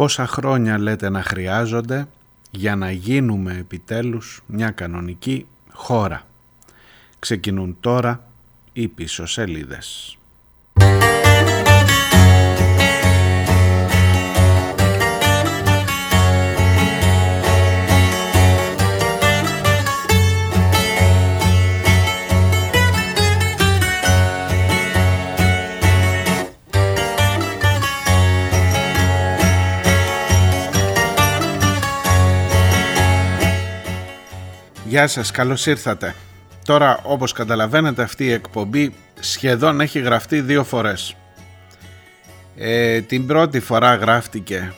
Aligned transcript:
Πόσα 0.00 0.26
χρόνια 0.26 0.78
λέτε 0.78 1.08
να 1.08 1.22
χρειάζονται 1.22 2.08
για 2.50 2.76
να 2.76 2.90
γίνουμε 2.90 3.56
επιτέλους 3.58 4.42
μια 4.46 4.70
κανονική 4.70 5.46
χώρα; 5.72 6.26
Ξεκινούν 7.18 7.76
τώρα 7.80 8.24
οι 8.72 8.88
πίσω 8.88 9.26
σελίδες. 9.26 10.18
Γεια 34.90 35.06
σας, 35.06 35.30
καλώς 35.30 35.66
ήρθατε. 35.66 36.14
Τώρα 36.64 37.00
όπως 37.02 37.32
καταλαβαίνετε 37.32 38.02
αυτή 38.02 38.24
η 38.24 38.32
εκπομπή 38.32 38.94
σχεδόν 39.20 39.80
έχει 39.80 40.00
γραφτεί 40.00 40.40
δύο 40.40 40.64
φορές. 40.64 41.16
Ε, 42.56 43.00
την 43.00 43.26
πρώτη 43.26 43.60
φορά 43.60 43.94
γράφτηκε 43.94 44.72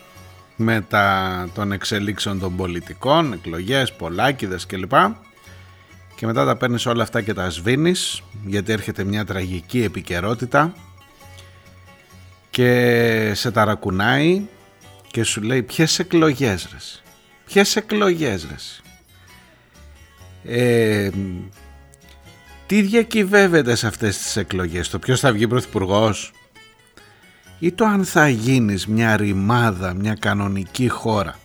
με 0.56 0.80
τα 0.80 1.48
των 1.54 1.72
εξελίξεων 1.72 2.38
των 2.38 2.56
πολιτικών, 2.56 3.32
εκλογές, 3.32 3.92
πολλάκιδες 3.92 4.66
κλπ. 4.66 4.92
Και 6.14 6.26
μετά 6.26 6.44
τα 6.44 6.56
παίρνεις 6.56 6.86
όλα 6.86 7.02
αυτά 7.02 7.20
και 7.20 7.34
τα 7.34 7.50
σβήνεις 7.50 8.22
γιατί 8.46 8.72
έρχεται 8.72 9.04
μια 9.04 9.24
τραγική 9.24 9.82
επικαιρότητα 9.82 10.72
και 12.50 13.32
σε 13.34 13.50
ταρακουνάει 13.50 14.42
και 15.10 15.22
σου 15.22 15.42
λέει 15.42 15.62
ποιες 15.62 15.98
εκλογές 15.98 16.68
ρε. 16.72 16.78
Ποιες 17.44 17.76
εκλογές 17.76 18.46
ρε. 18.50 18.81
Ε, 20.44 21.10
τι 22.66 22.82
διακυβεύεται 22.82 23.74
σε 23.74 23.86
αυτές 23.86 24.18
τις 24.18 24.36
εκλογές, 24.36 24.88
το 24.88 24.98
ποιος 24.98 25.20
θα 25.20 25.32
βγει 25.32 25.46
πρωθυπουργός 25.48 26.32
ή 27.58 27.72
το 27.72 27.84
αν 27.84 28.04
θα 28.04 28.28
γίνεις 28.28 28.86
μια 28.86 29.16
ρημάδα, 29.16 29.94
μια 29.94 30.14
κανονική 30.14 30.88
χώρα. 30.88 31.38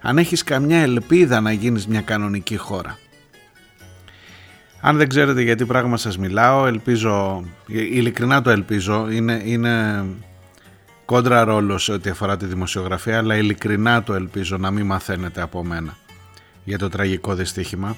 Αν 0.00 0.18
έχεις 0.18 0.44
καμιά 0.44 0.78
ελπίδα 0.78 1.40
να 1.40 1.52
γίνεις 1.52 1.86
μια 1.86 2.00
κανονική 2.00 2.56
χώρα. 2.56 2.98
Αν 4.80 4.96
δεν 4.96 5.08
ξέρετε 5.08 5.42
γιατί 5.42 5.64
πράγμα 5.64 5.96
σας 5.96 6.18
μιλάω, 6.18 6.66
ελπίζω, 6.66 7.44
ειλικρινά 7.66 8.42
το 8.42 8.50
ελπίζω, 8.50 9.10
είναι, 9.10 9.42
είναι 9.44 10.04
κόντρα 11.04 11.44
ρόλος 11.44 11.84
σε 11.84 11.92
ό,τι 11.92 12.10
αφορά 12.10 12.36
τη 12.36 12.46
δημοσιογραφία, 12.46 13.18
αλλά 13.18 13.36
ειλικρινά 13.36 14.02
το 14.02 14.14
ελπίζω 14.14 14.56
να 14.56 14.70
μην 14.70 14.86
μαθαίνετε 14.86 15.42
από 15.42 15.64
μένα 15.64 15.96
για 16.64 16.78
το 16.78 16.88
τραγικό 16.88 17.34
δυστύχημα. 17.34 17.96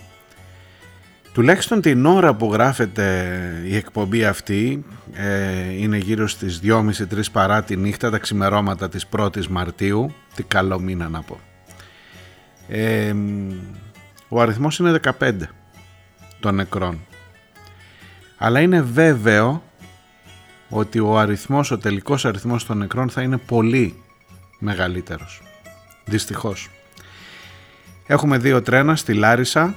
Τουλάχιστον 1.33 1.81
την 1.81 2.07
ώρα 2.07 2.35
που 2.35 2.53
γράφεται 2.53 3.37
η 3.65 3.77
εκπομπή 3.77 4.25
αυτή 4.25 4.85
ε, 5.13 5.73
είναι 5.73 5.97
γύρω 5.97 6.29
στις 6.29 6.61
2.30-3 6.63 6.91
παρά 7.33 7.63
τη 7.63 7.77
νύχτα 7.77 8.11
τα 8.11 8.19
ξημερώματα 8.19 8.89
της 8.89 9.07
1ης 9.17 9.47
Μαρτίου. 9.47 10.15
Τι 10.35 10.43
καλό 10.43 10.79
μήνα 10.79 11.09
να 11.09 11.23
πω. 11.23 11.41
Ε, 12.69 13.15
ο 14.29 14.41
αριθμός 14.41 14.79
είναι 14.79 15.01
15 15.19 15.33
των 16.41 16.55
νεκρών. 16.55 17.01
Αλλά 18.37 18.61
είναι 18.61 18.81
βέβαιο 18.81 19.63
ότι 20.69 20.99
ο 20.99 21.19
αριθμός, 21.19 21.71
ο 21.71 21.79
τελικός 21.79 22.25
αριθμός 22.25 22.67
των 22.67 22.79
νεκρών 22.79 23.11
θα 23.11 23.23
είναι 23.23 23.37
πολύ 23.37 24.03
μεγαλύτερος. 24.59 25.43
Δυστυχώς. 26.05 26.71
Έχουμε 28.07 28.39
δύο 28.39 28.63
τρένα 28.63 28.97
στη 28.97 29.15
Λάρισα 29.15 29.75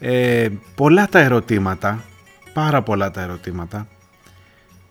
ε, 0.00 0.48
πολλά 0.74 1.08
τα 1.08 1.18
ερωτήματα, 1.18 2.04
πάρα 2.52 2.82
πολλά 2.82 3.10
τα 3.10 3.20
ερωτήματα. 3.20 3.86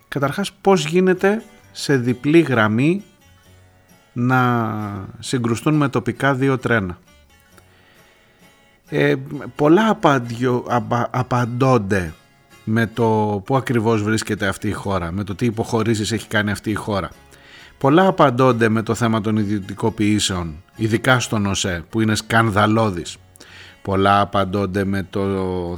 Καταρχάς 0.07 0.51
πώς 0.61 0.85
γίνεται 0.85 1.43
σε 1.71 1.97
διπλή 1.97 2.39
γραμμή 2.39 3.03
να 4.13 4.69
συγκρουστούν 5.19 5.73
με 5.75 5.87
τοπικά 5.89 6.33
δύο 6.33 6.57
τρένα; 6.57 6.97
Ε, 8.89 9.15
πολλά 9.55 9.89
απαντιο, 9.89 10.65
απαντώνται 11.09 12.13
με 12.63 12.87
το 12.87 13.41
πού 13.45 13.55
ακριβώς 13.55 14.03
βρίσκεται 14.03 14.47
αυτή 14.47 14.67
η 14.67 14.71
χώρα, 14.71 15.11
με 15.11 15.23
το 15.23 15.35
τι 15.35 15.45
υποχωρήσεις 15.45 16.11
έχει 16.11 16.27
κάνει 16.27 16.51
αυτή 16.51 16.69
η 16.69 16.73
χώρα. 16.73 17.09
Πολλά 17.77 18.07
απαντώνται 18.07 18.69
με 18.69 18.81
το 18.81 18.95
θέμα 18.95 19.21
των 19.21 19.37
ιδιωτικοποιήσεων, 19.37 20.63
ειδικά 20.75 21.19
στον 21.19 21.45
ΟΣΕ 21.45 21.83
που 21.89 22.01
είναι 22.01 22.15
σκανδαλώδης. 22.15 23.17
Πολλά 23.89 24.19
απαντώνται 24.19 24.85
με 24.85 25.07
το 25.09 25.21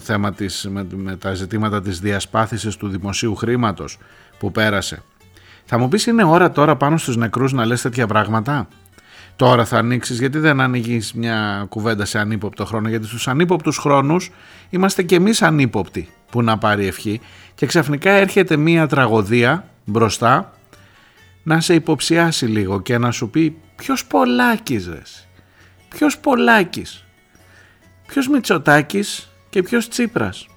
θέμα 0.03 0.33
της, 0.33 0.69
με, 0.91 1.15
τα 1.15 1.33
ζητήματα 1.33 1.81
της 1.81 1.99
διασπάθησης 1.99 2.75
του 2.75 2.87
δημοσίου 2.87 3.35
χρήματος 3.35 3.97
που 4.39 4.51
πέρασε. 4.51 5.03
Θα 5.65 5.77
μου 5.77 5.87
πεις 5.87 6.05
είναι 6.05 6.23
ώρα 6.23 6.51
τώρα 6.51 6.75
πάνω 6.75 6.97
στους 6.97 7.17
νεκρούς 7.17 7.53
να 7.53 7.65
λες 7.65 7.81
τέτοια 7.81 8.07
πράγματα; 8.07 8.67
Τώρα 9.35 9.65
θα 9.65 9.77
ανοίξεις 9.77 10.19
γιατί 10.19 10.39
δεν 10.39 10.61
ανοίγεις 10.61 11.13
μια 11.13 11.65
κουβέντα 11.69 12.05
σε 12.05 12.19
ανύποπτο 12.19 12.65
χρόνο; 12.65 12.89
Γιατί 12.89 13.05
στους 13.05 13.27
ανύποπτους 13.27 13.77
χρόνους 13.77 14.31
είμαστε 14.69 15.03
και 15.03 15.15
εμείς 15.15 15.41
ανύποπτοι 15.41 16.09
που 16.31 16.41
να 16.41 16.57
πάρει 16.57 16.87
ευχή 16.87 17.21
και 17.55 17.65
ξαφνικά 17.65 18.11
έρχεται 18.11 18.57
μια 18.57 18.87
τραγωδία 18.87 19.65
μπροστά 19.85 20.53
να 21.43 21.59
σε 21.59 21.73
υποψιάσει 21.73 22.45
λίγο 22.45 22.81
και 22.81 22.97
να 22.97 23.11
σου 23.11 23.29
πει 23.29 23.55
ποιος 23.75 24.05
Πολάκης 24.05 24.87
ρες, 24.87 25.27
ποιος 25.89 26.17
Πολάκης; 26.17 27.05
Ποιος 28.11 28.27
Μητσοτάκης 28.27 29.31
και 29.49 29.63
ποιος 29.63 29.87
Τσίπρας; 29.87 30.47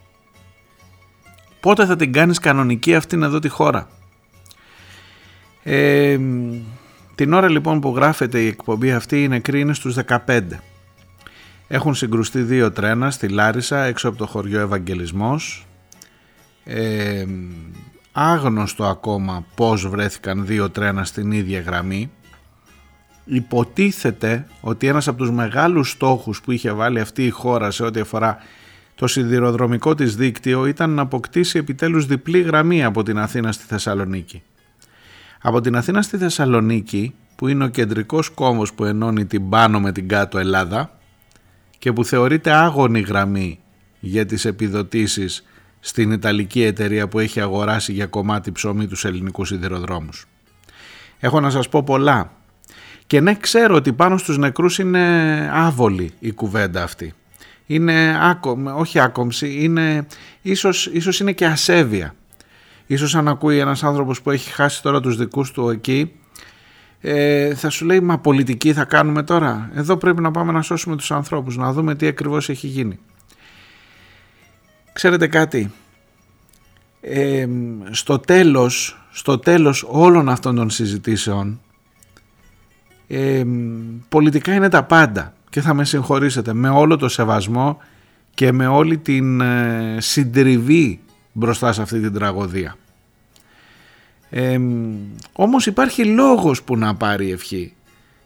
Πότε 1.60 1.86
θα 1.86 1.96
την 1.96 2.12
κάνεις 2.12 2.38
κανονική 2.38 2.94
αυτήν 2.94 3.22
εδώ 3.22 3.38
τη 3.38 3.48
χώρα; 3.48 3.88
Ε, 5.62 6.18
την 7.14 7.32
ώρα 7.32 7.50
λοιπόν 7.50 7.80
που 7.80 7.92
γράφεται 7.96 8.40
η 8.40 8.46
εκπομπή 8.46 8.92
αυτή 8.92 9.22
η 9.22 9.28
νεκρή 9.28 9.60
είναι 9.60 9.74
στους 9.74 9.94
15. 9.94 10.40
Έχουν 11.68 11.94
συγκρουστεί 11.94 12.40
δύο 12.40 12.72
τρένα 12.72 13.10
στη 13.10 13.28
Λάρισα 13.28 13.84
έξω 13.84 14.08
από 14.08 14.18
το 14.18 14.26
χωριό 14.26 14.60
Ευαγγελισμός. 14.60 15.66
Ε, 16.64 17.24
άγνωστο 18.12 18.84
ακόμα 18.84 19.46
πώς 19.54 19.88
βρέθηκαν 19.88 20.46
δύο 20.46 20.70
τρένα 20.70 21.04
στην 21.04 21.32
ίδια 21.32 21.60
γραμμή 21.60 22.10
υποτίθεται 23.24 24.46
ότι 24.60 24.86
ένας 24.86 25.08
από 25.08 25.18
τους 25.18 25.30
μεγάλους 25.30 25.90
στόχους 25.90 26.40
που 26.40 26.52
είχε 26.52 26.72
βάλει 26.72 27.00
αυτή 27.00 27.24
η 27.26 27.30
χώρα 27.30 27.70
σε 27.70 27.84
ό,τι 27.84 28.00
αφορά 28.00 28.38
το 28.94 29.06
σιδηροδρομικό 29.06 29.94
της 29.94 30.16
δίκτυο 30.16 30.66
ήταν 30.66 30.90
να 30.90 31.02
αποκτήσει 31.02 31.58
επιτέλους 31.58 32.06
διπλή 32.06 32.40
γραμμή 32.40 32.84
από 32.84 33.02
την 33.02 33.18
Αθήνα 33.18 33.52
στη 33.52 33.64
Θεσσαλονίκη. 33.64 34.42
Από 35.40 35.60
την 35.60 35.76
Αθήνα 35.76 36.02
στη 36.02 36.16
Θεσσαλονίκη, 36.16 37.14
που 37.36 37.48
είναι 37.48 37.64
ο 37.64 37.68
κεντρικός 37.68 38.28
κόμβος 38.28 38.72
που 38.72 38.84
ενώνει 38.84 39.26
την 39.26 39.48
πάνω 39.48 39.80
με 39.80 39.92
την 39.92 40.08
κάτω 40.08 40.38
Ελλάδα 40.38 40.98
και 41.78 41.92
που 41.92 42.04
θεωρείται 42.04 42.50
άγωνη 42.52 43.00
γραμμή 43.00 43.60
για 44.00 44.26
τις 44.26 44.44
επιδοτήσεις 44.44 45.44
στην 45.80 46.12
Ιταλική 46.12 46.62
εταιρεία 46.62 47.08
που 47.08 47.18
έχει 47.18 47.40
αγοράσει 47.40 47.92
για 47.92 48.06
κομμάτι 48.06 48.52
ψωμί 48.52 48.86
τους 48.86 49.04
ελληνικούς 49.04 49.48
σιδηροδρόμους. 49.48 50.26
Έχω 51.20 51.40
να 51.40 51.50
σας 51.50 51.68
πω 51.68 51.82
πολλά 51.82 52.32
και 53.06 53.20
ναι, 53.20 53.34
ξέρω 53.34 53.74
ότι 53.74 53.92
πάνω 53.92 54.18
στους 54.18 54.38
νεκρούς 54.38 54.78
είναι 54.78 55.50
άβολη 55.52 56.12
η 56.18 56.32
κουβέντα 56.32 56.82
αυτή. 56.82 57.12
Είναι 57.66 58.18
άκομ, 58.20 58.66
όχι 58.66 58.98
άκομψη, 58.98 59.62
είναι, 59.62 60.06
ίσως, 60.42 60.86
ίσως 60.86 61.20
είναι 61.20 61.32
και 61.32 61.46
ασέβεια. 61.46 62.14
Ίσως 62.86 63.14
αν 63.14 63.28
ακούει 63.28 63.58
ένας 63.58 63.84
άνθρωπος 63.84 64.22
που 64.22 64.30
έχει 64.30 64.50
χάσει 64.50 64.82
τώρα 64.82 65.00
τους 65.00 65.16
δικούς 65.16 65.50
του 65.50 65.68
εκεί, 65.68 66.12
ε, 67.00 67.54
θα 67.54 67.70
σου 67.70 67.84
λέει 67.84 68.00
μα 68.00 68.18
πολιτική 68.18 68.72
θα 68.72 68.84
κάνουμε 68.84 69.22
τώρα; 69.22 69.70
Εδώ 69.74 69.96
πρέπει 69.96 70.20
να 70.20 70.30
πάμε 70.30 70.52
να 70.52 70.62
σώσουμε 70.62 70.96
τους 70.96 71.10
ανθρώπους, 71.10 71.56
να 71.56 71.72
δούμε 71.72 71.94
τι 71.94 72.06
ακριβώς 72.06 72.48
έχει 72.48 72.66
γίνει. 72.66 72.98
Ξέρετε 74.92 75.26
κάτι, 75.26 75.72
ε, 77.00 77.46
στο 77.90 78.18
τέλος, 78.18 79.04
στο 79.10 79.38
τέλος 79.38 79.84
όλων 79.88 80.28
αυτών 80.28 80.54
των 80.54 80.70
συζητήσεων 80.70 81.60
πολιτικά 84.08 84.54
είναι 84.54 84.68
τα 84.68 84.82
πάντα 84.82 85.32
και 85.50 85.60
θα 85.60 85.74
με 85.74 85.84
συγχωρήσετε 85.84 86.52
με 86.52 86.68
όλο 86.68 86.96
το 86.96 87.08
σεβασμό 87.08 87.78
και 88.34 88.52
με 88.52 88.66
όλη 88.66 88.98
την 88.98 89.40
ε, 89.40 89.96
συντριβή 89.98 91.00
μπροστά 91.32 91.72
σε 91.72 91.82
αυτή 91.82 92.00
την 92.00 92.12
τραγωδία. 92.12 92.76
Ε, 94.30 94.58
όμως 95.32 95.66
υπάρχει 95.66 96.04
λόγος 96.04 96.62
που 96.62 96.76
να 96.76 96.94
πάρει 96.94 97.30
ευχή. 97.32 97.72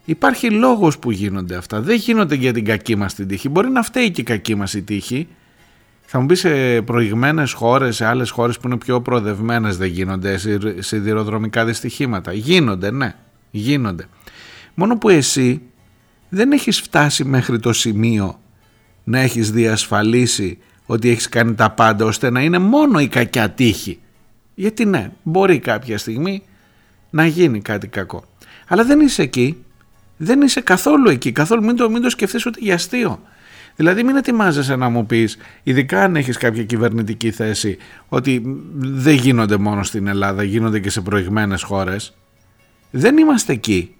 Υπάρχει 0.05 0.51
λόγος 0.51 0.99
που 0.99 1.11
γίνονται 1.11 1.57
αυτά. 1.57 1.81
Δεν 1.81 1.97
γίνονται 1.97 2.35
για 2.35 2.53
την 2.53 2.65
κακή 2.65 2.97
μας 2.97 3.15
την 3.15 3.29
τύχη. 3.29 3.49
Μπορεί 3.49 3.71
να 3.71 3.83
φταίει 3.83 4.11
και 4.11 4.21
η 4.21 4.25
κακή 4.25 4.55
μας 4.55 4.75
η 4.75 4.83
τύχη. 4.83 5.29
Θα 6.05 6.21
μου 6.21 6.27
πεις 6.27 6.39
σε 6.41 6.83
προηγμένες 6.83 7.53
χώρες, 7.53 7.97
σε 7.97 8.05
άλλες 8.05 8.31
χώρες 8.31 8.59
που 8.59 8.67
είναι 8.67 8.77
πιο 8.77 9.01
προοδευμένες 9.01 9.77
δεν 9.77 9.89
γίνονται 9.89 10.39
σιδηροδρομικά 10.79 11.65
δυστυχήματα. 11.65 12.33
Γίνονται, 12.33 12.91
ναι. 12.91 13.15
Γίνονται. 13.51 14.09
Μόνο 14.81 14.97
που 14.97 15.09
εσύ 15.09 15.63
δεν 16.29 16.53
έχεις 16.53 16.81
φτάσει 16.81 17.25
μέχρι 17.25 17.59
το 17.59 17.73
σημείο 17.73 18.41
να 19.05 19.19
έχεις 19.19 19.51
διασφαλίσει 19.51 20.59
ότι 20.87 21.09
έχεις 21.09 21.29
κάνει 21.29 21.55
τα 21.55 21.71
πάντα 21.71 22.05
ώστε 22.05 22.31
να 22.31 22.41
είναι 22.41 22.59
μόνο 22.59 23.01
η 23.01 23.09
κακιά 23.09 23.51
τύχη. 23.51 23.99
Γιατί 24.55 24.85
ναι, 24.85 25.11
μπορεί 25.23 25.59
κάποια 25.59 25.99
στιγμή 25.99 26.43
να 27.11 27.27
γίνει 27.27 27.61
κάτι 27.61 27.89
κακό. 27.89 28.25
Αλλά 28.69 28.85
δεν 28.85 29.01
είσαι 29.01 29.23
εκεί. 29.23 29.65
Δεν 30.17 30.43
είσαι 30.43 30.61
καθόλου 30.61 31.11
εκεί. 31.11 31.33
Καθόλου 31.33 31.65
μην 31.65 31.77
το, 31.77 31.91
μην 31.91 32.03
το 32.03 32.11
σκεφτείς 32.11 32.47
ούτε 32.47 32.59
για 32.63 32.75
αστείο. 32.75 33.21
Δηλαδή 33.77 34.03
μην 34.03 34.17
ετοιμάζεσαι 34.17 34.77
να 34.77 34.89
μου 34.89 35.07
πεις, 35.07 35.37
ειδικά 35.63 36.03
αν 36.03 36.17
έχεις 36.17 36.37
κάποια 36.37 36.65
κυβερνητική 36.65 37.31
θέση, 37.31 37.77
ότι 38.09 38.43
δεν 38.79 39.15
γίνονται 39.15 39.57
μόνο 39.57 39.83
στην 39.83 40.07
Ελλάδα, 40.07 40.43
γίνονται 40.43 40.81
και 40.81 40.91
σε 40.91 41.01
προηγμένες 41.01 41.63
χώρες. 41.63 42.17
Δεν 42.91 43.19
είμαστε 43.19 43.53
εκεί. 43.53 43.93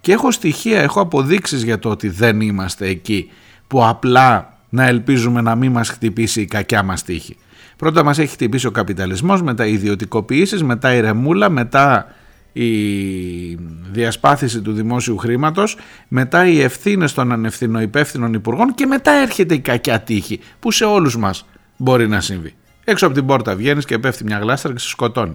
Και 0.00 0.12
έχω 0.12 0.30
στοιχεία, 0.30 0.80
έχω 0.80 1.00
αποδείξεις 1.00 1.62
για 1.62 1.78
το 1.78 1.88
ότι 1.88 2.08
δεν 2.08 2.40
είμαστε 2.40 2.86
εκεί, 2.86 3.30
που 3.66 3.86
απλά 3.86 4.58
να 4.68 4.86
ελπίζουμε 4.86 5.40
να 5.40 5.54
μην 5.54 5.72
μας 5.72 5.88
χτυπήσει 5.88 6.40
η 6.40 6.46
κακιά 6.46 6.82
μας 6.82 7.02
τύχη. 7.02 7.36
Πρώτα 7.76 8.04
μας 8.04 8.18
έχει 8.18 8.32
χτυπήσει 8.32 8.66
ο 8.66 8.70
καπιταλισμός, 8.70 9.42
μετά 9.42 9.66
οι 9.66 9.72
ιδιωτικοποιήσεις, 9.72 10.62
μετά 10.62 10.94
η 10.94 11.00
ρεμούλα, 11.00 11.48
μετά 11.50 12.14
η 12.52 12.68
διασπάθηση 13.90 14.60
του 14.60 14.72
δημόσιου 14.72 15.16
χρήματος, 15.16 15.76
μετά 16.08 16.46
οι 16.46 16.60
ευθύνες 16.60 17.14
των 17.14 17.32
ανευθυνοϊπεύθυνων 17.32 18.34
υπουργών 18.34 18.74
και 18.74 18.86
μετά 18.86 19.12
έρχεται 19.12 19.54
η 19.54 19.60
κακιά 19.60 20.00
τύχη 20.00 20.40
που 20.58 20.70
σε 20.70 20.84
όλους 20.84 21.16
μας 21.16 21.46
μπορεί 21.76 22.08
να 22.08 22.20
συμβεί. 22.20 22.54
Έξω 22.84 23.06
από 23.06 23.14
την 23.14 23.26
πόρτα 23.26 23.54
βγαίνεις 23.54 23.84
και 23.84 23.98
πέφτει 23.98 24.24
μια 24.24 24.38
γλάστρα 24.38 24.72
και 24.72 24.78
σε 24.78 24.88
σκοτώνει. 24.88 25.34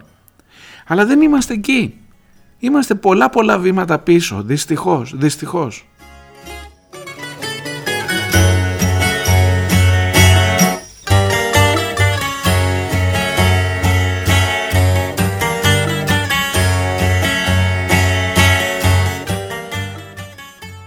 Αλλά 0.87 1.05
δεν 1.05 1.21
είμαστε 1.21 1.53
εκεί. 1.53 1.93
Είμαστε 2.63 2.95
πολλά 2.95 3.29
πολλά 3.29 3.59
βήματα 3.59 3.99
πίσω, 3.99 4.41
δυστυχώς, 4.43 5.13
δυστυχώς. 5.15 5.87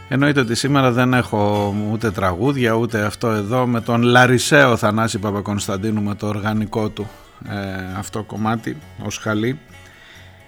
Εννοείται 0.08 0.40
ότι 0.40 0.54
σήμερα 0.54 0.92
δεν 0.92 1.14
έχω 1.14 1.74
ούτε 1.92 2.10
τραγούδια 2.10 2.72
ούτε 2.72 3.04
αυτό 3.04 3.28
εδώ 3.28 3.66
με 3.66 3.80
τον 3.80 4.02
Λαρισαίο 4.02 4.76
Θανάση 4.76 5.18
Παπακονσταντίνου 5.18 6.02
με 6.02 6.14
το 6.14 6.26
οργανικό 6.26 6.88
του 6.88 7.08
ε, 7.48 7.98
αυτό 7.98 8.22
κομμάτι 8.22 8.76
ως 9.04 9.18
χαλί. 9.18 9.58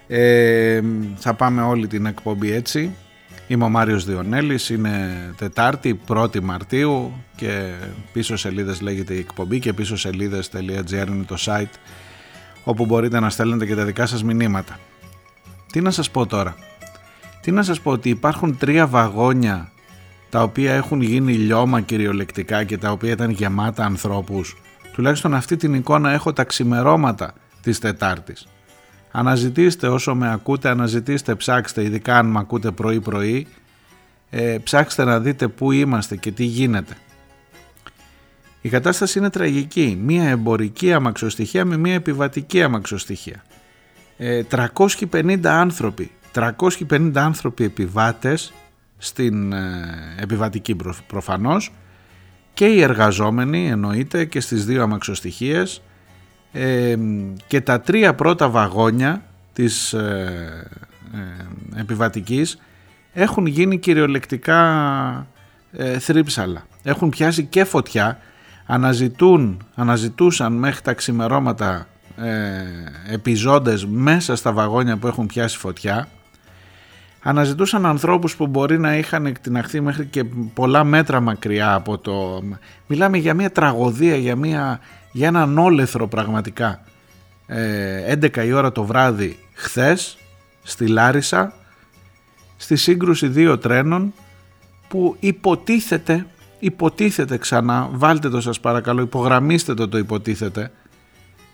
Ε, 0.09 0.81
θα 1.17 1.35
πάμε 1.35 1.63
όλη 1.63 1.87
την 1.87 2.07
εκπομπή 2.07 2.53
έτσι. 2.53 2.95
Είμαι 3.47 3.65
ο 3.65 3.69
Μάριος 3.69 4.05
Διονέλης, 4.05 4.71
είναι 4.71 5.17
Τετάρτη 5.37 6.01
1η 6.09 6.41
Μαρτίου 6.41 7.13
και 7.37 7.73
πίσω 8.13 8.37
σελίδες 8.37 8.81
λέγεται 8.81 9.15
η 9.15 9.19
εκπομπή 9.19 9.59
και 9.59 9.73
πίσω 9.73 9.97
σελίδες.gr 9.97 11.07
είναι 11.09 11.25
το 11.27 11.37
site 11.39 11.79
όπου 12.65 12.87
μπορείτε 12.87 13.21
να 13.21 13.31
στέλνετε 13.31 13.67
και 13.67 13.75
τα 13.75 13.85
δικά 13.85 14.07
σας 14.07 14.25
μηνύματα. 14.25 14.79
Τι 15.73 15.81
να 15.81 15.91
σας 15.91 16.11
πω 16.11 16.27
τώρα; 16.27 16.57
Τι 17.41 17.51
να 17.51 17.63
σας 17.63 17.81
πω 17.81 17.91
ότι 17.91 18.09
υπάρχουν 18.09 18.59
τρία 18.59 18.87
βαγόνια 18.87 19.73
τα 20.29 20.43
οποία 20.43 20.73
έχουν 20.73 21.01
γίνει 21.01 21.33
λιώμα 21.33 21.81
κυριολεκτικά 21.81 22.65
και 22.65 22.79
τα 22.79 22.91
οποία 22.91 23.11
ήταν 23.11 23.31
γεμάτα 23.31 23.85
ανθρώπους. 23.85 24.57
Τουλάχιστον 24.93 25.35
αυτή 25.35 25.57
την 25.57 25.75
εικόνα 25.75 26.13
έχω 26.13 26.33
τα 26.33 26.45
ξημερώματα 26.45 27.35
της 27.63 27.79
Τετάρτης. 27.79 28.47
Αναζητήστε 29.11 29.89
όσο 29.89 30.15
με 30.15 30.33
ακούτε, 30.33 30.69
αναζητήστε, 30.69 31.35
ψάξτε, 31.35 31.83
ειδικά 31.83 32.19
αν 32.19 32.27
με 32.27 32.39
ακούτε 32.39 32.71
πρωί 32.71 33.01
πρωί, 33.01 33.47
ε, 34.31 34.59
ψάξτε 34.63 35.05
να 35.05 35.21
δείτε 35.21 35.49
πού 35.49 35.73
είμαστε 35.73 36.17
και 36.17 36.31
τι 36.31 36.45
γίνεται. 36.45 36.97
Η 38.61 38.69
κατάσταση 38.69 39.19
είναι 39.19 39.31
τραγική. 39.31 39.99
Μία 40.03 40.29
εμπορική 40.29 40.93
αμαξοστοιχεία 40.93 41.65
με 41.65 41.77
μία 41.77 41.95
επιβατική 41.95 42.63
αμαξοστοιχεία. 42.63 43.45
Ε, 44.17 44.43
350 44.43 45.39
άνθρωποι 45.45 46.11
350 46.33 47.13
άνθρωποι 47.15 47.65
επιβάτες 47.65 48.53
στην 48.99 49.53
ε, 49.53 50.15
επιβατική 50.21 50.77
προφανώς 51.07 51.73
και 52.55 52.67
οι 52.67 52.83
εργαζόμενοι 52.83 53.69
εννοείται 53.69 54.25
και 54.25 54.41
στις 54.41 54.65
δύο 54.65 54.83
αμαξοστοιχίες 54.83 55.83
ε, 56.59 56.99
και 57.47 57.61
τα 57.61 57.81
τρία 57.81 58.15
πρώτα 58.15 58.49
βαγόνια 58.49 59.23
της 59.53 59.93
ε, 59.93 60.69
επιβατικής 61.77 62.59
έχουν 63.13 63.47
γίνει 63.47 63.79
κυριολεκτικά 63.79 65.27
θρύψαλα. 65.99 66.67
Έχουν 66.83 67.09
πιάσει 67.09 67.45
και 67.45 67.65
φωτιά, 67.65 68.19
αναζητούν, 68.67 69.67
αναζητούσαν 69.75 70.53
μέχρι 70.53 70.81
τα 70.81 70.93
ξημερώματα 70.93 71.87
επιζώντες 73.11 73.87
μέσα 73.87 74.37
στα 74.37 74.53
βαγόνια 74.53 74.97
που 74.97 75.07
έχουν 75.07 75.27
πιάσει 75.27 75.59
φωτιά 75.59 76.09
αναζητούσαν 77.29 77.87
ανθρώπους 77.87 78.37
που 78.37 78.47
μπορεί 78.47 78.79
να 78.79 78.97
είχαν 78.97 79.27
εκτιναχθεί 79.27 79.81
μέχρι 79.81 80.07
και 80.07 80.25
πολλά 80.55 80.85
μέτρα 80.85 81.21
μακριά 81.21 81.75
από 81.75 81.99
το... 81.99 82.43
Μιλάμε 82.87 83.19
για 83.19 83.35
μια 83.35 83.51
τραγωδία, 83.51 84.17
για, 84.17 84.37
μια... 84.37 84.81
για 85.13 85.27
έναν 85.27 85.59
όλεθρο 85.59 86.09
πραγματικά. 86.09 86.81
Ε, 87.47 88.17
11 88.21 88.45
η 88.47 88.53
ώρα 88.53 88.73
το 88.73 88.85
βράδυ 88.85 89.39
χθες 89.53 90.19
στη 90.63 90.87
Λάρισα 90.87 91.53
στη 92.57 92.77
σύγκρουση 92.77 93.29
δύο 93.29 93.59
τρένων 93.59 94.13
που 94.89 95.17
υποτίθεται, 95.21 96.27
υποτίθεται 96.59 97.39
ξανά, 97.39 97.89
βάλτε 97.93 98.29
το 98.29 98.41
σας 98.41 98.61
παρακαλώ, 98.61 99.03
υπογραμμίστε 99.03 99.75
το 99.75 99.89
το 99.89 99.99
υποτίθεται, 99.99 100.71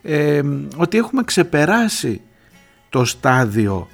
ε, 0.03 0.43
ότι 0.77 0.99
έχουμε 0.99 1.23
ξεπεράσει 1.25 2.21
το 2.89 3.05
στάδιο 3.05 3.89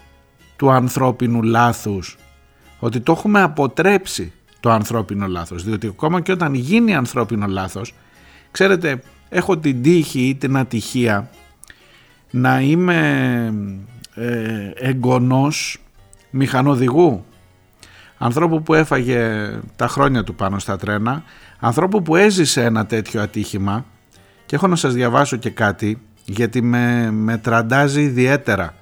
του 0.60 0.70
ανθρώπινου 0.70 1.42
λάθους. 1.42 2.16
Ότι 2.78 3.00
το 3.00 3.12
έχουμε 3.12 3.42
αποτρέψει 3.42 4.32
το 4.60 4.70
ανθρώπινο 4.70 5.26
λάθος. 5.26 5.64
Διότι 5.64 5.86
ακόμα 5.86 6.20
και 6.20 6.32
όταν 6.32 6.54
γίνει 6.54 6.94
ανθρώπινο 6.94 7.46
λάθος 7.46 7.94
ξέρετε 8.50 9.02
έχω 9.28 9.58
την 9.58 9.82
τύχη 9.82 10.20
ή 10.20 10.34
την 10.34 10.56
ατυχία 10.56 11.30
να 12.30 12.60
είμαι 12.60 12.98
ε, 14.14 14.70
εγγονός 14.74 15.78
μηχανοδηγού. 16.30 17.24
Ανθρώπου 18.18 18.62
που 18.62 18.74
έφαγε 18.74 19.50
τα 19.76 19.88
χρόνια 19.88 20.24
του 20.24 20.34
πάνω 20.34 20.58
στα 20.58 20.76
τρένα. 20.76 21.22
Ανθρώπου 21.58 22.02
που 22.02 22.17
έζησε 22.17 22.64
ένα 22.64 22.86
τέτοιο 22.86 23.22
ατύχημα. 23.22 23.84
Και 24.46 24.55
έχω 24.55 24.67
να 24.67 24.76
σας 24.76 24.94
διαβάσω 24.94 25.36
και 25.36 25.50
κάτι 25.50 26.02
γιατί 26.24 26.62
με, 26.62 27.10
με 27.10 27.38
τραντάζει 27.38 28.02
ιδιαίτερα 28.02 28.74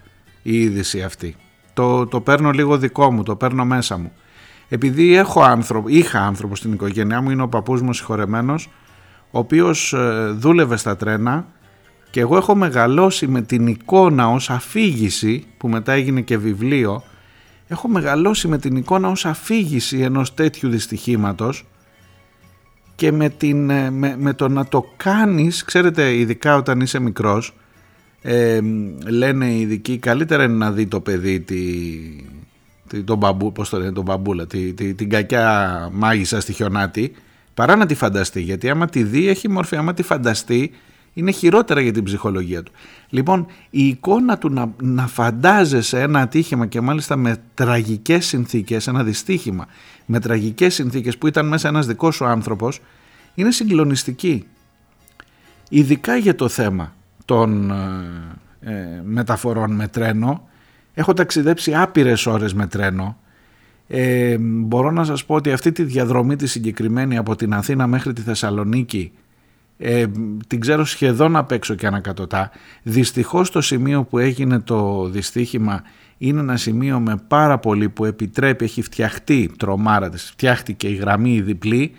η 0.43 0.61
είδηση 0.61 1.03
αυτή 1.03 1.37
το, 1.79 2.07
το 2.07 2.21
παίρνω 2.21 2.51
λίγο 2.51 2.79
δικό 2.79 3.13
μου, 3.13 3.23
το 3.23 3.37
παίρνω 3.37 3.65
μέσα 3.65 3.99
μου. 3.99 4.13
Επειδή 4.69 5.15
έχω 5.17 5.43
άνθρωπο, 5.43 5.89
είχα 5.89 6.21
άνθρωπο 6.21 6.57
στην 6.57 6.73
οικογένειά 6.73 7.21
μου, 7.21 7.31
είναι 7.31 7.43
ο 7.43 7.49
παππούς 7.49 7.83
μου 7.83 7.93
συγχωρεμένος, 7.93 8.69
ο 9.31 9.39
οποίος 9.39 9.93
ε, 9.93 10.27
δούλευε 10.37 10.77
στα 10.77 10.97
τρένα 10.97 11.47
και 12.11 12.21
εγώ 12.21 12.37
έχω 12.37 12.55
μεγαλώσει 12.55 13.27
με 13.27 13.43
την 13.43 13.67
εικόνα 13.67 14.29
ως 14.29 14.51
αφήγηση, 14.51 15.47
που 15.57 15.69
μετά 15.69 15.93
έγινε 15.93 16.21
και 16.21 16.39
βιβλίο, 16.39 17.03
έχω 17.69 17.89
μεγαλώσει 17.89 18.49
με 18.49 18.59
την 18.59 18.77
εικόνα 18.77 19.09
ως 19.09 19.25
αφήγηση 19.27 19.99
ενός 19.99 20.35
τέτοιου 20.35 20.69
δυστυχήματος 20.71 21.65
και 22.95 23.13
με, 23.13 23.29
την, 23.29 23.71
ε, 23.71 23.91
με, 23.91 24.17
με 24.19 24.33
το 24.33 24.49
να 24.49 24.67
το 24.67 24.85
κάνεις, 24.97 25.65
ξέρετε 25.65 26.15
ειδικά 26.15 26.57
όταν 26.57 26.81
είσαι 26.81 26.99
μικρός, 26.99 27.55
ε, 28.23 28.61
λένε 29.07 29.47
οι 29.47 29.61
ειδικοί 29.61 29.99
καλύτερα 29.99 30.45
είναι 30.45 30.55
να 30.55 30.73
δει 30.73 30.87
το 30.87 31.01
παιδί 31.01 31.41
τη, 31.41 31.63
τη, 32.89 33.03
τον, 33.03 33.19
μπαμπού, 33.19 33.53
πώς 33.53 33.69
το 33.69 33.79
λένε, 33.79 33.93
τον 33.93 34.05
μπαμπούλα, 34.05 34.47
τη, 34.47 34.73
τη, 34.73 34.95
την 34.95 35.11
κακιά 35.11 35.89
μάγισσα 35.93 36.41
στη 36.41 36.53
χιονάτη 36.53 37.13
παρά 37.55 37.77
να 37.77 37.87
τη 37.87 37.95
φανταστεί 37.95 38.41
γιατί 38.41 38.71
άμα 38.71 38.87
τη 38.87 39.03
δει 39.03 39.29
έχει 39.29 39.49
μορφή, 39.49 39.77
άμα 39.77 39.95
τη 39.95 40.03
φανταστεί 40.03 40.71
είναι 41.13 41.31
χειρότερα 41.31 41.81
για 41.81 41.93
την 41.93 42.05
ψυχολογία 42.05 42.63
του. 42.63 42.73
Λοιπόν, 43.09 43.47
η 43.71 43.87
εικόνα 43.87 44.39
του 44.39 44.49
να, 44.49 44.73
να 44.83 45.07
φαντάζεσαι 45.07 46.01
ένα 46.01 46.21
ατύχημα 46.21 46.67
και 46.67 46.81
μάλιστα 46.81 47.17
με 47.17 47.37
τραγικές 47.55 48.27
συνθήκες, 48.27 48.87
ένα 48.87 49.05
δυστύχημα, 49.05 49.67
με 50.07 50.21
τραγικές 50.21 50.75
συνθήκες 50.75 51.19
που 51.19 51.27
ήταν 51.27 51.49
μέσα 51.49 51.69
ένας 51.69 51.87
δικός 51.87 52.15
σου 52.15 52.25
άνθρωπος, 52.25 52.81
είναι 53.35 53.51
συγκλονιστική. 53.51 54.45
Ειδικά 55.69 56.17
για 56.17 56.35
το 56.35 56.49
θέμα 56.49 56.95
των 57.29 57.71
ε, 57.71 58.71
ε, 58.71 59.03
μεταφορών 59.05 59.75
με 59.75 59.89
τρένο. 59.89 60.49
Έχω 60.95 61.13
ταξιδέψει 61.13 61.75
άπειρες 61.75 62.27
ώρες 62.27 62.55
με 62.55 62.67
τρένο. 62.67 63.19
Ε, 63.87 64.37
μπορώ 64.39 64.91
να 64.91 65.05
σας 65.05 65.25
πω 65.25 65.35
ότι 65.35 65.53
αυτή 65.53 65.73
τη 65.73 65.83
διαδρομή 65.83 66.37
τη 66.37 66.47
συγκεκριμένη 66.47 67.17
από 67.17 67.37
την 67.37 67.55
Αθήνα 67.55 67.87
μέχρι 67.87 68.13
τη 68.13 68.21
Θεσσαλονίκη 68.21 69.13
ε, 69.79 70.07
την 70.47 70.61
ξέρω 70.61 70.85
σχεδόν 70.85 71.37
απ' 71.37 71.53
έξω 71.53 71.75
και 71.75 71.87
ανακατοτά. 71.87 72.51
Δυστυχώς 72.83 73.51
το 73.51 73.61
σημείο 73.61 74.05
που 74.05 74.19
έγινε 74.19 74.59
το 74.59 75.09
δυστύχημα 75.09 75.83
είναι 76.19 76.41
ένα 76.41 76.57
σημείο 76.57 77.01
με 77.01 77.17
πάρα 77.29 77.59
πολύ 77.59 77.89
που 77.89 78.05
επιτρέπει, 78.05 78.65
έχει 78.65 78.83
φτιαχτεί 78.83 79.51
τρομάρα 79.57 80.09
της, 80.09 80.31
φτιάχτηκε 80.31 80.89
η 80.89 80.95
γραμμή 80.95 81.35
η 81.35 81.43
διπλή 81.43 81.93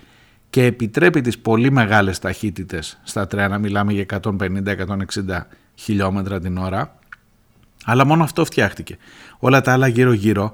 και 0.49 0.63
επιτρέπει 0.63 1.21
τις 1.21 1.39
πολύ 1.39 1.71
μεγάλες 1.71 2.19
ταχύτητες 2.19 2.99
στα 3.03 3.27
τρένα, 3.27 3.57
μιλάμε 3.57 3.93
για 3.93 4.05
150-160 4.23 5.45
χιλιόμετρα 5.75 6.39
την 6.39 6.57
ώρα, 6.57 6.95
αλλά 7.85 8.05
μόνο 8.05 8.23
αυτό 8.23 8.45
φτιάχτηκε. 8.45 8.97
Όλα 9.39 9.61
τα 9.61 9.71
άλλα 9.71 9.87
γύρω 9.87 10.13
γύρω, 10.13 10.53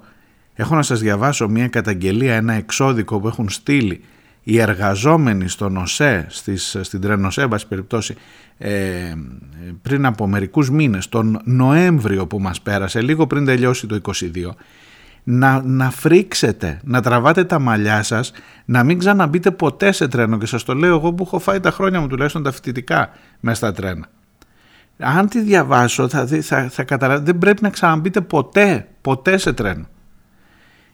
έχω 0.54 0.76
να 0.76 0.82
σας 0.82 1.00
διαβάσω 1.00 1.48
μια 1.48 1.68
καταγγελία, 1.68 2.36
ένα 2.36 2.54
εξώδικο 2.54 3.20
που 3.20 3.28
έχουν 3.28 3.50
στείλει 3.50 4.04
οι 4.44 4.60
εργαζόμενοι 4.60 5.48
στον 5.48 5.78
ΟΣΕ, 5.78 6.26
στις, 6.30 6.78
στην 6.82 7.02
Τρένοσέ, 7.02 7.48
περιπτώσει, 7.68 8.16
ε, 8.58 9.14
πριν 9.82 10.06
από 10.06 10.28
μερικούς 10.28 10.70
μήνες, 10.70 11.10
τον 11.10 11.42
Νοέμβριο 11.44 12.28
που 12.28 12.40
μας 12.40 12.62
πέρασε, 12.62 13.02
λίγο 13.02 13.28
πριν 13.28 13.46
τελειώσει 13.46 13.88
το 13.88 13.96
22, 13.96 14.56
να, 15.28 15.62
να 15.62 15.92
φρίξετε, 15.92 16.80
να 16.84 17.02
τραβάτε 17.02 17.44
τα 17.44 17.60
μαλλιά 17.60 18.04
σας, 18.04 18.32
να 18.66 18.84
μην 18.84 19.00
ξαναμπείτε 19.00 19.52
ποτέ 19.52 19.92
σε 19.92 20.08
τρένο 20.08 20.38
και 20.38 20.46
σας 20.46 20.64
το 20.64 20.74
λέω 20.74 20.96
εγώ 20.96 21.14
που 21.14 21.24
έχω 21.24 21.40
φάει 21.40 21.60
τα 21.60 21.72
χρόνια 21.72 22.00
μου 22.02 22.08
τουλάχιστον 22.08 22.44
τα 22.44 22.52
φοιτητικά 22.52 23.10
μέσα 23.40 23.56
στα 23.56 23.72
τρένα. 23.72 24.08
Αν 24.98 25.30
τη 25.30 25.42
διαβάσω 25.42 26.08
θα, 26.08 26.28
θα, 26.42 26.70
θα 26.70 26.84
καταλάβετε, 26.84 27.26
δεν 27.26 27.38
πρέπει 27.38 27.62
να 27.62 27.70
ξαναμπείτε 27.70 28.22
ποτέ, 28.22 28.88
ποτέ 29.02 29.38
σε 29.38 29.54
τρένο. 29.54 29.88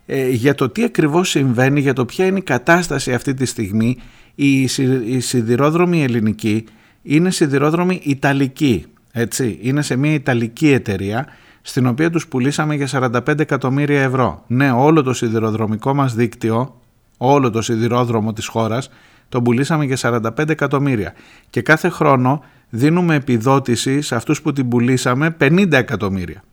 Ε, 0.06 0.30
για 0.30 0.56
το 0.56 0.70
τι 0.70 0.84
ακριβώς 0.84 1.30
συμβαίνει, 1.30 1.80
για 1.80 1.94
το 1.94 2.06
ποια 2.06 2.26
είναι 2.26 2.38
η 2.38 2.42
κατάσταση 2.44 3.14
αυτή 3.14 3.34
τη 3.34 3.46
στιγμή, 3.46 3.98
η, 4.36 4.62
η 5.06 5.20
σιδηρόδρομη 5.20 6.04
ελληνική 6.04 6.66
είναι 7.02 7.32
σιδηρόδρομη 7.32 8.02
Ιταλική. 8.04 8.86
Έτσι. 9.12 9.58
Είναι 9.62 9.82
σε 9.82 9.96
μια 9.96 10.14
Ιταλική 10.14 10.72
εταιρεία 10.72 11.28
στην 11.62 11.88
οποία 11.88 12.10
τους 12.10 12.28
πουλήσαμε 12.28 12.76
για 12.76 12.88
45 12.92 13.40
εκατομμύρια 13.40 14.02
ευρώ. 14.02 14.44
Ναι, 14.48 14.72
όλο 14.72 15.04
το 15.04 15.14
σιδηροδρομικό 15.14 15.94
μας 15.94 16.16
δίκτυο, 16.16 16.76
όλο 17.18 17.50
το 17.50 17.62
σιδηρόδρομο 17.62 18.34
της 18.34 18.48
χώρας, 18.48 18.90
το 19.30 19.42
πουλήσαμε 19.42 19.86
για 19.86 19.98
45 19.98 20.50
εκατομμύρια. 20.50 21.14
Και 21.50 21.62
κάθε 21.62 21.90
χρόνο 21.90 22.44
δίνουμε 22.70 23.16
επιδότηση 23.16 24.02
σε 24.02 24.16
αυτούς 24.16 24.42
που 24.42 24.54
την 24.54 24.68
πουλήσαμε 24.68 25.36
50 25.40 25.72
εκατομμύρια. 25.72 26.44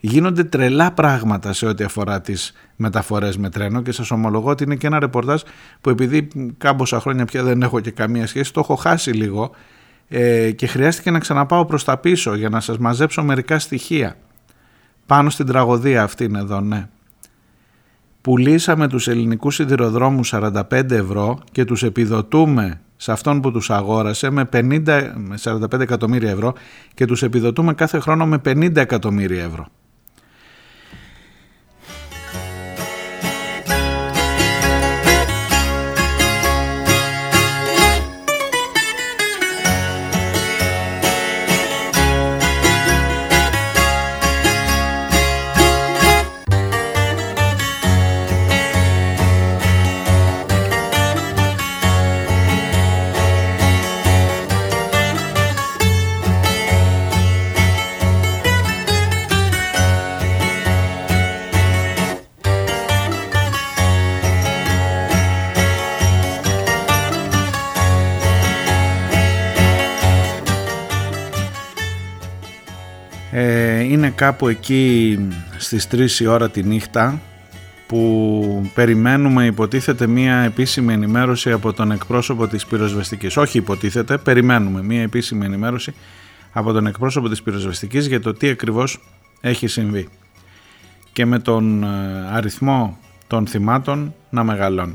Γίνονται 0.00 0.44
τρελά 0.44 0.92
πράγματα 0.92 1.52
σε 1.52 1.66
ό,τι 1.66 1.84
αφορά 1.84 2.20
τις 2.20 2.52
μεταφορές 2.76 3.36
με 3.36 3.50
τρένο 3.50 3.82
και 3.82 3.92
σας 3.92 4.10
ομολογώ 4.10 4.50
ότι 4.50 4.64
είναι 4.64 4.76
και 4.76 4.86
ένα 4.86 4.98
ρεπορτάζ 4.98 5.40
που 5.80 5.90
επειδή 5.90 6.28
κάμποσα 6.58 7.00
χρόνια 7.00 7.24
πια 7.24 7.42
δεν 7.42 7.62
έχω 7.62 7.80
και 7.80 7.90
καμία 7.90 8.26
σχέση 8.26 8.52
το 8.52 8.60
έχω 8.60 8.74
χάσει 8.74 9.10
λίγο 9.10 9.50
ε, 10.12 10.50
και 10.50 10.66
χρειάστηκε 10.66 11.10
να 11.10 11.18
ξαναπάω 11.18 11.64
προς 11.64 11.84
τα 11.84 11.96
πίσω 11.96 12.34
για 12.34 12.48
να 12.48 12.60
σας 12.60 12.78
μαζέψω 12.78 13.22
μερικά 13.22 13.58
στοιχεία 13.58 14.16
πάνω 15.06 15.30
στην 15.30 15.46
τραγωδία 15.46 16.02
αυτήν 16.02 16.34
εδώ 16.34 16.60
ναι. 16.60 16.88
Πουλήσαμε 18.20 18.88
τους 18.88 19.08
ελληνικούς 19.08 19.54
σιδηροδρόμους 19.54 20.32
45 20.34 20.90
ευρώ 20.90 21.38
και 21.52 21.64
τους 21.64 21.82
επιδοτούμε 21.82 22.80
σε 22.96 23.12
αυτόν 23.12 23.40
που 23.40 23.50
τους 23.52 23.70
αγόρασε 23.70 24.30
με 24.30 24.48
50, 24.52 25.12
45 25.42 25.80
εκατομμύρια 25.80 26.30
ευρώ 26.30 26.54
και 26.94 27.04
τους 27.04 27.22
επιδοτούμε 27.22 27.74
κάθε 27.74 27.98
χρόνο 27.98 28.26
με 28.26 28.40
50 28.44 28.76
εκατομμύρια 28.76 29.44
ευρώ. 29.44 29.66
Κάπου 74.20 74.48
εκεί 74.48 75.18
στις 75.56 75.88
3 75.92 76.20
η 76.20 76.26
ώρα 76.26 76.50
τη 76.50 76.62
νύχτα 76.62 77.20
που 77.86 78.70
περιμένουμε 78.74 79.44
υποτίθεται 79.44 80.06
μία 80.06 80.36
επίσημη 80.36 80.92
ενημέρωση 80.92 81.52
από 81.52 81.72
τον 81.72 81.90
εκπρόσωπο 81.90 82.46
της 82.46 82.66
πυροσβεστικής. 82.66 83.36
Όχι 83.36 83.58
υποτίθεται, 83.58 84.18
περιμένουμε 84.18 84.82
μία 84.82 85.02
επίσημη 85.02 85.44
ενημέρωση 85.44 85.94
από 86.52 86.72
τον 86.72 86.86
εκπρόσωπο 86.86 87.28
της 87.28 87.42
πυροσβεστικής 87.42 88.06
για 88.06 88.20
το 88.20 88.32
τι 88.32 88.48
ακριβώς 88.48 89.00
έχει 89.40 89.66
συμβεί. 89.66 90.08
Και 91.12 91.24
με 91.24 91.38
τον 91.38 91.82
ε, 91.82 91.88
αριθμό 92.32 92.98
των 93.26 93.46
θυμάτων 93.46 94.14
να 94.30 94.44
μεγαλώνει. 94.44 94.94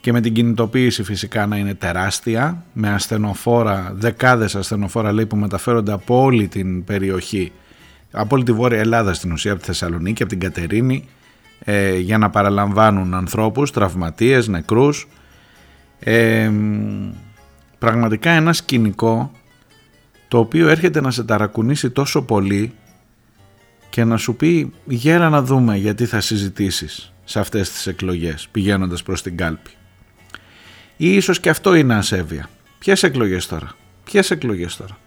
Και 0.00 0.12
με 0.12 0.20
την 0.20 0.32
κινητοποίηση 0.32 1.02
φυσικά 1.02 1.46
να 1.46 1.56
είναι 1.56 1.74
τεράστια, 1.74 2.64
με 2.72 2.90
ασθενοφόρα, 2.90 3.92
δεκάδες 3.96 4.54
ασθενοφόρα 4.54 5.12
λέει 5.12 5.26
που 5.26 5.36
μεταφέρονται 5.36 5.92
από 5.92 6.22
όλη 6.22 6.48
την 6.48 6.84
περιοχή 6.84 7.52
από 8.10 8.34
όλη 8.34 8.44
τη 8.44 8.52
Βόρεια 8.52 8.78
Ελλάδα 8.78 9.14
στην 9.14 9.32
ουσία, 9.32 9.52
από 9.52 9.60
τη 9.60 9.66
Θεσσαλονίκη, 9.66 10.22
από 10.22 10.30
την 10.30 10.40
Κατερίνη, 10.40 11.08
ε, 11.64 11.98
για 11.98 12.18
να 12.18 12.30
παραλαμβάνουν 12.30 13.14
ανθρώπους, 13.14 13.70
τραυματίες, 13.70 14.48
νεκρούς. 14.48 15.08
Ε, 15.98 16.50
πραγματικά 17.78 18.30
ένα 18.30 18.52
σκηνικό 18.52 19.32
το 20.28 20.38
οποίο 20.38 20.68
έρχεται 20.68 21.00
να 21.00 21.10
σε 21.10 21.24
ταρακουνήσει 21.24 21.90
τόσο 21.90 22.22
πολύ 22.22 22.72
και 23.90 24.04
να 24.04 24.16
σου 24.16 24.36
πει 24.36 24.72
γέρα 24.84 25.28
να 25.28 25.42
δούμε 25.42 25.76
γιατί 25.76 26.06
θα 26.06 26.20
συζητήσεις 26.20 27.12
σε 27.24 27.38
αυτές 27.38 27.70
τις 27.70 27.86
εκλογές 27.86 28.48
πηγαίνοντας 28.50 29.02
προς 29.02 29.22
την 29.22 29.36
κάλπη. 29.36 29.70
Ή 30.96 31.14
ίσως 31.14 31.40
και 31.40 31.48
αυτό 31.48 31.74
είναι 31.74 31.94
ασέβεια. 31.94 32.48
Ποιες 32.78 33.02
εκλογές 33.02 33.46
τώρα; 33.46 33.74
Ποιες 34.04 34.30
εκλογές 34.30 34.76
τώρα; 34.76 34.98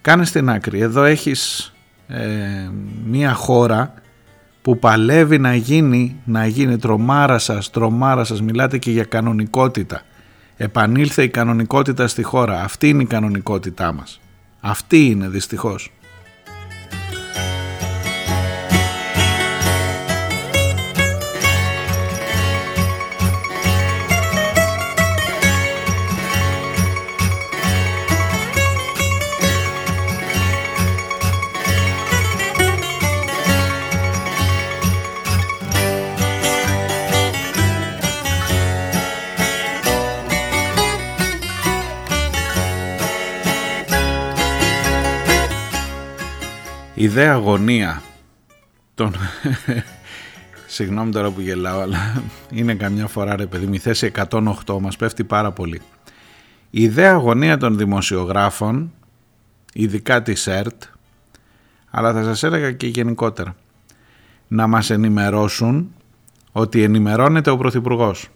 Κάνε 0.00 0.24
στην 0.24 0.50
άκρη. 0.50 0.80
Εδώ 0.80 1.02
έχεις 1.02 1.71
ε, 2.14 2.70
μια 3.04 3.34
χώρα 3.34 3.94
που 4.62 4.78
παλεύει 4.78 5.38
να 5.38 5.54
γίνει, 5.54 6.16
να 6.24 6.46
γίνει 6.46 6.78
τρομάρα 6.78 7.38
σας, 7.38 7.70
τρομάρα 7.70 8.24
σας, 8.24 8.42
μιλάτε 8.42 8.78
και 8.78 8.90
για 8.90 9.04
κανονικότητα. 9.04 10.02
Επανήλθε 10.56 11.22
η 11.22 11.28
κανονικότητα 11.28 12.08
στη 12.08 12.22
χώρα. 12.22 12.62
Αυτή 12.62 12.88
είναι 12.88 13.02
η 13.02 13.06
κανονικότητά 13.06 13.92
μας. 13.92 14.20
Αυτή 14.60 15.06
είναι 15.06 15.28
δυστυχώς. 15.28 15.92
Ιδέα 47.02 47.32
αγωνία 47.32 48.02
των... 48.94 49.14
Συγγνώμη 50.66 51.12
τώρα 51.12 51.30
που 51.30 51.40
γελάω, 51.40 51.80
αλλά 51.80 52.22
είναι 52.50 52.74
καμιά 52.74 53.06
φορά 53.06 53.36
ρε 53.36 53.46
παιδί, 53.46 53.74
η 53.74 53.78
θέση 53.78 54.12
108 54.30 54.78
μας 54.80 54.96
πέφτει 54.96 55.24
πάρα 55.24 55.52
πολύ. 55.52 55.80
Η 56.70 56.82
ιδέα 56.82 57.12
αγωνία 57.12 57.56
των 57.56 57.76
δημοσιογράφων, 57.76 58.92
ειδικά 59.72 60.22
της 60.22 60.46
ΕΡΤ, 60.46 60.82
αλλά 61.90 62.12
θα 62.12 62.22
σας 62.22 62.42
έλεγα 62.42 62.72
και 62.72 62.86
γενικότερα, 62.86 63.56
να 64.48 64.66
μας 64.66 64.90
ενημερώσουν 64.90 65.94
ότι 66.52 66.82
ενημερώνεται 66.82 67.50
ο 67.50 67.56
Πρωθυπουργός. 67.56 68.28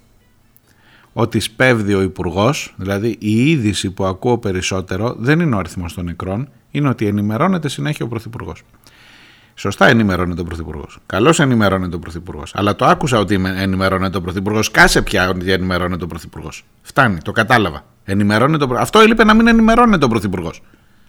Ότι 1.12 1.40
σπέβδει 1.40 1.94
ο 1.94 2.02
Υπουργός, 2.02 2.74
δηλαδή 2.76 3.16
η 3.18 3.50
είδηση 3.50 3.90
που 3.90 4.04
ακούω 4.04 4.38
περισσότερο 4.38 5.14
δεν 5.18 5.40
είναι 5.40 5.54
ο 5.54 5.58
αριθμός 5.58 5.94
των 5.94 6.04
νεκρών, 6.04 6.48
είναι 6.76 6.88
ότι 6.88 7.06
ενημερώνεται 7.06 7.68
συνέχεια 7.68 8.06
ο 8.06 8.08
Πρωθυπουργός. 8.08 8.62
Σωστά 9.54 9.86
ενημερώνεται 9.86 10.40
ο 10.40 10.44
Πρωθυπουργός. 10.44 10.98
Καλώς 11.06 11.40
ενημερώνεται 11.40 11.96
ο 11.96 11.98
Πρωθυπουργός. 11.98 12.52
Αλλά 12.54 12.76
το 12.76 12.84
άκουσα 12.84 13.18
ότι 13.18 13.34
ενημερώνεται 13.34 14.16
ο 14.16 14.20
Πρωθυπουργός. 14.20 14.70
Κάσε 14.70 15.02
πια 15.02 15.28
ότι 15.28 15.52
ενημερώνεται 15.52 16.04
ο 16.04 16.06
Πρωθυπουργός. 16.06 16.64
Φτάνει, 16.82 17.18
το 17.22 17.32
κατάλαβα. 17.32 17.84
Ενημερώνεται 18.04 18.64
ο... 18.64 18.76
Αυτό 18.78 18.98
έλειπε 18.98 19.24
να 19.24 19.34
μην 19.34 19.46
ενημερώνεται 19.46 20.04
ο 20.04 20.08
Πρωθυπουργός. 20.08 20.62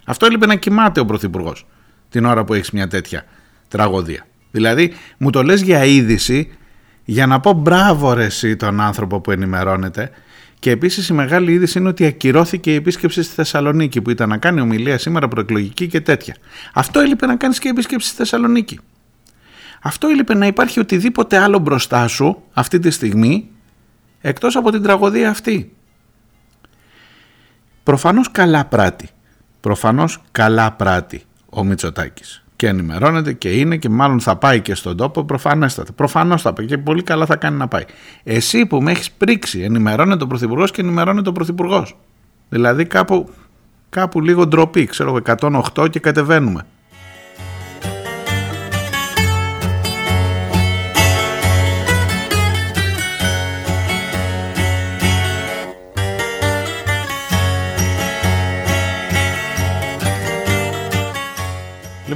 Αυτό 0.05 0.25
έλειπε 0.25 0.45
να 0.45 0.55
κοιμάται 0.55 0.99
ο 0.99 1.05
Πρωθυπουργός 1.05 1.65
την 2.09 2.25
ώρα 2.25 2.43
που 2.43 2.53
έχεις 2.53 2.71
μια 2.71 2.87
τέτοια 2.87 3.25
τραγωδία. 3.67 4.27
Δηλαδή 4.51 4.93
μου 5.17 5.29
το 5.29 5.43
λες 5.43 5.61
για 5.61 5.85
είδηση 5.85 6.57
για 7.05 7.27
να 7.27 7.39
πω 7.39 7.53
μπράβο 7.53 8.13
ρε 8.13 8.25
εσύ 8.25 8.55
τον 8.55 8.79
άνθρωπο 8.81 9.21
που 9.21 9.31
ενημερώνεται 9.31 10.11
και 10.59 10.71
επίσης 10.71 11.09
η 11.09 11.13
μεγάλη 11.13 11.51
είδηση 11.51 11.79
είναι 11.79 11.87
ότι 11.87 12.05
ακυρώθηκε 12.05 12.71
η 12.71 12.75
επίσκεψη 12.75 13.23
στη 13.23 13.33
Θεσσαλονίκη 13.33 14.01
που 14.01 14.09
ήταν 14.09 14.29
να 14.29 14.37
κάνει 14.37 14.61
ομιλία 14.61 14.97
σήμερα 14.97 15.27
προεκλογική 15.27 15.87
και 15.87 16.01
τέτοια. 16.01 16.35
Αυτό 16.73 16.99
έλειπε 16.99 17.25
να 17.25 17.35
κάνεις 17.35 17.59
και 17.59 17.69
επίσκεψη 17.69 18.07
στη 18.07 18.17
Θεσσαλονίκη. 18.17 18.79
Αυτό 19.81 20.07
έλειπε 20.07 20.33
να 20.33 20.45
υπάρχει 20.45 20.79
οτιδήποτε 20.79 21.37
άλλο 21.37 21.59
μπροστά 21.59 22.07
σου 22.07 22.43
αυτή 22.53 22.79
τη 22.79 22.89
στιγμή 22.89 23.49
εκτός 24.21 24.55
από 24.55 24.71
την 24.71 24.83
τραγωδία 24.83 25.29
αυτή. 25.29 25.75
Προφανώς 27.83 28.31
καλά 28.31 28.65
πράττει. 28.65 29.09
Προφανώς 29.59 30.21
καλά 30.31 30.71
πράττει 30.71 31.23
ο 31.49 31.63
Μητσοτάκης. 31.63 32.43
Και 32.57 32.67
ενημερώνεται 32.67 33.33
και 33.33 33.49
είναι 33.49 33.77
και 33.77 33.89
μάλλον 33.89 34.19
θα 34.19 34.35
πάει 34.35 34.61
και 34.61 34.75
στον 34.75 34.97
τόπο 34.97 35.23
προφανέστατα. 35.23 35.91
Προφανώς 35.93 36.41
θα 36.41 36.53
πάει 36.53 36.65
και 36.65 36.77
πολύ 36.77 37.03
καλά 37.03 37.25
θα 37.25 37.35
κάνει 37.35 37.57
να 37.57 37.67
πάει. 37.67 37.83
Εσύ 38.23 38.65
που 38.65 38.81
με 38.81 38.91
έχεις 38.91 39.11
πρίξει, 39.11 39.59
ενημερώνεται 39.61 40.23
ο 40.23 40.27
Πρωθυπουργός 40.27 40.71
και 40.71 40.81
ενημερώνεται 40.81 41.29
ο 41.29 41.31
Πρωθυπουργός. 41.31 41.97
Δηλαδή 42.49 42.85
κάπου, 42.85 43.29
κάπου 43.89 44.21
λίγο 44.21 44.47
ντροπή, 44.47 44.85
ξέρω 44.85 45.19
108 45.75 45.89
και 45.89 45.99
κατεβαίνουμε. 45.99 46.65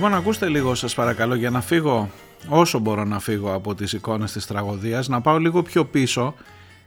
Λοιπόν 0.01 0.15
ακούστε 0.17 0.50
λίγο 0.50 0.75
σας 0.75 0.96
παρακαλώ 0.96 1.36
για 1.36 1.50
να 1.50 1.62
φύγω 1.62 2.10
όσο 2.48 2.79
μπορώ 2.79 3.03
να 3.03 3.20
φύγω 3.20 3.53
από 3.53 3.75
τις 3.75 3.93
εικόνες 3.93 4.31
της 4.31 4.48
τραγωδίας 4.48 5.08
να 5.08 5.22
πάω 5.22 5.38
λίγο 5.38 5.62
πιο 5.62 5.86
πίσω. 5.86 6.34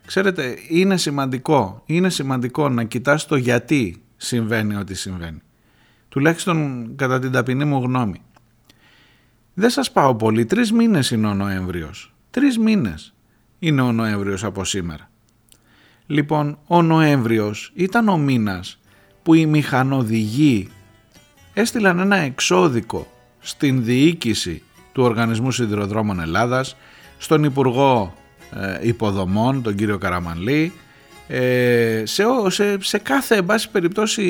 Ξέρετε 0.07 0.57
είναι 0.69 0.97
σημαντικό, 0.97 1.83
είναι 1.87 2.11
σημαντικό 2.11 2.69
να 2.69 2.85
κοιτάς 2.85 3.27
το 3.27 3.37
γιατί 3.37 4.03
συμβαίνει 4.17 4.77
ό,τι 4.77 4.95
συμβαίνει. 4.95 5.43
Τουλάχιστον 6.09 6.89
κατά 6.97 7.19
την 7.19 7.33
ταπεινή 7.33 7.65
μου 7.65 7.83
γνώμη. 7.83 8.23
Δεν 9.55 9.71
σας 9.71 9.93
πάω 9.93 10.15
πολύ, 10.15 10.45
τρεις 10.45 10.73
μήνες 10.73 11.11
είναι 11.11 11.27
ο 11.27 11.35
Νοέμβριος. 11.35 12.15
Τρεις 12.31 12.59
μήνες 12.59 13.15
είναι 13.59 13.81
ο 13.81 13.93
Νοέμβριος 13.93 14.45
από 14.45 14.65
σήμερα. 14.65 15.11
Λοιπόν, 16.07 16.59
ο 16.67 16.83
Νοέμβριος 16.83 17.73
ήταν 17.75 18.09
ο 18.09 18.17
μήνας 18.17 18.79
που 19.23 19.35
οι 19.35 19.47
μηχανοδηγοί 19.47 20.69
έστειλαν 21.55 21.99
ένα 21.99 22.17
εξώδικο 22.17 23.07
στην 23.41 23.85
διοίκηση 23.85 24.63
του 24.93 25.03
Οργανισμού 25.03 25.51
Σιδηροδρόμων 25.51 26.21
Ελλάδας, 26.21 26.77
στον 27.19 27.45
Υπουργό 27.45 28.15
ε, 28.81 28.89
Υποδομών, 28.89 29.63
τον 29.63 29.75
κύριο 29.75 29.99
Καραμανλή, 29.99 30.73
ε, 31.29 32.03
σε, 32.07 32.25
σε, 32.49 32.77
σε 32.81 32.99
κάθε 32.99 33.37
εν 33.37 33.45
πάση 33.45 33.71
περιπτώσει 33.71 34.23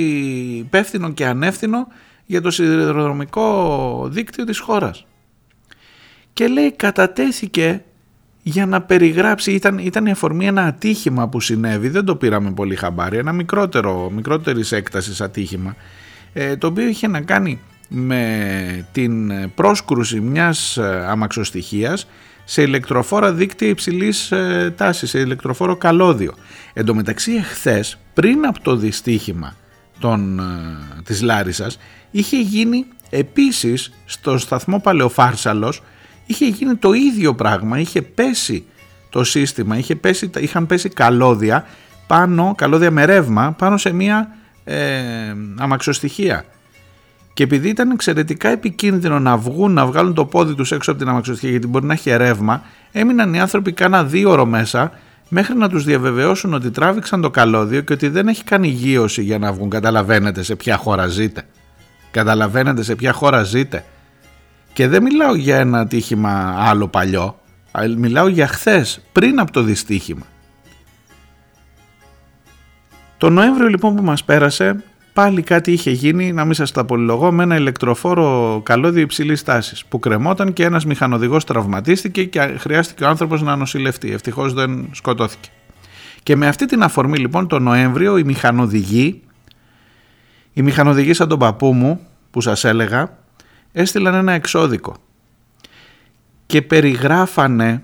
υπεύθυνο 0.59 1.13
και 1.13 1.27
ανεύθυνο 1.27 1.87
για 2.27 2.41
το 2.41 2.51
σιδηροδρομικό 2.51 4.09
δίκτυο 4.11 4.45
της 4.45 4.59
χώρας. 4.59 5.07
Και 6.33 6.47
λέει 6.47 6.73
κατατέθηκε 6.73 7.85
για 8.43 8.67
να 8.67 8.83
περιγράψει, 8.83 9.53
ήταν, 9.53 9.79
ήταν 9.79 10.07
η 10.07 10.11
αφορμή 10.11 10.47
ένα 10.47 10.63
ατύχημα 10.63 11.29
που 11.29 11.41
συνέβη, 11.41 11.89
δεν 11.89 12.05
το 12.05 12.17
πήραμε 12.17 12.53
πολύ 12.53 12.77
χαμπάρι, 12.77 13.17
ένα 13.17 13.33
μικρότερο, 13.33 14.11
μικρότερης 14.11 14.73
έκτασης 14.73 15.21
ατύχημα 15.21 15.71
ε, 15.71 15.75
το 16.59 16.67
οποίο 16.67 16.89
είχε 16.89 17.09
να 17.09 17.21
κάνει 17.21 17.61
με 17.89 18.89
την 18.93 19.33
πρόσκρουση 19.55 20.21
μιας 20.21 20.77
ε, 20.77 21.05
αμαξοστοιχίας 21.09 22.07
σε 22.45 22.63
ηλεκτροφόρα 22.63 23.33
δίκτυα 23.33 23.69
υψηλής 23.69 24.33
ε, 24.33 24.75
τάσης, 24.77 25.11
σε 25.11 25.19
ηλεκτροφόρο 25.19 25.77
καλώδιο. 25.77 26.35
Εν 26.73 26.85
τω 26.85 26.95
μεταξύ 26.95 27.33
εχθές, 27.33 27.99
πριν 28.15 28.47
από 28.47 28.61
το 28.61 28.77
δυστύχημα 28.77 29.55
των, 29.99 30.41
της 31.05 31.23
Λάρισας, 31.23 31.79
είχε 32.11 32.41
γίνει 32.41 32.87
επίσης 33.11 33.93
στο 34.05 34.39
σταθμό 34.39 34.79
Παλαιοφάρσαλος, 34.79 35.83
είχε 36.27 36.47
γίνει 36.47 36.75
το 36.75 36.93
ίδιο 36.93 37.35
πράγμα, 37.35 37.79
είχε 37.79 38.03
πέσει 38.03 38.65
το 39.11 39.25
σύστημα, 39.25 39.79
είχε 39.79 39.97
πέσει, 39.97 40.31
είχαν 40.39 40.67
πέσει 40.67 40.89
καλώδια 40.89 41.67
πάνω, 42.07 42.55
καλώδια 42.57 42.91
με 42.91 43.05
ρεύμα, 43.05 43.53
πάνω 43.53 43.77
σε 43.77 43.93
μια 43.93 44.37
ε, 44.65 44.77
αμαξοστοιχεία. 45.59 46.45
Και 47.35 47.43
επειδή 47.43 47.69
ήταν 47.69 47.91
εξαιρετικά 47.91 48.49
επικίνδυνο 48.49 49.19
να 49.19 49.37
βγουν, 49.37 49.73
να 49.73 49.87
βγάλουν 49.87 50.15
το 50.15 50.25
πόδι 50.25 50.55
τους 50.55 50.73
έξω 50.73 50.91
από 50.91 51.01
την 51.01 51.09
αμαξοστοιχεία 51.09 51.51
γιατί 51.51 51.67
μπορεί 51.67 51.87
να 51.87 51.93
έχει 51.93 52.17
ρεύμα, 52.17 52.63
έμειναν 52.93 53.35
οι 53.35 53.41
άνθρωποι 53.41 53.73
κάνα 53.73 54.05
δύο 54.05 54.31
ώρο 54.31 54.47
μέσα 54.47 54.93
μέχρι 55.29 55.55
να 55.55 55.69
τους 55.69 55.85
διαβεβαιώσουν 55.85 56.55
ότι 56.55 56.71
τράβηξαν 56.71 57.21
το 57.21 57.31
καλώδιο 57.31 57.81
και 57.81 57.93
ότι 57.93 58.09
δεν 58.09 58.29
έχει 58.29 58.45
κάνει 58.45 58.69
γύρωση 58.69 59.23
για 59.23 59.39
να 59.39 59.53
βγουν. 59.53 59.71
Καταλαβαίνετε 59.71 60.43
σε 60.43 60.57
ποια 60.57 60.77
χώρα 60.77 61.07
ζείτε. 61.07 61.43
Καταλαβαίνετε 62.11 62.83
σε 62.83 62.95
ποια 62.95 63.13
χώρα 63.13 63.43
ζείτε. 63.43 63.85
Και 64.73 64.89
δεν 64.89 65.03
μιλάω 65.03 65.35
για 65.35 65.57
ένα 65.57 65.79
ατύχημα 65.79 66.55
άλλο 66.59 66.89
παλιό, 66.89 67.41
μιλάω 67.97 68.29
για 68.29 68.47
χθες, 68.47 69.01
πριν 69.13 69.41
από 69.41 69.53
το 69.53 69.63
δυστύχημα. 69.63 70.27
Το 73.25 73.31
Νοέμβριο 73.31 73.69
λοιπόν 73.69 73.97
που 73.97 74.03
μας 74.03 74.25
πέρασε 74.25 74.85
πάλι 75.13 75.43
κάτι 75.43 75.73
είχε 75.73 75.91
γίνει, 75.91 76.33
να 76.33 76.45
μην 76.45 76.55
σας 76.55 76.73
τα 76.73 76.85
πολυλογώ, 76.85 77.33
με 77.33 77.43
ένα 77.43 77.57
ηλεκτροφόρο 77.57 78.61
καλώδιο 78.65 79.03
υψηλής 79.03 79.43
τάσης 79.43 79.85
που 79.85 79.99
κρεμόταν 79.99 80.53
και 80.53 80.65
ένας 80.65 80.85
μηχανοδηγός 80.85 81.45
τραυματίστηκε 81.45 82.25
και 82.25 82.41
χρειάστηκε 82.59 83.05
ο 83.05 83.09
άνθρωπος 83.09 83.43
να 83.43 83.57
νοσηλευτεί. 83.57 84.13
Ευτυχώς 84.13 84.53
δεν 84.53 84.89
σκοτώθηκε. 84.93 85.49
Και 86.23 86.37
με 86.37 86.47
αυτή 86.47 86.67
την 86.67 86.83
αφορμή 86.83 87.19
λοιπόν 87.19 87.49
το 87.49 87.59
Νοέμβριο 87.59 88.17
οι 88.17 88.25
μηχανοδηγοί, 88.25 89.23
οι 90.53 90.63
μηχανοδηγοί 90.63 91.13
σαν 91.13 91.29
τον 91.29 91.39
παππού 91.39 91.73
μου 91.73 92.01
που 92.31 92.41
σας 92.41 92.65
έλεγα, 92.65 93.19
έστειλαν 93.73 94.15
ένα 94.15 94.33
εξώδικο 94.33 94.97
και 96.47 96.63
περιγράφανε 96.63 97.83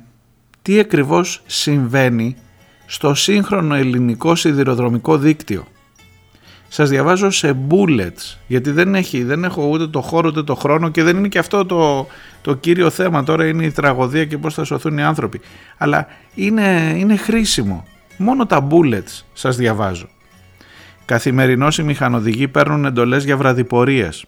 τι 0.62 0.78
ακριβώς 0.78 1.42
συμβαίνει 1.46 2.36
στο 2.90 3.14
σύγχρονο 3.14 3.74
ελληνικό 3.74 4.34
σιδηροδρομικό 4.34 5.18
δίκτυο. 5.18 5.66
Σας 6.68 6.88
διαβάζω 6.88 7.30
σε 7.30 7.56
bullets, 7.70 8.36
γιατί 8.46 8.70
δεν, 8.70 8.94
έχει, 8.94 9.22
δεν 9.22 9.44
έχω 9.44 9.66
ούτε 9.66 9.86
το 9.86 10.00
χώρο 10.00 10.28
ούτε 10.28 10.42
το 10.42 10.54
χρόνο 10.54 10.88
και 10.88 11.02
δεν 11.02 11.16
είναι 11.16 11.28
και 11.28 11.38
αυτό 11.38 11.66
το, 11.66 12.06
το 12.42 12.54
κύριο 12.54 12.90
θέμα. 12.90 13.24
Τώρα 13.24 13.46
είναι 13.46 13.64
η 13.64 13.70
τραγωδία 13.70 14.24
και 14.24 14.38
πώς 14.38 14.54
θα 14.54 14.64
σωθούν 14.64 14.98
οι 14.98 15.02
άνθρωποι. 15.02 15.40
Αλλά 15.78 16.06
είναι, 16.34 16.94
είναι 16.96 17.16
χρήσιμο. 17.16 17.84
Μόνο 18.16 18.46
τα 18.46 18.66
bullets 18.70 19.22
σας 19.32 19.56
διαβάζω. 19.56 20.08
Καθημερινώς 21.04 21.78
οι 21.78 21.82
μηχανοδηγοί 21.82 22.48
παίρνουν 22.48 22.84
εντολές 22.84 23.24
για 23.24 23.36
βραδιπορίες. 23.36 24.24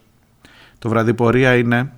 Το 0.78 0.88
βραδιπορία 0.88 1.54
είναι 1.54 1.92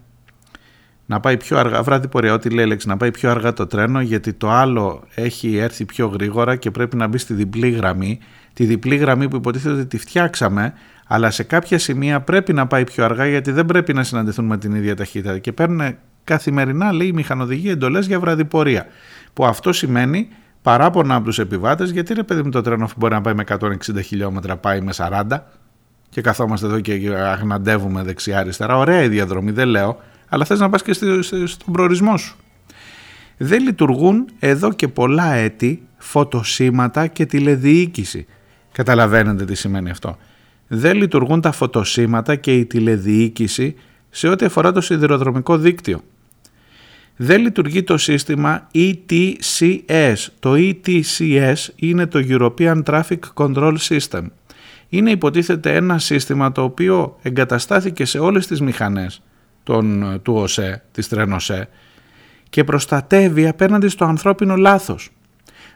να 1.06 1.20
πάει 1.20 1.36
πιο 1.36 1.58
αργά, 1.58 1.82
βράδυ 1.82 2.08
πορεία, 2.08 2.32
ό,τι 2.32 2.50
λέει 2.50 2.78
να 2.84 2.96
πάει 2.96 3.10
πιο 3.10 3.30
αργά 3.30 3.52
το 3.52 3.66
τρένο 3.66 4.00
γιατί 4.00 4.32
το 4.32 4.50
άλλο 4.50 5.02
έχει 5.14 5.56
έρθει 5.56 5.84
πιο 5.84 6.06
γρήγορα 6.06 6.56
και 6.56 6.70
πρέπει 6.70 6.96
να 6.96 7.06
μπει 7.06 7.18
στη 7.18 7.34
διπλή 7.34 7.70
γραμμή. 7.70 8.18
Τη 8.52 8.64
διπλή 8.64 8.96
γραμμή 8.96 9.28
που 9.28 9.36
υποτίθεται 9.36 9.74
ότι 9.74 9.86
τη 9.86 9.98
φτιάξαμε, 9.98 10.72
αλλά 11.06 11.30
σε 11.30 11.42
κάποια 11.42 11.78
σημεία 11.78 12.20
πρέπει 12.20 12.52
να 12.52 12.66
πάει 12.66 12.84
πιο 12.84 13.04
αργά 13.04 13.26
γιατί 13.26 13.50
δεν 13.50 13.66
πρέπει 13.66 13.92
να 13.92 14.02
συναντηθούν 14.02 14.44
με 14.44 14.58
την 14.58 14.74
ίδια 14.74 14.96
ταχύτητα. 14.96 15.38
Και 15.38 15.52
παίρνουν 15.52 15.96
καθημερινά, 16.24 16.92
λέει, 16.92 17.06
οι 17.06 17.12
μηχανοδηγοί 17.12 17.70
εντολές 17.70 18.06
για 18.06 18.20
βραδιπορία. 18.20 18.86
Που 19.32 19.44
αυτό 19.44 19.72
σημαίνει 19.72 20.28
παράπονα 20.62 21.14
από 21.14 21.24
τους 21.24 21.38
επιβάτες, 21.38 21.90
γιατί 21.90 22.14
ρε 22.14 22.22
παιδί 22.22 22.42
μου 22.42 22.50
το 22.50 22.60
τρένο 22.60 22.88
μπορεί 22.96 23.14
να 23.14 23.20
πάει 23.20 23.34
με 23.34 23.44
160 23.48 23.76
χιλιόμετρα, 24.04 24.56
πάει 24.56 24.80
με 24.80 24.92
40 24.96 25.22
και 26.08 26.20
καθόμαστε 26.20 26.66
εδώ 26.66 26.80
και 26.80 27.14
αγναντεύουμε 27.14 28.02
δεξιά-αριστερά. 28.02 28.76
Ωραία 28.76 29.02
η 29.02 29.08
διαδρομή, 29.08 29.50
δεν 29.50 29.68
λέω 29.68 30.00
αλλά 30.34 30.44
θες 30.44 30.58
να 30.58 30.70
πας 30.70 30.82
και 30.82 30.92
στον 31.44 31.72
προορισμό 31.72 32.16
σου. 32.16 32.36
Δεν 33.36 33.62
λειτουργούν 33.62 34.26
εδώ 34.38 34.72
και 34.72 34.88
πολλά 34.88 35.32
έτη 35.32 35.82
φωτοσύματα 35.96 37.06
και 37.06 37.26
τηλεδιοίκηση. 37.26 38.26
Καταλαβαίνετε 38.72 39.44
τι 39.44 39.54
σημαίνει 39.54 39.90
αυτό. 39.90 40.16
Δεν 40.66 40.96
λειτουργούν 40.96 41.40
τα 41.40 41.52
φωτοσύματα 41.52 42.36
και 42.36 42.54
η 42.54 42.66
τηλεδιοίκηση 42.66 43.74
σε 44.10 44.28
ό,τι 44.28 44.44
αφορά 44.44 44.72
το 44.72 44.80
σιδηροδρομικό 44.80 45.56
δίκτυο. 45.58 46.00
Δεν 47.16 47.40
λειτουργεί 47.40 47.82
το 47.82 47.96
σύστημα 47.96 48.68
ETCS. 48.74 50.14
Το 50.38 50.52
ETCS 50.56 51.54
είναι 51.76 52.06
το 52.06 52.24
European 52.28 52.82
Traffic 52.82 53.18
Control 53.34 53.74
System. 53.88 54.22
Είναι 54.88 55.10
υποτίθεται 55.10 55.74
ένα 55.74 55.98
σύστημα 55.98 56.52
το 56.52 56.62
οποίο 56.62 57.18
εγκαταστάθηκε 57.22 58.04
σε 58.04 58.18
όλες 58.18 58.46
τις 58.46 58.60
μηχανές 58.60 59.22
τον, 59.64 60.20
του 60.22 60.34
ΟΣΕ, 60.34 60.82
της 60.92 61.08
ΤΡΕΝΟΣΕ 61.08 61.68
και 62.50 62.64
προστατεύει 62.64 63.48
απέναντι 63.48 63.88
στο 63.88 64.04
ανθρώπινο 64.04 64.56
λάθος. 64.56 65.10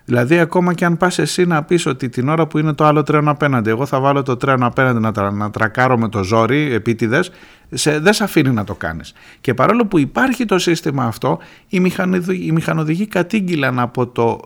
Δηλαδή 0.04 0.38
ακόμα 0.38 0.74
και 0.74 0.84
αν 0.84 0.96
πας 0.96 1.18
εσύ 1.18 1.44
να 1.46 1.62
πεις 1.62 1.86
ότι 1.86 2.08
την 2.08 2.28
ώρα 2.28 2.46
που 2.46 2.58
είναι 2.58 2.72
το 2.72 2.84
άλλο 2.84 3.02
τρένο 3.02 3.30
απέναντι, 3.30 3.70
εγώ 3.70 3.86
θα 3.86 4.00
βάλω 4.00 4.22
το 4.22 4.36
τρένο 4.36 4.66
απέναντι 4.66 5.00
να, 5.00 5.30
να 5.30 5.50
τρακάρω 5.50 5.98
με 5.98 6.08
το 6.08 6.24
ζόρι 6.24 6.72
επίτηδες, 6.72 7.30
σε, 7.70 7.98
δεν 7.98 8.12
σε 8.12 8.24
αφήνει 8.24 8.50
να 8.50 8.64
το 8.64 8.74
κάνεις. 8.74 9.12
Και 9.40 9.54
παρόλο 9.54 9.86
που 9.86 9.98
υπάρχει 9.98 10.44
το 10.44 10.58
σύστημα 10.58 11.04
αυτό, 11.04 11.38
οι, 11.68 11.82
οι 12.40 12.52
μηχανοδηγοί 12.52 13.06
κατήγγυλαν 13.06 13.78
από, 13.78 14.06
το, 14.06 14.40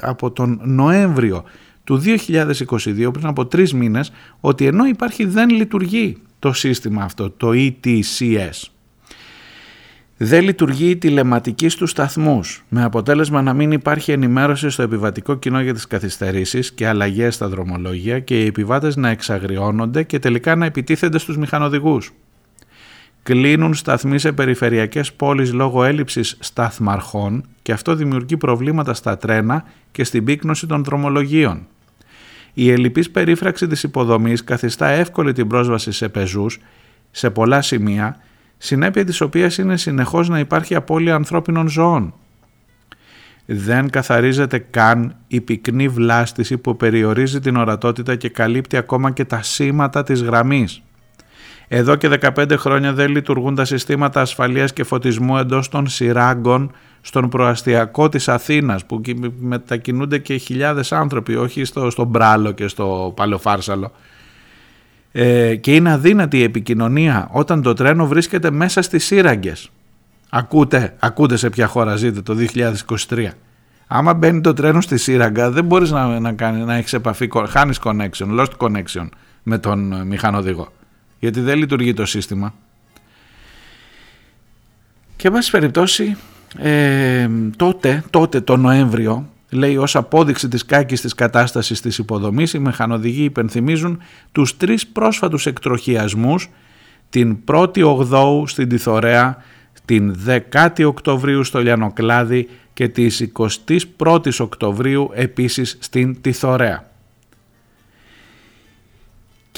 από 0.00 0.30
τον 0.30 0.60
Νοέμβριο 0.62 1.44
του 1.84 2.02
2022, 2.04 3.12
πριν 3.12 3.26
από 3.26 3.46
τρεις 3.46 3.74
μήνες, 3.74 4.12
ότι 4.40 4.66
ενώ 4.66 4.84
υπάρχει 4.84 5.24
δεν 5.24 5.48
λειτουργεί 5.48 6.16
το 6.38 6.52
σύστημα 6.52 7.02
αυτό, 7.02 7.30
το 7.30 7.50
ETCS. 7.52 8.77
Δεν 10.20 10.44
λειτουργεί 10.44 10.90
η 10.90 10.96
τηλεματική 10.96 11.68
στους 11.68 11.90
σταθμούς, 11.90 12.64
με 12.68 12.84
αποτέλεσμα 12.84 13.42
να 13.42 13.52
μην 13.52 13.72
υπάρχει 13.72 14.12
ενημέρωση 14.12 14.70
στο 14.70 14.82
επιβατικό 14.82 15.34
κοινό 15.34 15.60
για 15.60 15.74
τις 15.74 15.86
καθυστερήσεις 15.86 16.72
και 16.72 16.86
αλλαγές 16.86 17.34
στα 17.34 17.48
δρομολόγια 17.48 18.18
και 18.18 18.42
οι 18.42 18.46
επιβάτες 18.46 18.96
να 18.96 19.08
εξαγριώνονται 19.08 20.02
και 20.02 20.18
τελικά 20.18 20.54
να 20.54 20.66
επιτίθενται 20.66 21.18
στους 21.18 21.36
μηχανοδηγούς. 21.36 22.12
Κλείνουν 23.22 23.74
σταθμοί 23.74 24.18
σε 24.18 24.32
περιφερειακές 24.32 25.12
πόλεις 25.12 25.52
λόγω 25.52 25.84
έλλειψης 25.84 26.36
σταθμαρχών 26.40 27.44
και 27.62 27.72
αυτό 27.72 27.94
δημιουργεί 27.94 28.36
προβλήματα 28.36 28.94
στα 28.94 29.16
τρένα 29.16 29.64
και 29.92 30.04
στην 30.04 30.24
πύκνωση 30.24 30.66
των 30.66 30.84
δρομολογίων. 30.84 31.66
Η 32.54 32.70
ελλειπής 32.70 33.10
περίφραξη 33.10 33.66
της 33.66 33.82
υποδομής 33.82 34.44
καθιστά 34.44 34.88
εύκολη 34.88 35.32
την 35.32 35.48
πρόσβαση 35.48 35.92
σε 35.92 36.08
πεζούς 36.08 36.58
σε 37.10 37.30
πολλά 37.30 37.62
σημεία, 37.62 38.16
συνέπεια 38.58 39.04
της 39.04 39.20
οποίας 39.20 39.58
είναι 39.58 39.76
συνεχώς 39.76 40.28
να 40.28 40.38
υπάρχει 40.38 40.74
απώλεια 40.74 41.14
ανθρώπινων 41.14 41.68
ζώων. 41.68 42.14
Δεν 43.46 43.90
καθαρίζεται 43.90 44.58
καν 44.58 45.16
η 45.26 45.40
πυκνή 45.40 45.88
βλάστηση 45.88 46.58
που 46.58 46.76
περιορίζει 46.76 47.40
την 47.40 47.56
ορατότητα 47.56 48.16
και 48.16 48.28
καλύπτει 48.28 48.76
ακόμα 48.76 49.10
και 49.10 49.24
τα 49.24 49.42
σήματα 49.42 50.02
της 50.02 50.22
γραμμής. 50.22 50.82
Εδώ 51.68 51.96
και 51.96 52.10
15 52.36 52.54
χρόνια 52.56 52.92
δεν 52.92 53.10
λειτουργούν 53.10 53.54
τα 53.54 53.64
συστήματα 53.64 54.20
ασφαλείας 54.20 54.72
και 54.72 54.84
φωτισμού 54.84 55.36
εντός 55.36 55.68
των 55.68 55.88
σειράγκων 55.88 56.72
στον 57.00 57.28
προαστιακό 57.28 58.08
της 58.08 58.28
Αθήνας 58.28 58.86
που 58.86 59.00
μετακινούνται 59.38 60.18
και 60.18 60.36
χιλιάδες 60.36 60.92
άνθρωποι, 60.92 61.36
όχι 61.36 61.64
στο, 61.64 61.90
στο 61.90 62.04
Μπράλο 62.04 62.52
και 62.52 62.68
στο 62.68 63.12
Παλαιοφάρσαλο. 63.16 63.92
Ε, 65.12 65.54
και 65.54 65.74
είναι 65.74 65.92
αδύνατη 65.92 66.38
η 66.38 66.42
επικοινωνία 66.42 67.28
όταν 67.32 67.62
το 67.62 67.72
τρένο 67.72 68.06
βρίσκεται 68.06 68.50
μέσα 68.50 68.82
στις 68.82 69.04
σύραγγες. 69.04 69.70
Ακούτε, 70.28 70.94
ακούτε 70.98 71.36
σε 71.36 71.50
ποια 71.50 71.66
χώρα 71.66 71.96
ζείτε 71.96 72.20
το 72.22 72.36
2023. 73.08 73.28
Άμα 73.86 74.14
μπαίνει 74.14 74.40
το 74.40 74.52
τρένο 74.52 74.80
στη 74.80 74.98
σύραγγα 74.98 75.50
δεν 75.50 75.64
μπορείς 75.64 75.90
να, 75.90 76.20
να, 76.20 76.32
κάνει, 76.32 76.64
να 76.64 76.74
έχεις 76.74 76.92
επαφή, 76.92 77.28
χάνεις 77.48 77.78
connection, 77.84 78.38
lost 78.38 78.56
connection 78.58 79.08
με 79.42 79.58
τον 79.58 80.06
μηχανοδηγό. 80.06 80.72
Γιατί 81.18 81.40
δεν 81.40 81.58
λειτουργεί 81.58 81.94
το 81.94 82.06
σύστημα. 82.06 82.54
Και 85.16 85.30
βάση 85.30 85.50
περιπτώσει 85.50 86.16
ε, 86.58 87.28
τότε, 87.56 88.04
τότε 88.10 88.40
το 88.40 88.56
Νοέμβριο 88.56 89.28
λέει 89.50 89.76
ως 89.76 89.96
απόδειξη 89.96 90.48
της 90.48 90.64
κάκης 90.64 91.00
της 91.00 91.14
κατάστασης 91.14 91.80
της 91.80 91.98
υποδομής 91.98 92.52
οι 92.52 92.58
μηχανοδηγοί 92.58 93.24
υπενθυμίζουν 93.24 93.98
τους 94.32 94.56
τρεις 94.56 94.86
πρόσφατους 94.86 95.46
εκτροχιασμούς 95.46 96.50
την 97.10 97.38
1η 97.52 97.82
Ογδόου 97.84 98.46
στην 98.46 98.68
Τιθωρέα, 98.68 99.36
την 99.84 100.16
10η 100.26 100.84
Οκτωβρίου 100.86 101.44
στο 101.44 101.60
Λιανοκλάδι 101.60 102.48
και 102.74 102.88
τις 102.88 103.32
21η 103.98 104.38
Οκτωβρίου 104.38 105.10
επίσης 105.14 105.76
στην 105.80 106.20
Τιθωρέα 106.20 106.87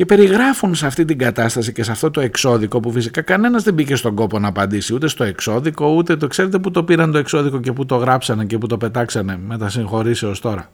και 0.01 0.07
περιγράφουν 0.07 0.75
σε 0.75 0.87
αυτή 0.87 1.05
την 1.05 1.19
κατάσταση 1.19 1.73
και 1.73 1.83
σε 1.83 1.91
αυτό 1.91 2.11
το 2.11 2.21
εξώδικο 2.21 2.81
που 2.81 2.93
φυσικά 2.93 3.23
κανένας 3.23 3.63
δεν 3.63 3.75
μπήκε 3.75 3.95
στον 3.95 4.15
κόπο 4.15 4.39
να 4.39 4.49
απαντήσει 4.49 4.95
ούτε 4.95 5.09
στο 5.09 5.25
εξώδικο 5.25 5.87
ούτε 5.87 6.17
το 6.17 6.27
ξέρετε 6.27 6.59
που 6.59 6.71
το 6.71 6.85
πήραν 6.85 7.13
το 7.13 7.19
εξώδικο 7.19 7.61
και 7.61 7.73
που 7.73 7.87
το 7.87 7.97
γράψανε 7.97 8.45
και 8.45 8.59
που 8.59 8.67
το 8.67 8.77
πετάξανε 8.77 9.39
με 9.47 9.59
τα 9.59 9.69
συγχωρήσεως 9.69 10.41
τώρα. 10.41 10.71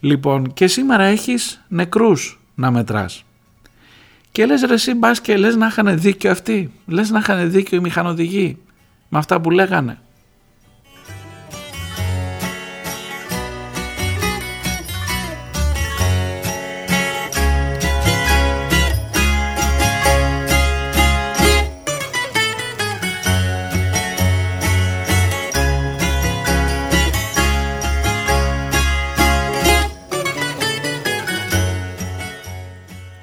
Λοιπόν 0.00 0.52
και 0.52 0.66
σήμερα 0.66 1.04
έχεις 1.04 1.64
νεκρούς 1.68 2.40
να 2.54 2.70
μετράς. 2.70 3.24
Και 4.32 4.46
λες 4.46 4.62
ρε 4.62 4.74
εσύ 4.74 4.94
μπας 4.94 5.20
και 5.20 5.36
λες 5.36 5.56
να 5.56 5.66
είχαν 5.66 5.98
δίκιο 6.00 6.30
αυτοί, 6.30 6.70
λες 6.86 7.10
να 7.10 7.18
είχαν 7.18 7.50
δίκιο 7.50 7.78
οι 7.78 7.80
μηχανοδηγοί 7.80 8.58
με 9.08 9.18
αυτά 9.18 9.40
που 9.40 9.50
λέγανε. 9.50 9.98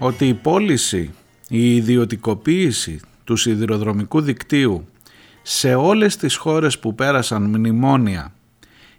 Ότι 0.10 0.28
η 0.28 0.34
πώληση, 0.34 1.14
η 1.50 1.76
ιδιωτικοποίηση 1.76 3.00
του 3.24 3.36
σιδηροδρομικού 3.36 4.22
δικτύου 4.22 4.86
σε 5.42 5.76
όλες 5.76 6.18
τις 6.18 6.36
χώρες 6.36 6.80
που 6.80 6.96
πέρασαν 6.96 7.44
μνημόνια 7.44 8.34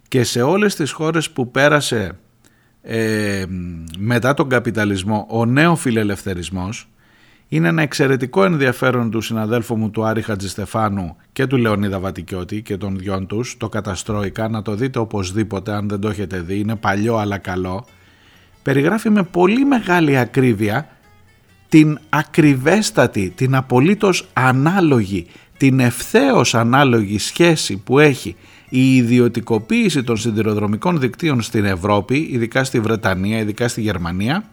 και 0.08 0.22
σε 0.22 0.42
όλες 0.42 0.74
τις 0.74 0.90
χώρες 0.90 1.30
που 1.30 1.50
πέρασε 1.50 2.18
ε, 2.82 3.44
μετά 3.98 4.34
τον 4.34 4.48
καπιταλισμό 4.48 5.26
ο 5.30 5.46
νέος 5.46 5.80
φιλελευθερισμός 5.80 6.88
είναι 7.48 7.68
ένα 7.68 7.82
εξαιρετικό 7.82 8.44
ενδιαφέρον 8.44 9.10
του 9.10 9.20
συναδέλφου 9.20 9.76
μου 9.76 9.90
του 9.90 10.04
Άρη 10.04 10.22
Χατζηστεφάνου 10.22 11.16
και 11.32 11.46
του 11.46 11.56
Λεωνίδα 11.56 11.98
Βατικιώτη 11.98 12.62
και 12.62 12.76
των 12.76 12.98
δυο 12.98 13.24
τους, 13.26 13.56
το 13.56 13.68
καταστρόικα, 13.68 14.48
να 14.48 14.62
το 14.62 14.74
δείτε 14.74 14.98
οπωσδήποτε 14.98 15.72
αν 15.72 15.88
δεν 15.88 16.00
το 16.00 16.08
έχετε 16.08 16.40
δει, 16.40 16.58
είναι 16.58 16.76
παλιό 16.76 17.16
αλλά 17.16 17.38
καλό. 17.38 17.86
Περιγράφει 18.62 19.10
με 19.10 19.22
πολύ 19.22 19.64
μεγάλη 19.64 20.18
ακρίβεια 20.18 20.88
την 21.70 21.98
ακριβέστατη, 22.08 23.32
την 23.36 23.54
απολύτως 23.54 24.28
ανάλογη, 24.32 25.26
την 25.56 25.80
ευθέως 25.80 26.54
ανάλογη 26.54 27.18
σχέση 27.18 27.76
που 27.76 27.98
έχει 27.98 28.36
η 28.68 28.96
ιδιωτικοποίηση 28.96 30.02
των 30.02 30.16
σιδηροδρομικών 30.16 31.00
δικτύων 31.00 31.42
στην 31.42 31.64
Ευρώπη, 31.64 32.28
ειδικά 32.32 32.64
στη 32.64 32.80
Βρετανία, 32.80 33.38
ειδικά 33.38 33.68
στη 33.68 33.80
Γερμανία, 33.80 34.44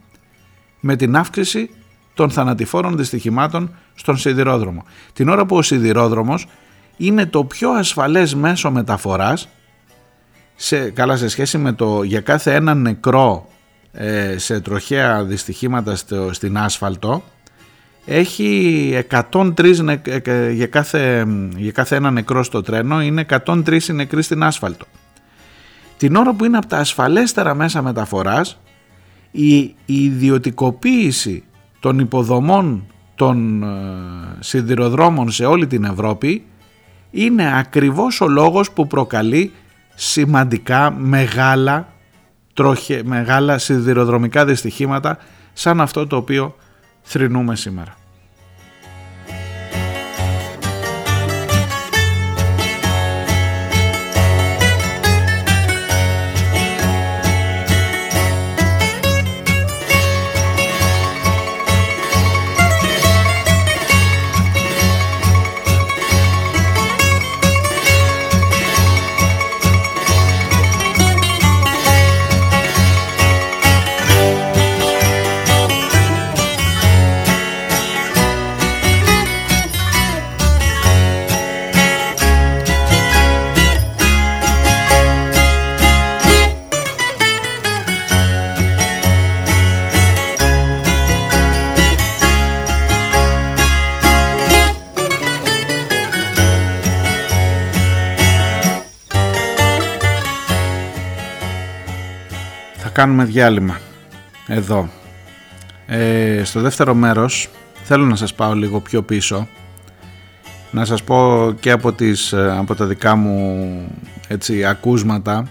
με 0.80 0.96
την 0.96 1.16
αύξηση 1.16 1.70
των 2.14 2.30
θανατηφόρων 2.30 2.98
δυστυχημάτων 2.98 3.76
στον 3.96 4.18
σιδηρόδρομο. 4.18 4.86
Την 5.14 5.30
ώρα 5.30 5.46
που 5.46 5.56
ο 5.56 5.62
σιδηρόδρομος 5.62 6.48
είναι 6.98 7.26
το 7.26 7.44
πιο 7.44 7.70
ασφαλές 7.70 8.36
μέσο 8.36 8.72
μεταφοράς, 8.72 9.50
σε, 10.56 10.90
καλά 10.90 11.18
σε 11.18 11.28
σχέση 11.28 11.58
με 11.58 11.72
το 11.72 12.04
για 12.04 12.22
κάθε 12.22 12.56
ένα 12.56 12.74
νεκρό 12.74 13.48
ε, 13.50 13.57
σε 14.36 14.60
τροχαία 14.60 15.24
δυστυχήματα 15.24 15.96
στο, 15.96 16.34
στην 16.34 16.58
άσφαλτο 16.58 17.24
έχει 18.06 19.04
103 19.32 20.00
για, 20.54 20.68
κάθε, 20.68 21.26
για 21.56 21.72
κάθε 21.72 21.96
ένα 21.96 22.12
νεκρό 22.12 22.44
στο 22.44 22.62
τρένο 22.62 23.02
είναι 23.02 23.26
103 23.46 23.80
νεκροί 23.94 24.22
στην 24.22 24.44
άσφαλτο. 24.44 24.86
Την 25.98 26.16
ώρα 26.16 26.34
που 26.34 26.46
είναι 26.46 26.58
από 26.58 26.68
τα 26.68 26.78
ασφαλέστερα 26.78 27.54
μέσα 27.54 27.82
μεταφοράς 27.82 28.60
η, 29.32 29.58
η 29.58 29.76
ιδιωτικοποίηση 29.86 31.44
των 31.80 32.00
υποδομών 32.00 32.86
των 33.16 33.64
ε, 33.64 33.68
σιδηροδρόμων 34.40 35.32
σε 35.32 35.46
όλη 35.46 35.68
την 35.68 35.84
Ευρώπη 35.84 36.46
είναι 37.12 37.60
ακριβώς 37.60 38.22
ο 38.22 38.28
λόγος 38.28 38.72
που 38.72 38.88
προκαλεί 38.88 39.52
σημαντικά 39.96 40.92
μεγάλα 40.92 41.88
τροχε, 42.58 43.02
μεγάλα 43.06 43.58
σιδηροδρομικά 43.58 44.46
δυστυχήματα 44.46 45.18
σαν 45.54 45.82
αυτό 45.82 46.08
το 46.08 46.16
οποίο 46.16 46.56
θρυνούμε 47.02 47.56
σήμερα. 47.56 47.96
Κάνουμε 102.98 103.24
διάλειμμα. 103.24 103.80
Εδώ. 104.48 104.90
Ε, 105.86 106.42
στο 106.44 106.62
δεύτερο 106.62 106.94
μέρος 106.94 107.50
θέλω 107.84 108.06
να 108.06 108.16
σας 108.16 108.34
πάω 108.34 108.54
λίγο 108.54 108.80
πιο 108.80 109.02
πίσω. 109.02 109.48
Να 110.72 110.86
σας 110.86 111.04
πω 111.04 111.52
και 111.60 111.72
από, 111.72 111.94
τις, 111.94 112.34
ε, 112.34 112.56
από 112.58 112.76
τα 112.76 112.86
δικά 112.86 113.16
μου 113.16 113.68
έτσι, 114.28 114.66
ακούσματα. 114.66 115.48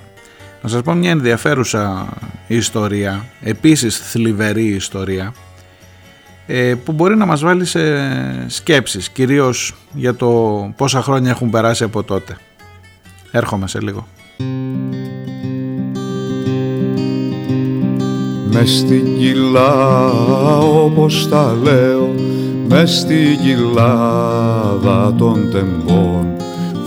Να 0.63 0.69
σας 0.69 0.83
πω 0.83 0.93
μια 0.93 1.11
ενδιαφέρουσα 1.11 2.09
ιστορία 2.47 3.25
επίσης 3.41 3.99
θλιβερή 3.99 4.67
ιστορία 4.67 5.35
ε, 6.47 6.75
που 6.85 6.93
μπορεί 6.93 7.17
να 7.17 7.27
μας 7.27 7.41
βάλει 7.41 7.65
σε 7.65 7.81
σκέψεις 8.49 9.09
κυρίως 9.09 9.75
για 9.93 10.15
το 10.15 10.29
πόσα 10.77 11.03
χρόνια 11.03 11.31
έχουν 11.31 11.51
περάσει 11.51 11.85
από 11.85 12.03
τότε. 12.03 12.37
Έρχομαι 13.31 13.69
σε 13.69 13.81
λίγο 13.81 14.07
μες 18.59 18.77
στην 18.77 19.19
κοιλά 19.19 20.19
όπως 20.59 21.29
τα 21.29 21.57
λέω 21.63 22.15
μες 22.69 22.91
στην 22.91 23.39
κοιλάδα 23.43 25.15
των 25.19 25.49
τεμπών. 25.53 26.27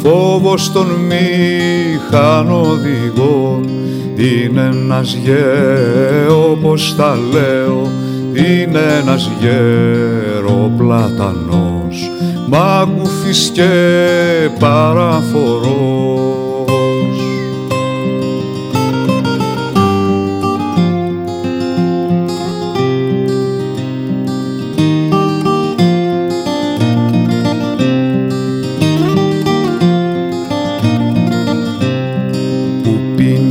Φόβος 0.04 0.72
των 0.72 0.88
μηχανοδηγών 1.08 3.70
είναι 4.16 4.62
ένας 4.62 5.14
γέρο 5.14 6.52
όπως 6.52 6.96
τα 6.96 7.18
λέω 7.32 7.92
είναι 8.34 8.80
ένας 9.02 9.30
γέρο 9.40 10.72
πλατανός 10.78 12.12
μα 12.50 12.88
και 13.54 13.70
παραφορός 14.60 15.79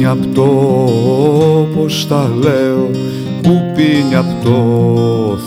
απ' 0.09 0.35
το 0.35 0.43
όπως 1.61 2.07
τα 2.09 2.31
λέω 2.41 2.91
που 3.43 3.61
πίνει 3.75 4.15
απ' 4.15 4.45
το 4.45 4.57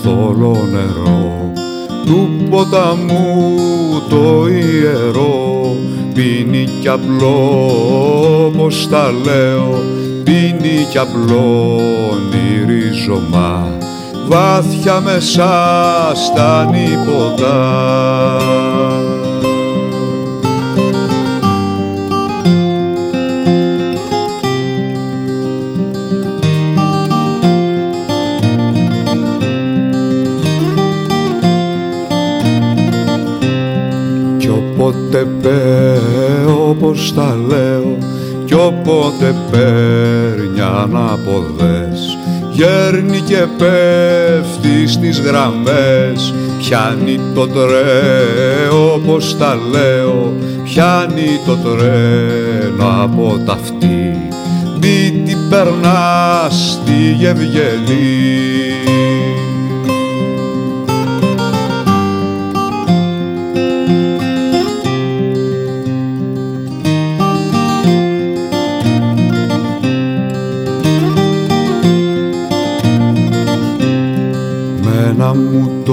θολό 0.02 0.56
νερό. 0.72 1.52
Του 2.06 2.28
ποταμού 2.50 3.48
το 4.08 4.48
ιερό 4.48 5.76
πίνει 6.14 6.68
κι 6.80 6.88
απλό 6.88 7.60
όπως 8.46 8.88
τα 8.88 9.14
λέω. 9.24 9.82
Πίνει 10.24 10.86
κι 10.90 10.98
απλό 10.98 11.80
ρίζωμα 12.66 13.68
βάθια 14.28 15.00
μέσα 15.00 15.50
στα 16.14 16.70
νηποτά 16.70 18.71
πέ 35.42 35.98
όπως 36.68 37.14
τα 37.14 37.36
λέω 37.48 37.98
κι 38.44 38.54
όποτε 38.54 39.34
παίρνει 39.50 40.60
αναποδές 40.60 42.18
γέρνει 42.52 43.20
και 43.20 43.46
πέφτει 43.58 44.86
στις 44.86 45.20
γραμμές 45.20 46.34
πιάνει 46.58 47.20
το 47.34 47.46
τρένο 47.48 48.92
όπως 48.94 49.36
τα 49.38 49.58
λέω 49.70 50.32
πιάνει 50.64 51.40
το 51.46 51.56
τρένο 51.56 53.02
από 53.02 53.38
τα 53.46 53.52
αυτή 53.52 54.30
μη 54.82 55.22
την 55.24 55.38
περνάς 55.50 56.70
στη 56.72 57.12
Γευγελή 57.18 58.71
μου 75.26 75.70
το 75.84 75.92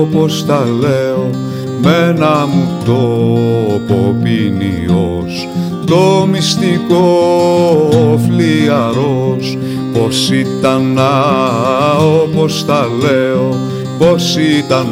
όπως 0.00 0.46
τα 0.46 0.64
λέω 0.80 1.30
ένα 2.08 2.46
μου 2.46 2.68
τόπο 2.84 4.16
ποινιός 4.22 5.48
το 5.86 6.26
μυστικό 6.30 7.08
φλιαρός 8.26 9.58
πως 9.92 10.30
ήταν 10.30 10.98
όπως 12.22 12.64
τα 12.64 12.86
λέω 13.00 13.56
πως 13.98 14.36
ήταν 14.36 14.86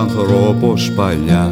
άνθρωπος 0.00 0.92
παλιά. 0.96 1.50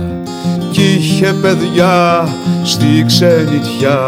Κι 0.71 0.83
είχε 0.99 1.35
παιδιά 1.43 2.29
στη 2.65 3.05
ξενιτιά 3.07 3.99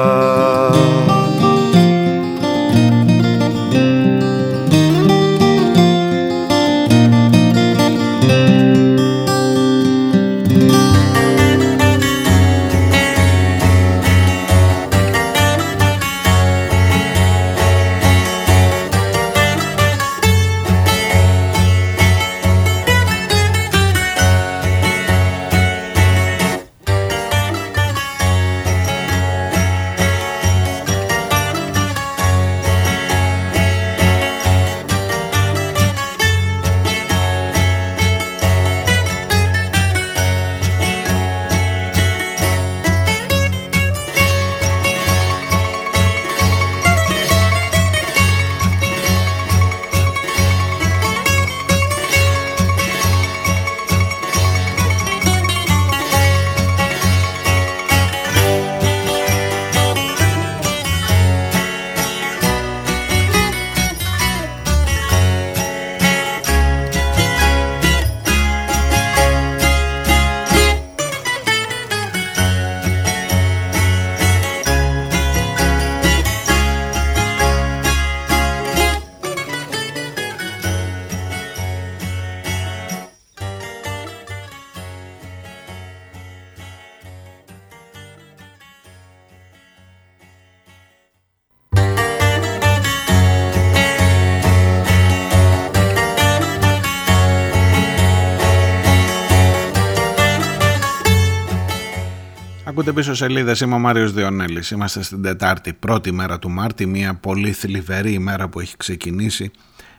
πίσω 102.98 103.14
σελίδες. 103.14 103.60
Είμαι 103.60 103.74
ο 103.74 103.78
Μάριος 103.78 104.12
Διονέλης. 104.12 104.70
Είμαστε 104.70 105.02
στην 105.02 105.22
Τετάρτη, 105.22 105.72
πρώτη 105.72 106.12
μέρα 106.12 106.38
του 106.38 106.50
Μάρτη. 106.50 106.86
Μια 106.86 107.14
πολύ 107.14 107.52
θλιβερή 107.52 108.12
ημέρα 108.12 108.48
που 108.48 108.60
έχει 108.60 108.76
ξεκινήσει 108.76 109.50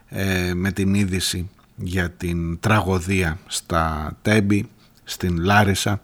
ε, 0.10 0.54
με 0.54 0.72
την 0.72 0.94
είδηση 0.94 1.50
για 1.76 2.10
την 2.10 2.60
τραγωδία 2.60 3.40
στα 3.48 4.14
Τέμπη, 4.22 4.70
στην 5.04 5.38
Λάρισα, 5.38 6.02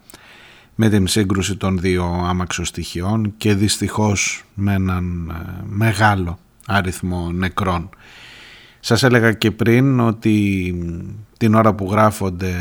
με 0.76 0.90
την 0.90 1.08
σύγκρουση 1.08 1.56
των 1.56 1.80
δύο 1.80 2.24
άμαξοστοιχειών 2.28 3.34
και 3.38 3.54
δυστυχώς 3.54 4.44
με 4.54 4.74
έναν 4.74 5.30
ε, 5.30 5.64
μεγάλο 5.66 6.40
αριθμό 6.66 7.32
νεκρών. 7.32 7.90
Σας 8.80 9.04
έλεγα 9.04 9.32
και 9.32 9.52
πριν 9.52 10.00
ότι 10.00 10.76
την 11.38 11.54
ώρα 11.54 11.74
που, 11.74 11.92
γράφονται, 11.92 12.56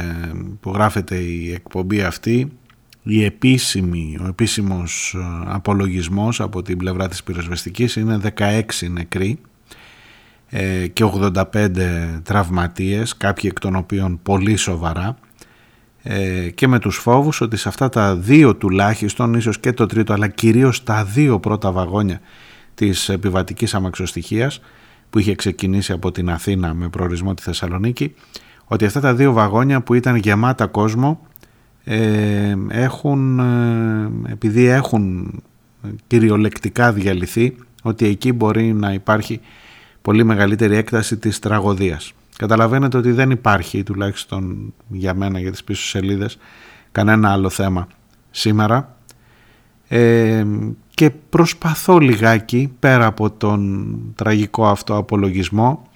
που 0.61 0.73
γράφεται 0.73 1.16
η 1.16 1.53
εκπομπή 1.53 2.03
αυτή 2.03 2.53
η 3.07 3.25
επίσημη, 3.25 4.19
ο 4.21 4.27
επίσημος 4.27 5.14
ε, 5.19 5.45
απολογισμός 5.47 6.40
από 6.40 6.62
την 6.62 6.77
πλευρά 6.77 7.09
της 7.09 7.23
πυροσβεστικής 7.23 7.97
είναι 7.97 8.21
16 8.38 8.62
νεκροί 8.90 9.38
ε, 10.49 10.87
και 10.87 11.05
85 11.05 11.69
τραυματίες, 12.23 13.17
κάποιοι 13.17 13.51
εκ 13.53 13.61
των 13.61 13.77
οποίων 13.77 14.19
πολύ 14.23 14.57
σοβαρά 14.57 15.17
ε, 16.03 16.51
και 16.51 16.69
με 16.69 16.79
τους 16.79 16.97
φόβους 16.97 17.40
ότι 17.40 17.57
σε 17.57 17.69
αυτά 17.69 17.88
τα 17.88 18.17
δύο 18.17 18.55
τουλάχιστον, 18.57 19.35
ίσως 19.35 19.61
και 19.61 19.73
το 19.73 19.87
τρίτο 19.87 20.12
αλλά 20.12 20.29
κυρίως 20.29 20.83
τα 20.83 21.05
δύο 21.05 21.40
πρώτα 21.40 21.73
βαγόνια 21.73 22.21
της 22.75 23.09
επιβατικής 23.09 23.75
αμαξοστοιχίας 23.75 24.61
που 25.11 25.19
είχε 25.19 25.35
ξεκινήσει 25.35 25.93
από 25.93 26.12
την 26.12 26.31
Αθήνα 26.31 26.75
με 26.75 26.88
προορισμό 26.88 27.35
τη 27.35 27.43
Θεσσαλονίκη 27.43 28.14
ότι 28.64 28.85
αυτά 28.85 29.01
τα 29.01 29.14
δύο 29.14 29.33
βαγόνια 29.33 29.81
που 29.81 29.95
ήταν 29.95 30.17
γεμάτα 30.17 30.67
κόσμο 30.67 31.21
ε, 31.85 32.57
έχουν, 32.68 33.38
ε, 33.38 34.33
επειδή 34.33 34.64
έχουν 34.64 35.33
κυριολεκτικά 36.07 36.92
διαλυθεί 36.92 37.55
ότι 37.83 38.07
εκεί 38.07 38.33
μπορεί 38.33 38.73
να 38.73 38.92
υπάρχει 38.92 39.40
πολύ 40.03 40.25
μεγαλύτερη 40.25 40.77
έκταση 40.77 41.16
της 41.16 41.38
τραγωδίας. 41.38 42.12
Καταλαβαίνετε 42.37 42.97
ότι 42.97 43.11
δεν 43.11 43.31
υπάρχει, 43.31 43.83
τουλάχιστον 43.83 44.75
για 44.88 45.14
μένα, 45.14 45.40
για 45.40 45.51
τις 45.51 45.64
πίσω 45.64 45.85
σελίδες, 45.85 46.38
κανένα 46.92 47.33
άλλο 47.33 47.49
θέμα 47.49 47.88
σήμερα 48.31 48.97
ε, 49.88 50.44
και 50.94 51.11
προσπαθώ 51.11 51.99
λιγάκι 51.99 52.73
πέρα 52.79 53.07
από 53.07 53.31
τον 53.31 53.97
τραγικό 54.14 54.66
αυτό 54.66 54.97
απολογισμό 54.97 55.88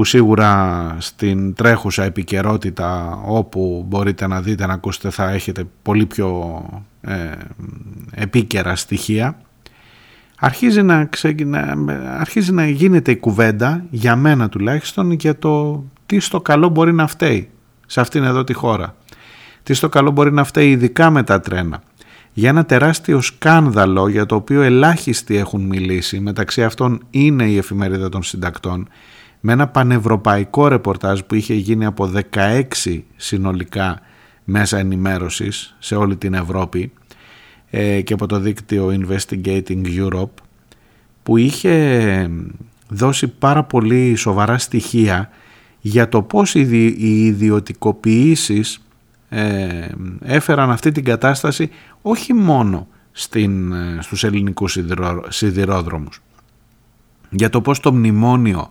που 0.00 0.06
σίγουρα 0.06 0.96
στην 0.98 1.54
τρέχουσα 1.54 2.04
επικαιρότητα 2.04 3.20
όπου 3.26 3.84
μπορείτε 3.88 4.26
να 4.26 4.40
δείτε 4.40 4.66
να 4.66 4.72
ακούσετε 4.72 5.10
θα 5.10 5.30
έχετε 5.30 5.64
πολύ 5.82 6.06
πιο 6.06 6.62
ε, 7.00 7.14
επίκαιρα 8.14 8.76
στοιχεία. 8.76 9.40
Αρχίζει 10.38 10.82
να, 10.82 11.08
αρχίζει 12.18 12.52
να 12.52 12.68
γίνεται 12.68 13.10
η 13.10 13.16
κουβέντα 13.16 13.84
για 13.90 14.16
μένα 14.16 14.48
τουλάχιστον 14.48 15.10
για 15.10 15.38
το 15.38 15.84
τι 16.06 16.20
στο 16.20 16.40
καλό 16.40 16.68
μπορεί 16.68 16.92
να 16.92 17.06
φταίει 17.06 17.48
σε 17.86 18.00
αυτήν 18.00 18.24
εδώ 18.24 18.44
τη 18.44 18.52
χώρα. 18.52 18.96
Τι 19.62 19.74
στο 19.74 19.88
καλό 19.88 20.10
μπορεί 20.10 20.32
να 20.32 20.44
φταίει 20.44 20.70
ειδικά 20.70 21.10
με 21.10 21.22
τα 21.22 21.40
τρένα. 21.40 21.82
Για 22.32 22.48
ένα 22.48 22.64
τεράστιο 22.64 23.20
σκάνδαλο 23.20 24.08
για 24.08 24.26
το 24.26 24.34
οποίο 24.34 24.62
ελάχιστοι 24.62 25.36
έχουν 25.36 25.60
μιλήσει 25.60 26.20
μεταξύ 26.20 26.64
αυτών 26.64 27.02
είναι 27.10 27.44
η 27.44 27.56
εφημερίδα 27.56 28.08
των 28.08 28.22
συντακτών 28.22 28.88
με 29.40 29.52
ένα 29.52 29.68
πανευρωπαϊκό 29.68 30.68
ρεπορτάζ 30.68 31.20
που 31.20 31.34
είχε 31.34 31.54
γίνει 31.54 31.84
από 31.84 32.12
16 32.34 32.62
συνολικά 33.16 34.00
μέσα 34.44 34.78
ενημέρωσης 34.78 35.76
σε 35.78 35.94
όλη 35.94 36.16
την 36.16 36.34
Ευρώπη 36.34 36.92
ε, 37.70 38.00
και 38.00 38.12
από 38.12 38.26
το 38.26 38.38
δίκτυο 38.38 39.06
Investigating 39.06 39.82
Europe 39.84 40.42
που 41.22 41.36
είχε 41.36 42.30
δώσει 42.88 43.28
πάρα 43.28 43.64
πολύ 43.64 44.14
σοβαρά 44.14 44.58
στοιχεία 44.58 45.30
για 45.80 46.08
το 46.08 46.22
πώς 46.22 46.54
οι 46.54 47.26
ιδιωτικοποιήσεις 47.26 48.80
ε, 49.28 49.88
έφεραν 50.20 50.70
αυτή 50.70 50.92
την 50.92 51.04
κατάσταση 51.04 51.70
όχι 52.02 52.34
μόνο 52.34 52.88
στην, 53.12 53.72
ε, 53.72 53.98
στους 54.00 54.24
ελληνικούς 54.24 54.78
σιδηρόδρομους. 55.28 56.20
Για 57.30 57.50
το 57.50 57.60
πώς 57.60 57.80
το 57.80 57.92
μνημόνιο 57.92 58.70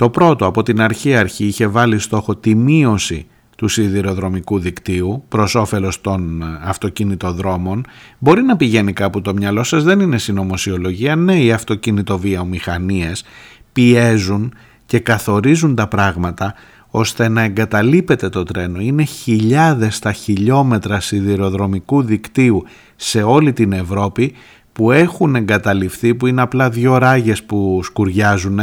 το 0.00 0.10
πρώτο 0.10 0.46
από 0.46 0.62
την 0.62 0.80
αρχή 0.80 1.14
αρχή 1.14 1.44
είχε 1.44 1.66
βάλει 1.66 1.98
στόχο 1.98 2.36
τη 2.36 2.54
μείωση 2.54 3.26
του 3.56 3.68
σιδηροδρομικού 3.68 4.58
δικτύου 4.58 5.24
προς 5.28 5.54
όφελος 5.54 6.00
των 6.00 6.42
αυτοκινητοδρόμων. 6.62 7.84
Μπορεί 8.18 8.42
να 8.42 8.56
πηγαίνει 8.56 8.92
κάπου 8.92 9.20
το 9.20 9.34
μυαλό 9.34 9.62
σας 9.62 9.84
δεν 9.84 10.00
είναι 10.00 10.18
συνωμοσιολογία. 10.18 11.16
Ναι 11.16 11.40
οι 11.40 11.52
αυτοκινητοβιομηχανίες 11.52 13.24
πιέζουν 13.72 14.54
και 14.86 14.98
καθορίζουν 14.98 15.74
τα 15.74 15.86
πράγματα 15.86 16.54
ώστε 16.90 17.28
να 17.28 17.42
εγκαταλείπεται 17.42 18.28
το 18.28 18.42
τρένο. 18.42 18.80
Είναι 18.80 19.04
χιλιάδες 19.04 19.98
τα 19.98 20.12
χιλιόμετρα 20.12 21.00
σιδηροδρομικού 21.00 22.02
δικτύου 22.02 22.64
σε 22.96 23.22
όλη 23.22 23.52
την 23.52 23.72
Ευρώπη 23.72 24.34
που 24.72 24.90
έχουν 24.90 25.34
εγκαταλειφθεί 25.34 26.14
που 26.14 26.26
είναι 26.26 26.40
απλά 26.40 26.70
δυο 26.70 26.98
ράγες 26.98 27.42
που 27.42 27.80
σκουριάζουν 27.82 28.60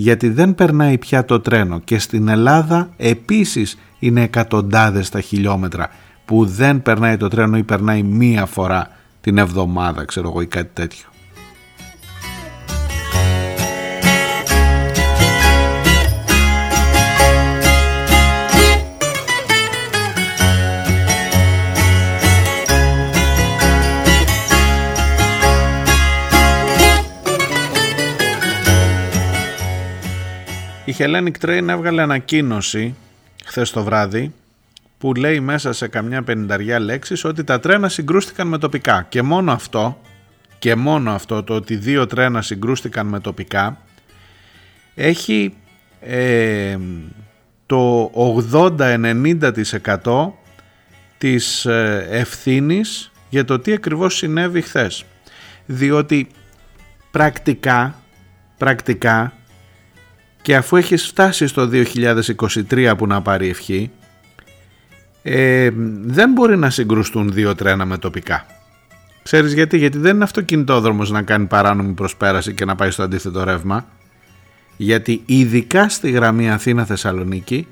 γιατί 0.00 0.28
δεν 0.28 0.54
περνάει 0.54 0.98
πια 0.98 1.24
το 1.24 1.40
τρένο 1.40 1.78
και 1.78 1.98
στην 1.98 2.28
Ελλάδα 2.28 2.90
επίσης 2.96 3.78
είναι 3.98 4.22
εκατοντάδες 4.22 5.08
τα 5.08 5.20
χιλιόμετρα 5.20 5.90
που 6.24 6.44
δεν 6.44 6.82
περνάει 6.82 7.16
το 7.16 7.28
τρένο 7.28 7.56
ή 7.56 7.62
περνάει 7.62 8.02
μία 8.02 8.46
φορά 8.46 8.90
την 9.20 9.38
εβδομάδα 9.38 10.04
ξέρω 10.04 10.28
εγώ 10.28 10.40
ή 10.40 10.46
κάτι 10.46 10.70
τέτοιο. 10.72 11.06
Η 30.88 30.94
Hellenic 30.98 31.32
Train 31.40 31.68
έβγαλε 31.68 32.02
ανακοίνωση 32.02 32.94
χθες 33.44 33.70
το 33.70 33.84
βράδυ 33.84 34.32
που 34.98 35.14
λέει 35.14 35.40
μέσα 35.40 35.72
σε 35.72 35.88
καμιά 35.88 36.22
πενηνταριά 36.22 36.78
λέξεις 36.78 37.24
ότι 37.24 37.44
τα 37.44 37.60
τρένα 37.60 37.88
συγκρούστηκαν 37.88 38.48
με 38.48 38.58
τοπικά. 38.58 39.06
Και 39.08 39.22
μόνο 39.22 39.52
αυτό 39.52 40.00
και 40.58 40.74
μόνο 40.74 41.10
αυτό 41.10 41.42
το 41.42 41.54
ότι 41.54 41.76
δύο 41.76 42.06
τρένα 42.06 42.42
συγκρούστηκαν 42.42 43.06
με 43.06 43.20
τοπικά 43.20 43.78
έχει 44.94 45.54
ε, 46.00 46.78
το 47.66 48.10
80-90% 48.52 50.30
της 51.18 51.66
ε, 51.66 52.06
ευθύνης 52.10 53.10
για 53.28 53.44
το 53.44 53.58
τι 53.58 53.72
ακριβώς 53.72 54.16
συνέβη 54.16 54.60
χθες. 54.60 55.04
Διότι 55.66 56.28
πρακτικά 57.10 57.94
πρακτικά 58.58 59.37
και 60.42 60.56
αφού 60.56 60.76
έχεις 60.76 61.06
φτάσει 61.06 61.46
στο 61.46 61.68
2023 62.70 62.94
που 62.98 63.06
να 63.06 63.22
πάρει 63.22 63.48
ευχή 63.48 63.90
ε, 65.22 65.70
δεν 66.02 66.32
μπορεί 66.32 66.56
να 66.56 66.70
συγκρουστούν 66.70 67.32
δύο 67.32 67.54
τρένα 67.54 67.84
με 67.84 67.98
τοπικά. 67.98 68.46
Ξέρεις 69.22 69.52
γιατί, 69.52 69.78
γιατί 69.78 69.98
δεν 69.98 70.14
είναι 70.14 70.24
αυτοκινητόδρομος 70.24 71.10
να 71.10 71.22
κάνει 71.22 71.46
παράνομη 71.46 71.92
προσπέραση 71.92 72.54
και 72.54 72.64
να 72.64 72.74
πάει 72.74 72.90
στο 72.90 73.02
αντίθετο 73.02 73.44
ρεύμα. 73.44 73.86
Γιατί 74.76 75.22
ειδικά 75.26 75.88
στη 75.88 76.10
γραμμή 76.10 76.50
Αθήνα-Θεσσαλονίκη 76.50 77.66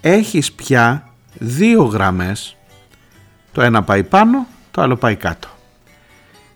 έχεις 0.00 0.52
πια 0.52 1.08
δύο 1.38 1.82
γραμμές, 1.82 2.56
το 3.52 3.62
ένα 3.62 3.82
πάει 3.82 4.02
πάνω, 4.02 4.46
το 4.70 4.82
άλλο 4.82 4.96
πάει 4.96 5.16
κάτω. 5.16 5.48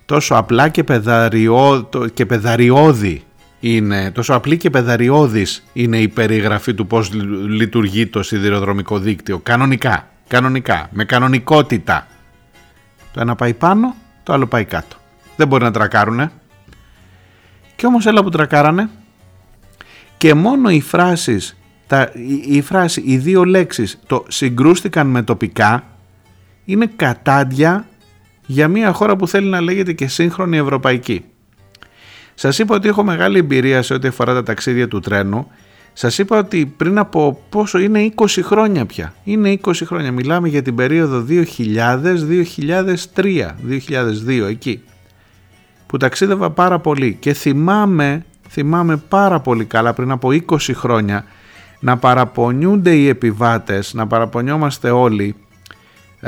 Τόσο 0.06 0.34
απλά 0.34 0.68
και, 0.68 0.84
πεδαριό, 0.84 1.90
και 2.14 2.26
πεδαριώδη 2.26 3.24
είναι 3.60 4.10
τόσο 4.10 4.34
απλή 4.34 4.56
και 4.56 4.70
πεδαριώδης 4.70 5.64
είναι 5.72 5.98
η 5.98 6.08
περιγραφή 6.08 6.74
του 6.74 6.86
πώς 6.86 7.12
λειτουργεί 7.48 8.06
το 8.06 8.22
σιδηροδρομικό 8.22 8.98
δίκτυο. 8.98 9.38
Κανονικά, 9.38 10.08
κανονικά, 10.28 10.88
με 10.92 11.04
κανονικότητα. 11.04 12.06
Το 13.12 13.20
ένα 13.20 13.34
πάει 13.34 13.54
πάνω, 13.54 13.94
το 14.22 14.32
άλλο 14.32 14.46
πάει 14.46 14.64
κάτω. 14.64 14.96
Δεν 15.36 15.48
μπορεί 15.48 15.64
να 15.64 15.70
τρακάρουνε. 15.70 16.30
Και 17.76 17.86
όμως 17.86 18.06
έλα 18.06 18.22
που 18.22 18.30
τρακάρανε 18.30 18.90
και 20.16 20.34
μόνο 20.34 20.70
οι 20.70 20.80
φράσεις, 20.80 21.56
τα, 21.86 22.10
η, 22.14 22.56
η 22.56 22.60
φράση, 22.60 23.02
οι 23.06 23.16
δύο 23.16 23.44
λέξεις 23.44 23.98
το 24.06 24.24
συγκρούστηκαν 24.28 25.06
με 25.06 25.22
τοπικά 25.22 25.84
είναι 26.64 26.90
κατάντια 26.96 27.86
για 28.46 28.68
μια 28.68 28.92
χώρα 28.92 29.16
που 29.16 29.28
θέλει 29.28 29.48
να 29.48 29.60
λέγεται 29.60 29.92
και 29.92 30.06
σύγχρονη 30.06 30.56
ευρωπαϊκή. 30.56 31.24
Σας 32.38 32.58
είπα 32.58 32.74
ότι 32.74 32.88
έχω 32.88 33.02
μεγάλη 33.02 33.38
εμπειρία 33.38 33.82
σε 33.82 33.94
ό,τι 33.94 34.08
αφορά 34.08 34.34
τα 34.34 34.42
ταξίδια 34.42 34.88
του 34.88 35.00
τρένου. 35.00 35.50
Σας 35.92 36.18
είπα 36.18 36.38
ότι 36.38 36.66
πριν 36.76 36.98
από 36.98 37.40
πόσο 37.48 37.78
είναι 37.78 38.12
20 38.16 38.26
χρόνια 38.42 38.86
πια. 38.86 39.14
Είναι 39.24 39.58
20 39.64 39.72
χρόνια. 39.84 40.12
Μιλάμε 40.12 40.48
για 40.48 40.62
την 40.62 40.74
περίοδο 40.74 41.24
2000-2003, 41.28 41.44
2002 43.68 44.46
εκεί. 44.48 44.82
Που 45.86 45.96
ταξίδευα 45.96 46.50
πάρα 46.50 46.78
πολύ 46.78 47.16
και 47.20 47.32
θυμάμαι, 47.32 48.24
θυμάμαι 48.48 48.96
πάρα 48.96 49.40
πολύ 49.40 49.64
καλά 49.64 49.92
πριν 49.92 50.10
από 50.10 50.28
20 50.28 50.56
χρόνια 50.72 51.24
να 51.80 51.96
παραπονιούνται 51.96 52.94
οι 52.94 53.08
επιβάτες, 53.08 53.94
να 53.94 54.06
παραπονιόμαστε 54.06 54.90
όλοι 54.90 55.34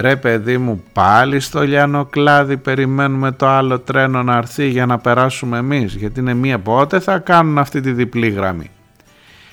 Ρε 0.01 0.17
παιδί 0.17 0.59
μου 0.59 0.83
πάλι 0.93 1.41
στο 1.41 1.63
Λιάνο 1.63 2.05
Κλάδι 2.05 2.57
περιμένουμε 2.57 3.33
το 3.33 3.47
άλλο 3.47 3.79
τρένο 3.79 4.23
να 4.23 4.37
έρθει 4.37 4.69
για 4.69 4.87
να 4.87 4.99
περάσουμε 4.99 5.59
εμείς 5.59 5.95
γιατί 5.95 6.21
είναι 6.21 6.35
μία 6.35 6.59
πότε 6.59 7.01
θα 7.01 7.19
κάνουν 7.19 7.59
αυτή 7.59 7.81
τη 7.81 7.93
διπλή 7.93 8.29
γραμμή. 8.29 8.71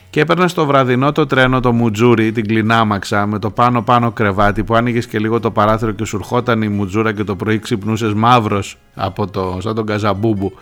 Και 0.09 0.19
έπαιρνες 0.21 0.51
στο 0.51 0.65
βραδινό 0.65 1.11
το 1.11 1.25
τρένο 1.25 1.59
το 1.59 1.71
μουτζούρι, 1.71 2.31
την 2.31 2.47
κλινάμαξα 2.47 3.25
με 3.25 3.39
το 3.39 3.49
πάνω 3.49 3.81
πάνω 3.81 4.11
κρεβάτι 4.11 4.63
που 4.63 4.75
άνοιγες 4.75 5.07
και 5.07 5.19
λίγο 5.19 5.39
το 5.39 5.51
παράθυρο 5.51 5.91
και 5.91 6.05
σου 6.05 6.15
ερχόταν 6.15 6.61
η 6.61 6.67
μουτζούρα 6.67 7.13
και 7.13 7.23
το 7.23 7.35
πρωί 7.35 7.59
ξυπνούσες 7.59 8.13
μαύρος 8.13 8.77
από 8.95 9.27
το, 9.27 9.57
σαν 9.61 9.75
τον 9.75 9.85
Καζαμπούμπου 9.85 10.53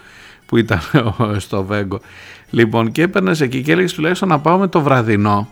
που 0.45 0.57
ήταν 0.57 0.79
στο 1.38 1.63
Βέγκο. 1.63 1.99
Λοιπόν, 2.49 2.91
και 2.91 3.01
έπαιρνες 3.01 3.41
εκεί 3.41 3.61
και 3.61 3.71
έλεγες 3.71 3.93
τουλάχιστον 3.93 4.29
να 4.29 4.39
πάω 4.39 4.57
με 4.57 4.67
το 4.67 4.81
βραδινό 4.81 5.47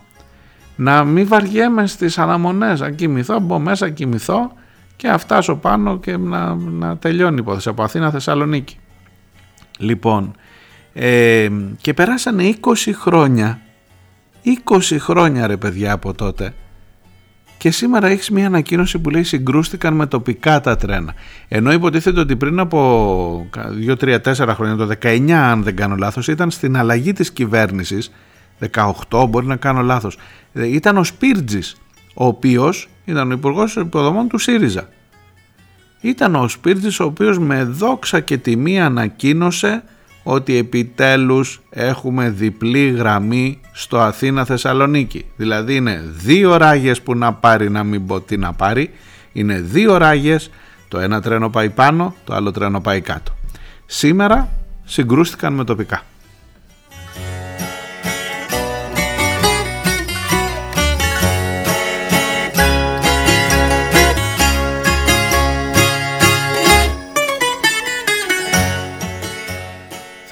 να 0.76 1.04
μην 1.04 1.28
βαριέμαι 1.28 1.88
στις 1.88 2.18
αναμονές, 2.18 2.80
να 2.80 2.92
κοιμηθώ, 2.92 3.40
μπω 3.40 3.60
μέσα, 3.60 3.90
κοιμηθώ 3.90 4.52
και 4.96 5.08
να 5.08 5.18
φτάσω 5.18 5.56
πάνω 5.56 6.00
και 6.00 6.18
να, 6.18 6.56
να 6.56 6.98
τελειώνει 6.98 7.36
η 7.36 7.40
υπόθεση 7.42 7.70
από 7.70 7.84
Αθήνα 7.84 8.12
Θεσσαλονίκη. 8.12 8.78
Λοιπόν, 9.78 10.36
ε, 10.94 11.50
και 11.82 11.94
περάσανε 11.94 12.56
20 12.62 12.74
χρόνια, 12.94 13.62
20 14.44 14.96
χρόνια 15.00 15.48
ρε 15.48 15.58
παιδιά 15.58 15.92
από 15.92 16.14
τότε 16.14 16.54
και 17.62 17.72
σήμερα 17.72 18.08
έχεις 18.08 18.30
μια 18.30 18.46
ανακοίνωση 18.46 19.00
που 19.00 19.10
λέει 19.10 19.24
συγκρούστηκαν 19.24 19.94
με 19.94 20.06
τοπικά 20.06 20.62
τα 20.62 20.76
τρένα. 20.76 21.14
Ενώ 21.48 21.72
υποτίθεται 21.72 22.20
ότι 22.20 22.36
πριν 22.36 22.60
από 22.60 23.50
2-3-4 23.88 24.18
χρόνια, 24.56 24.76
το 24.76 24.90
19 25.02 25.32
αν 25.32 25.64
δεν 25.64 25.76
κάνω 25.76 25.96
λάθος, 25.96 26.28
ήταν 26.28 26.52
στην 26.52 26.78
αλλαγή 26.78 27.14
της 27.14 27.32
κυβέρνησης 27.32 28.12
18 29.10 29.26
μπορεί 29.30 29.46
να 29.46 29.56
κάνω 29.56 29.82
λάθος. 29.82 30.18
Ε, 30.54 30.68
ήταν 30.68 30.98
ο 30.98 31.04
Σπίρτζης 31.04 31.76
ο 32.14 32.26
οποίος 32.26 32.90
ήταν 33.06 33.30
ο 33.32 33.34
υπουργός 33.34 33.76
υποδομών 33.76 34.28
του 34.28 34.38
ΣΥΡΙΖΑ. 34.38 34.90
Ήταν 36.02 36.36
ο 36.36 36.48
Σπίρτζης 36.48 37.00
ο 37.00 37.04
οποίος 37.04 37.40
με 37.40 37.64
δόξα 37.64 38.20
και 38.20 38.38
τιμή 38.38 38.82
ανακοίνωσε 38.82 39.84
ότι 40.24 40.56
επιτέλους 40.56 41.62
έχουμε 41.70 42.30
διπλή 42.30 42.90
γραμμή 42.90 43.60
στο 43.72 44.00
Αθήνα 44.00 44.46
Θεσσαλονίκη. 44.46 45.26
Δηλαδή 45.36 45.76
είναι 45.76 46.04
δύο 46.16 46.58
ράγες 46.58 47.02
που 47.02 47.16
να 47.16 47.34
πάρει 47.34 47.70
να 47.70 47.84
μην 47.84 48.06
πω 48.06 48.22
τι 48.22 48.38
να 48.38 48.54
πάρει. 48.54 48.90
Είναι 49.34 49.60
δύο 49.60 49.98
ράγες 49.98 50.50
το 50.88 51.00
ένα 51.00 51.22
τρένο 51.22 51.50
πάει 51.50 51.70
πάνω 51.70 52.16
το 52.24 52.34
άλλο 52.34 52.52
τρένο 52.52 52.82
πάει 52.82 53.02
κάτω. 53.02 53.36
Σήμερα 53.86 54.50
συγκρούστηκαν 54.84 55.54
με 55.54 55.64
τοπικά 55.64 56.02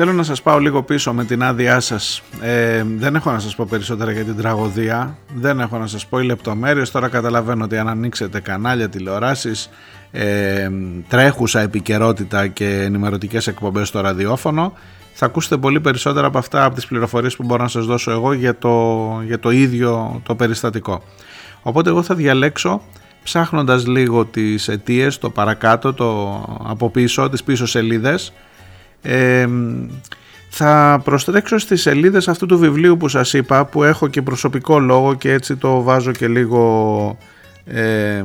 Θέλω 0.02 0.14
να 0.14 0.24
σας 0.24 0.42
πάω 0.42 0.60
λίγο 0.60 0.84
πίσω 0.84 1.14
με 1.14 1.26
την 1.26 1.44
άδειά 1.44 1.80
σας. 1.80 2.22
Ε, 2.42 2.84
δεν 2.98 3.16
έχω 3.16 3.32
να 3.32 3.40
σας 3.40 3.56
πω 3.56 3.66
περισσότερα 3.70 4.12
για 4.12 4.24
την 4.24 4.38
τραγωδία. 4.38 5.18
Δεν 5.36 5.60
έχω 5.60 5.78
να 5.78 5.88
σας 5.88 6.06
πω 6.06 6.20
οι 6.20 6.26
λεπτομέρειες. 6.26 6.92
Τώρα 6.92 7.08
καταλαβαίνω 7.08 7.64
ότι 7.64 7.78
αν 7.78 7.88
ανοίξετε 7.88 8.40
κανάλια, 8.40 8.90
τηλεοράσεις, 8.90 9.70
ε, 10.12 10.70
τρέχουσα 11.08 11.60
επικαιρότητα 11.60 12.48
και 12.48 12.82
ενημερωτικές 12.82 13.48
εκπομπές 13.48 13.88
στο 13.88 14.02
ραδιόφωνο, 14.02 14.74
θα 15.14 15.26
ακούσετε 15.26 15.58
πολύ 15.58 15.80
περισσότερα 15.80 16.28
από 16.28 16.38
αυτά, 16.38 16.66
από 16.66 16.76
τις 16.76 16.86
πληροφορίες 16.86 17.36
που 17.36 17.44
μπορώ 17.44 17.64
να 17.64 17.70
σας 17.70 17.86
δώσω 17.86 18.12
εγώ 18.12 18.34
για 18.34 18.58
το, 18.58 19.06
για 19.26 19.40
το 19.40 19.50
ίδιο 19.50 20.22
το 20.24 20.36
περιστατικό. 20.36 21.04
Οπότε 21.62 21.90
εγώ 21.90 22.04
θα 22.04 22.16
διαλέξω 22.16 22.82
ψάχνοντας 23.24 23.88
λίγο 23.88 24.26
τις 24.26 24.68
αιτίες, 24.68 25.18
το 25.18 25.30
παρακάτω, 25.30 25.94
το 25.94 26.40
από 26.64 26.90
πίσω, 26.90 27.30
τις 27.30 27.44
πίσω 27.44 27.66
σελίδες, 27.66 28.34
θα 30.50 31.02
προστρέξω 31.04 31.58
στις 31.58 31.82
σελίδες 31.82 32.28
αυτού 32.28 32.46
του 32.46 32.58
βιβλίου 32.58 32.98
που 32.98 33.08
σας 33.08 33.34
είπα 33.34 33.66
που 33.66 33.84
έχω 33.84 34.08
και 34.08 34.22
προσωπικό 34.22 34.80
λόγο 34.80 35.14
και 35.14 35.32
έτσι 35.32 35.56
το 35.56 35.82
βάζω 35.82 36.12
και 36.12 36.28
λίγο 36.28 37.18
ε, 37.66 38.24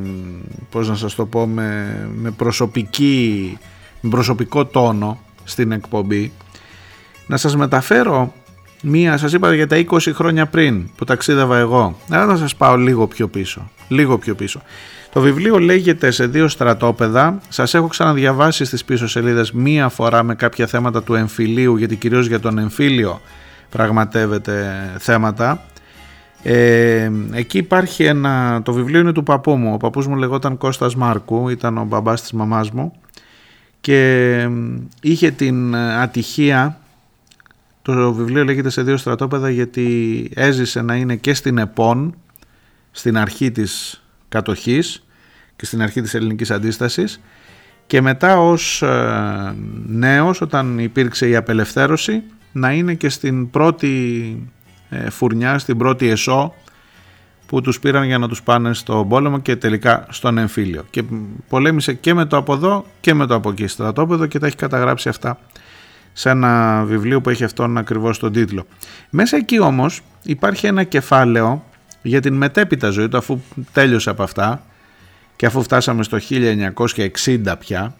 πώς 0.70 0.88
να 0.88 0.94
σας 0.94 1.14
το 1.14 1.26
πω 1.26 1.46
με, 1.46 1.98
με, 2.14 2.30
προσωπική, 2.30 3.58
με 4.00 4.10
προσωπικό 4.10 4.64
τόνο 4.64 5.18
στην 5.44 5.72
εκπομπή. 5.72 6.32
Να 7.26 7.36
σας 7.36 7.56
μεταφέρω 7.56 8.32
μία 8.82 9.16
σας 9.16 9.32
είπα 9.32 9.54
για 9.54 9.66
τα 9.66 9.84
20 9.90 9.98
χρόνια 10.14 10.46
πριν 10.46 10.90
που 10.96 11.04
ταξίδευα 11.04 11.58
εγώ. 11.58 11.98
Αλλά 12.10 12.24
να 12.24 12.36
σας 12.36 12.56
πάω 12.56 12.76
λίγο 12.76 13.06
πιο 13.06 13.28
πίσω 13.28 13.68
λίγο 13.88 14.18
πιο 14.18 14.34
πίσω 14.34 14.62
το 15.14 15.20
βιβλίο 15.20 15.58
λέγεται 15.58 16.10
σε 16.10 16.26
δύο 16.26 16.48
στρατόπεδα. 16.48 17.38
Σας 17.48 17.74
έχω 17.74 17.86
ξαναδιαβάσει 17.86 18.64
στις 18.64 18.84
πίσω 18.84 19.08
σελίδες 19.08 19.52
μία 19.52 19.88
φορά 19.88 20.22
με 20.22 20.34
κάποια 20.34 20.66
θέματα 20.66 21.02
του 21.02 21.14
εμφυλίου, 21.14 21.76
γιατί 21.76 21.96
κυρίως 21.96 22.26
για 22.26 22.40
τον 22.40 22.58
εμφύλιο 22.58 23.20
πραγματεύεται 23.70 24.72
θέματα. 24.98 25.64
Ε, 26.42 27.10
εκεί 27.32 27.58
υπάρχει 27.58 28.04
ένα, 28.04 28.62
το 28.62 28.72
βιβλίο 28.72 29.00
είναι 29.00 29.12
του 29.12 29.22
παππού 29.22 29.56
μου, 29.56 29.72
ο 29.72 29.76
παππούς 29.76 30.06
μου 30.06 30.16
λεγόταν 30.16 30.56
Κώστας 30.56 30.94
Μάρκου, 30.96 31.48
ήταν 31.48 31.78
ο 31.78 31.84
μπαμπάς 31.84 32.20
της 32.20 32.32
μαμάς 32.32 32.70
μου 32.70 32.92
και 33.80 34.48
είχε 35.00 35.30
την 35.30 35.76
ατυχία, 35.76 36.78
το 37.82 38.12
βιβλίο 38.12 38.44
λέγεται 38.44 38.70
σε 38.70 38.82
δύο 38.82 38.96
στρατόπεδα 38.96 39.50
γιατί 39.50 40.30
έζησε 40.34 40.82
να 40.82 40.94
είναι 40.94 41.16
και 41.16 41.34
στην 41.34 41.58
ΕΠΟΝ, 41.58 42.14
στην 42.90 43.18
αρχή 43.18 43.50
της 43.50 44.02
κατοχής 44.28 45.03
και 45.56 45.66
στην 45.66 45.82
αρχή 45.82 46.00
της 46.00 46.14
ελληνικής 46.14 46.50
αντίστασης 46.50 47.20
και 47.86 48.00
μετά 48.00 48.40
ως 48.40 48.82
ε, 48.82 49.54
νέος 49.86 50.40
όταν 50.40 50.78
υπήρξε 50.78 51.28
η 51.28 51.36
απελευθέρωση 51.36 52.22
να 52.52 52.72
είναι 52.72 52.94
και 52.94 53.08
στην 53.08 53.50
πρώτη 53.50 54.52
ε, 54.90 55.10
φουρνιά, 55.10 55.58
στην 55.58 55.78
πρώτη 55.78 56.08
εσώ 56.08 56.54
που 57.46 57.60
τους 57.60 57.80
πήραν 57.80 58.04
για 58.04 58.18
να 58.18 58.28
τους 58.28 58.42
πάνε 58.42 58.74
στο 58.74 59.06
πόλεμο 59.08 59.38
και 59.38 59.56
τελικά 59.56 60.06
στον 60.10 60.38
εμφύλιο. 60.38 60.84
Και 60.90 61.02
πολέμησε 61.48 61.94
και 61.94 62.14
με 62.14 62.24
το 62.24 62.36
από 62.36 62.52
εδώ 62.52 62.84
και 63.00 63.14
με 63.14 63.26
το 63.26 63.34
από 63.34 63.50
εκεί 63.50 63.66
στρατόπεδο 63.66 64.26
και 64.26 64.38
τα 64.38 64.46
έχει 64.46 64.56
καταγράψει 64.56 65.08
αυτά 65.08 65.38
σε 66.12 66.30
ένα 66.30 66.84
βιβλίο 66.84 67.20
που 67.20 67.30
έχει 67.30 67.44
αυτόν 67.44 67.78
ακριβώς 67.78 68.18
τον 68.18 68.32
τίτλο. 68.32 68.66
Μέσα 69.10 69.36
εκεί 69.36 69.60
όμως 69.60 70.00
υπάρχει 70.22 70.66
ένα 70.66 70.84
κεφάλαιο 70.84 71.64
για 72.02 72.20
την 72.20 72.34
μετέπειτα 72.34 72.90
ζωή 72.90 73.08
του 73.08 73.16
αφού 73.16 73.40
τέλειωσε 73.72 74.10
από 74.10 74.22
αυτά 74.22 74.62
και 75.36 75.46
αφού 75.46 75.62
φτάσαμε 75.62 76.02
στο 76.02 76.18
1960 77.24 77.54
πια 77.58 77.96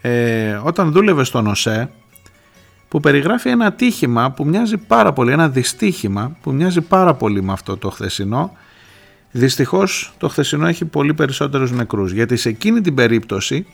ε, 0.00 0.60
όταν 0.62 0.92
δούλευε 0.92 1.24
στον 1.24 1.46
ΟΣΕ 1.46 1.90
που 2.88 3.00
περιγράφει 3.00 3.48
ένα 3.48 3.72
τύχημα 3.72 4.30
που 4.30 4.44
μοιάζει 4.44 4.76
πάρα 4.76 5.12
πολύ, 5.12 5.32
ένα 5.32 5.48
δυστύχημα 5.48 6.36
που 6.42 6.52
μοιάζει 6.52 6.80
πάρα 6.80 7.14
πολύ 7.14 7.42
με 7.42 7.52
αυτό 7.52 7.76
το 7.76 7.90
χθεσινό 7.90 8.56
δυστυχώς 9.30 10.12
το 10.18 10.28
χθεσινό 10.28 10.66
έχει 10.66 10.84
πολύ 10.84 11.14
περισσότερους 11.14 11.70
νεκρούς 11.72 12.12
γιατί 12.12 12.36
σε 12.36 12.48
εκείνη 12.48 12.80
την 12.80 12.94
περίπτωση 12.94 13.66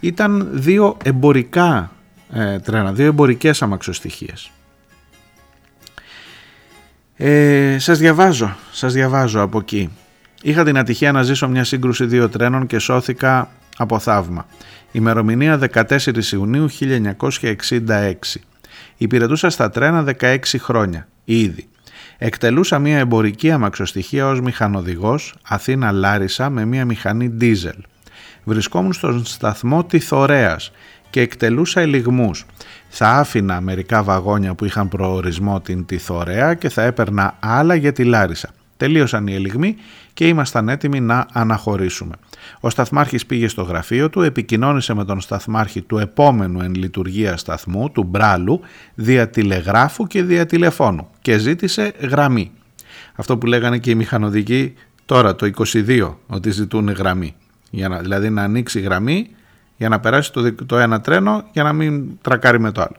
ήταν 0.00 0.48
δύο 0.52 0.96
εμπορικά 1.04 1.90
ε, 2.32 2.58
τρένα, 2.58 2.92
δύο 2.92 3.06
εμπορικές 3.06 3.62
αμαξοστοιχίες 3.62 4.50
ε, 7.16 7.76
σας 7.78 7.98
διαβάζω, 7.98 8.56
σας 8.72 8.92
διαβάζω 8.92 9.40
από 9.40 9.58
εκεί. 9.58 9.90
Είχα 10.42 10.64
την 10.64 10.78
ατυχία 10.78 11.12
να 11.12 11.22
ζήσω 11.22 11.48
μια 11.48 11.64
σύγκρουση 11.64 12.04
δύο 12.04 12.28
τρένων 12.28 12.66
και 12.66 12.78
σώθηκα 12.78 13.50
από 13.76 13.98
θαύμα. 13.98 14.46
Ημερομηνία 14.92 15.60
14 15.72 16.32
Ιουνίου 16.32 16.68
1966. 16.70 18.12
Υπηρετούσα 18.96 19.50
στα 19.50 19.70
τρένα 19.70 20.04
16 20.20 20.38
χρόνια, 20.58 21.08
ήδη. 21.24 21.68
Εκτελούσα 22.18 22.78
μια 22.78 22.98
εμπορική 22.98 23.50
αμαξοστοιχεία 23.50 24.26
ως 24.28 24.40
μηχανοδηγός 24.40 25.34
Αθήνα-Λάρισα 25.42 26.50
με 26.50 26.64
μια 26.64 26.84
μηχανή 26.84 27.28
ντίζελ. 27.28 27.76
Βρισκόμουν 28.44 28.92
στον 28.92 29.24
σταθμό 29.24 29.84
Τιθωρέας 29.84 30.72
και 31.10 31.20
εκτελούσα 31.20 31.80
ελιγμούς. 31.80 32.44
Θα 32.88 33.08
άφηνα 33.08 33.60
μερικά 33.60 34.02
βαγόνια 34.02 34.54
που 34.54 34.64
είχαν 34.64 34.88
προορισμό 34.88 35.60
την 35.60 35.86
Τιθωρέα 35.86 36.54
και 36.54 36.68
θα 36.68 36.82
έπαιρνα 36.82 37.36
άλλα 37.40 37.74
για 37.74 37.92
τη 37.92 38.04
Λάρισα. 38.04 38.50
Τελείωσαν 38.76 39.26
οι 39.26 39.34
ελιγμοί 39.34 39.76
και 40.12 40.28
ήμασταν 40.28 40.68
έτοιμοι 40.68 41.00
να 41.00 41.26
αναχωρήσουμε. 41.32 42.14
Ο 42.60 42.70
σταθμάρχης 42.70 43.26
πήγε 43.26 43.48
στο 43.48 43.62
γραφείο 43.62 44.10
του, 44.10 44.22
επικοινώνησε 44.22 44.94
με 44.94 45.04
τον 45.04 45.20
σταθμάρχη 45.20 45.82
του 45.82 45.98
επόμενου 45.98 46.60
εν 46.60 46.74
λειτουργία 46.74 47.36
σταθμού, 47.36 47.90
του 47.90 48.02
Μπράλου, 48.02 48.60
δια 48.94 49.28
τηλεγράφου 49.28 50.06
και 50.06 50.22
δια 50.22 50.46
τηλεφώνου 50.46 51.08
και 51.22 51.38
ζήτησε 51.38 51.92
γραμμή. 52.00 52.50
Αυτό 53.14 53.38
που 53.38 53.46
λέγανε 53.46 53.78
και 53.78 53.90
οι 53.90 53.94
μηχανοδικοί 53.94 54.74
τώρα 55.04 55.34
το 55.34 55.50
22, 55.72 56.14
ότι 56.26 56.50
ζητούν 56.50 56.88
γραμμή. 56.88 57.34
Για 57.70 57.88
να, 57.88 57.98
δηλαδή 57.98 58.30
να 58.30 58.42
ανοίξει 58.42 58.80
γραμμή 58.80 59.28
για 59.76 59.88
να 59.88 60.00
περάσει 60.00 60.32
το, 60.32 60.54
το 60.54 60.78
ένα 60.78 61.00
τρένο 61.00 61.44
για 61.52 61.62
να 61.62 61.72
μην 61.72 62.18
τρακάρει 62.22 62.60
με 62.60 62.72
το 62.72 62.80
άλλο. 62.80 62.96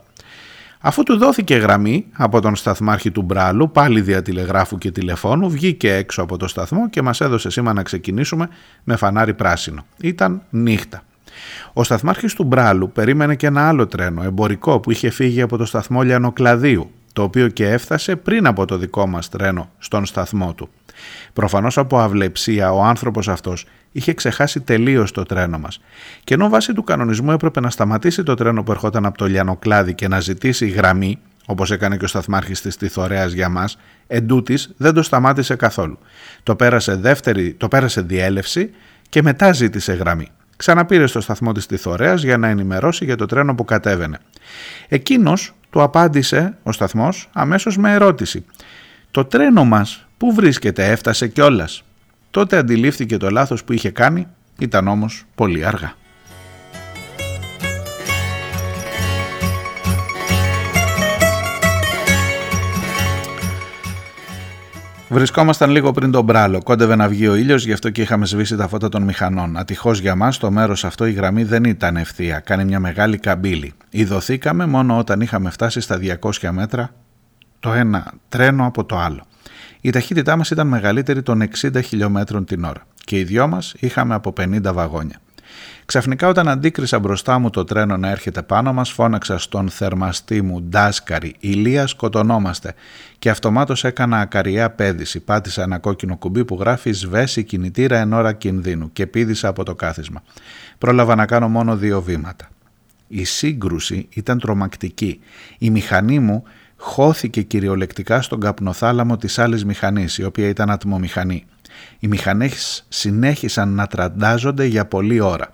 Αφού 0.80 1.04
του 1.04 1.18
δόθηκε 1.18 1.56
γραμμή 1.56 2.06
από 2.14 2.42
τον 2.42 2.56
σταθμάρχη 2.56 3.12
του 3.12 3.22
Μπράλου, 3.22 3.72
πάλι 3.72 4.02
δια 4.02 4.22
τηλεγράφου 4.22 4.78
και 4.78 4.92
τηλεφώνου, 4.92 5.50
βγήκε 5.50 5.94
έξω 5.94 6.22
από 6.22 6.38
το 6.38 6.48
σταθμό 6.48 6.90
και 6.90 7.02
μας 7.02 7.22
έδωσε 7.22 7.50
σήμα 7.50 7.74
να 7.74 7.84
ξεκινήσουμε 7.84 8.50
με 8.84 8.96
φανάρι 8.96 9.34
πράσινο. 9.34 9.86
Ήταν 9.98 10.42
νύχτα. 10.50 11.04
Ο 11.74 11.84
σταθμάρχης 11.84 12.34
του 12.34 12.44
Μπράλου 12.44 12.92
περίμενε 12.92 13.36
και 13.36 13.48
ένα 13.48 13.68
άλλο 13.68 13.88
τρένο, 13.88 14.24
εμπορικό, 14.24 14.80
που 14.80 14.92
είχε 14.92 15.10
φύγει 15.10 15.42
από 15.42 15.58
το 15.58 15.66
σταθμό 15.66 16.02
Λιανοκλαδίου, 16.02 16.92
το 17.14 17.24
οποίο 17.24 17.48
και 17.48 17.70
έφτασε 17.70 18.16
πριν 18.16 18.48
από 18.48 18.66
το 18.66 18.78
δικό 18.78 19.08
μας 19.08 19.30
τρένο 19.30 19.70
στον 19.78 20.06
σταθμό 20.06 20.54
του. 20.54 20.70
Προφανώς 21.34 21.78
από 21.78 22.00
αυλεψία 22.00 22.74
ο 22.74 22.84
άνθρωπος 22.84 23.28
αυτός 23.28 23.66
είχε 23.92 24.14
ξεχάσει 24.14 24.60
τελείως 24.62 25.12
το 25.12 25.24
τρένο 25.24 25.60
μας 25.60 25.80
και 26.24 26.34
ενώ 26.34 26.50
βάσει 26.50 26.74
του 26.74 26.84
κανονισμού 26.84 27.32
έπρεπε 27.32 27.60
να 27.60 27.70
σταματήσει 27.70 28.24
το 28.24 28.34
τρένο 28.34 28.64
που 28.64 28.72
ερχόταν 28.72 29.06
από 29.06 29.18
το 29.18 29.26
Λιανοκλάδι 29.26 29.94
και 29.94 30.08
να 30.08 30.20
ζητήσει 30.20 30.68
γραμμή, 30.68 31.20
όπως 31.46 31.72
έκανε 31.72 31.98
και 31.98 32.06
ο 32.06 32.08
σταθμάρχης 32.08 32.62
της 32.62 32.78
Τιθωρέας 32.78 33.32
για 33.32 33.50
μας, 33.50 33.78
εντούτοις 34.08 34.74
δεν 34.78 34.94
το 34.94 35.04
σταμάτησε 35.04 35.56
καθόλου. 35.56 36.00
Το 36.44 36.56
πέρασε, 36.56 36.96
δεύτερη, 36.96 37.54
το 37.54 37.68
πέρασε 37.68 38.02
διέλευση 38.02 38.70
και 39.10 39.22
μετά 39.22 39.54
ζήτησε 39.54 39.94
γραμμή. 39.94 40.28
Ξαναπήρε 40.58 41.08
στο 41.08 41.22
σταθμό 41.22 41.52
της 41.52 41.66
Τιθωρέας 41.66 42.24
για 42.24 42.38
να 42.38 42.48
ενημερώσει 42.48 43.06
για 43.06 43.16
το 43.16 43.26
τρένο 43.26 43.56
που 43.56 43.66
κατέβαινε. 43.66 44.20
Εκείνος 44.88 45.54
του 45.70 45.82
απάντησε 45.82 46.58
ο 46.64 46.72
σταθμός 46.72 47.30
αμέσως 47.34 47.78
με 47.78 47.94
ερώτηση. 47.94 48.46
«Το 49.12 49.26
τρένο 49.26 49.66
μας 49.66 50.07
που 50.18 50.34
βρίσκεται 50.34 50.86
έφτασε 50.86 51.28
κιόλας. 51.28 51.84
Τότε 52.32 52.58
αντιλήφθηκε 52.58 53.18
το 53.18 53.30
λάθος 53.30 53.64
που 53.64 53.74
είχε 53.74 53.90
κάνει, 53.90 54.28
ήταν 54.60 54.88
όμως 54.88 55.26
πολύ 55.36 55.66
αργά. 55.66 55.94
Βρισκόμασταν 65.10 65.70
λίγο 65.70 65.92
πριν 65.92 66.12
τον 66.12 66.24
μπράλο. 66.24 66.64
Κόντευε 66.64 66.96
να 66.96 67.08
βγει 67.08 67.28
ο 67.28 67.36
ήλιος, 67.36 67.66
γι' 67.66 67.72
αυτό 67.72 67.90
και 67.90 68.02
είχαμε 68.02 68.26
σβήσει 68.26 68.56
τα 68.56 68.68
φώτα 68.68 68.90
των 68.90 69.04
μηχανών. 69.04 69.58
Ατυχώς 69.58 70.00
για 70.00 70.16
μας, 70.16 70.38
το 70.38 70.52
μέρος 70.52 70.86
αυτό 70.86 71.06
η 71.06 71.12
γραμμή 71.12 71.44
δεν 71.44 71.64
ήταν 71.64 71.98
ευθεία. 71.98 72.40
Κάνει 72.40 72.66
μια 72.66 72.80
μεγάλη 72.80 73.18
καμπύλη. 73.18 73.74
Ιδωθήκαμε 73.90 74.66
μόνο 74.66 74.98
όταν 74.98 75.22
είχαμε 75.22 75.50
φτάσει 75.50 75.80
στα 75.80 76.00
200 76.22 76.50
μέτρα 76.52 76.90
το 77.60 77.74
ένα 77.74 78.14
τρένο 78.30 78.66
από 78.66 78.86
το 78.86 78.98
άλλο. 78.98 79.26
Η 79.88 79.90
ταχύτητά 79.90 80.36
μας 80.36 80.50
ήταν 80.50 80.68
μεγαλύτερη 80.68 81.22
των 81.22 81.42
60 81.62 81.84
χιλιόμετρων 81.84 82.46
την 82.46 82.64
ώρα 82.64 82.88
και 83.06 83.20
οι 83.20 83.24
δυο 83.24 83.48
μας 83.48 83.74
είχαμε 83.80 84.14
από 84.14 84.34
50 84.40 84.74
βαγόνια. 84.74 85.20
Ξαφνικά 85.86 86.28
όταν 86.28 86.48
αντίκρισα 86.48 87.00
μπροστά 87.00 87.40
μου 87.40 87.50
το 87.50 87.64
τρένο 87.64 87.98
να 87.98 88.10
έρχεται 88.10 88.42
πάνω 88.42 88.74
μας 88.74 88.92
φώναξα 88.92 89.38
στον 89.38 89.70
θερμαστή 89.70 90.42
μου 90.42 90.62
«Ντάσκαρη, 90.62 91.36
ηλία 91.40 91.88
σκοτωνόμαστε» 91.88 92.74
και 93.20 93.30
αυτομάτως 93.30 93.84
έκανα 93.84 94.20
ακαριέα 94.20 94.70
πέδηση. 94.70 95.20
Πάτησα 95.20 95.62
ένα 95.62 95.80
κόκκινο 95.80 96.18
κουμπί 96.18 96.46
που 96.46 96.58
γράφει 96.60 96.92
«Σβέσει 96.92 97.44
κινητήρα 97.44 97.98
εν 97.98 98.14
ώρα 98.14 98.34
κινδύνου» 98.34 98.92
και 98.94 99.08
πήδησα 99.08 99.48
από 99.48 99.64
το 99.64 99.76
κάθισμα. 99.76 100.24
Πρόλαβα 100.78 101.16
να 101.16 101.26
κάνω 101.26 101.50
μόνο 101.50 101.78
δύο 101.78 102.02
βήματα. 102.02 102.50
Η 103.08 103.24
σύγκρουση 103.24 104.08
ήταν 104.10 104.40
τρομακτική. 104.40 105.20
Η 105.58 105.70
μηχανή 105.70 106.20
μου 106.20 106.44
χώθηκε 106.78 107.42
κυριολεκτικά 107.42 108.22
στον 108.22 108.40
καπνοθάλαμο 108.40 109.18
της 109.18 109.40
άλλης 109.40 109.66
μηχανής, 109.66 110.18
η 110.18 110.24
οποία 110.24 110.48
ήταν 110.48 110.70
ατμομηχανή. 110.70 111.46
Οι 112.00 112.08
μηχανές 112.08 112.86
συνέχισαν 112.90 113.70
να 113.70 113.88
τραντάζονται 113.88 114.66
για 114.66 114.86
πολλή 114.86 115.20
ώρα. 115.20 115.52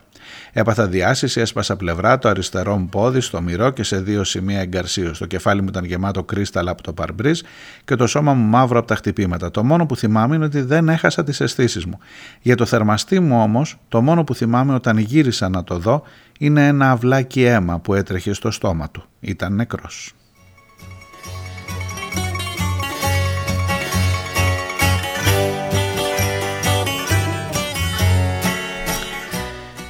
Έπαθα 0.56 0.88
διάσηση, 0.88 1.42
έσπασα 1.42 1.76
πλευρά, 1.76 2.18
το 2.18 2.30
αριστερό 2.30 2.78
μου 2.78 2.88
πόδι 2.88 3.20
στο 3.20 3.42
μυρό 3.42 3.70
και 3.70 3.84
σε 3.84 4.00
δύο 4.00 4.24
σημεία 4.24 4.60
εγκαρσίου. 4.60 5.12
Το 5.20 5.26
κεφάλι 5.26 5.62
μου 5.62 5.68
ήταν 5.70 5.84
γεμάτο 5.84 6.24
κρίσταλα 6.24 6.72
από 6.72 6.84
το 6.84 6.94
παρμπρίζ 6.94 7.40
και 7.86 7.96
το 7.96 8.08
σώμα 8.08 8.34
μου 8.34 8.50
μαύρο 8.50 8.80
από 8.80 8.88
τα 8.88 8.96
χτυπήματα. 8.96 9.52
Το 9.52 9.64
μόνο 9.64 9.86
που 9.86 9.96
θυμάμαι 9.96 10.36
είναι 10.36 10.46
ότι 10.46 10.62
δεν 10.62 10.90
έχασα 10.90 11.24
τις 11.24 11.42
αισθήσεις 11.42 11.86
μου. 11.86 12.00
Για 12.42 12.56
το 12.56 12.66
θερμαστή 12.66 13.20
μου 13.20 13.42
όμως, 13.42 13.78
το 13.88 14.02
μόνο 14.02 14.24
που 14.24 14.36
θυμάμαι 14.36 14.74
όταν 14.74 14.98
γύρισα 14.98 15.50
να 15.50 15.64
το 15.64 15.78
δω 15.78 16.04
είναι 16.40 16.68
ένα 16.68 16.92
αυλάκι 16.92 17.44
αίμα 17.44 17.80
που 17.80 17.94
έτρεχε 17.94 18.34
στο 18.34 18.52
στόμα 18.52 18.90
του. 18.90 19.04
Ήταν 19.20 19.56
νεκρός. 19.56 20.14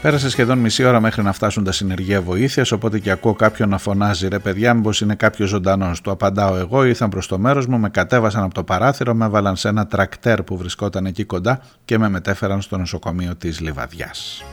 Πέρασε 0.03 0.29
σχεδόν 0.29 0.57
μισή 0.57 0.83
ώρα 0.83 0.99
μέχρι 0.99 1.23
να 1.23 1.33
φτάσουν 1.33 1.63
τα 1.63 1.71
συνεργεία 1.71 2.21
βοήθειας, 2.21 2.71
οπότε 2.71 2.99
και 2.99 3.11
ακούω 3.11 3.33
κάποιον 3.33 3.69
να 3.69 3.77
φωνάζει: 3.77 4.27
Ρε 4.27 4.39
παιδιά, 4.39 4.73
μήπως 4.73 5.01
είναι 5.01 5.15
κάποιος 5.15 5.49
ζωντανός. 5.49 6.01
Του 6.01 6.11
απαντάω 6.11 6.55
εγώ, 6.55 6.83
ήρθαν 6.83 7.09
προς 7.09 7.27
το 7.27 7.39
μέρος 7.39 7.67
μου, 7.67 7.79
με 7.79 7.89
κατέβασαν 7.89 8.43
από 8.43 8.53
το 8.53 8.63
παράθυρο, 8.63 9.13
με 9.13 9.25
έβαλαν 9.25 9.55
σε 9.55 9.67
ένα 9.67 9.87
τρακτέρ 9.87 10.43
που 10.43 10.57
βρισκόταν 10.57 11.05
εκεί 11.05 11.23
κοντά 11.23 11.61
και 11.85 11.97
με 11.97 12.09
μετέφεραν 12.09 12.61
στο 12.61 12.77
νοσοκομείο 12.77 13.35
της 13.35 13.59
Λιβαδιάς. 13.59 14.43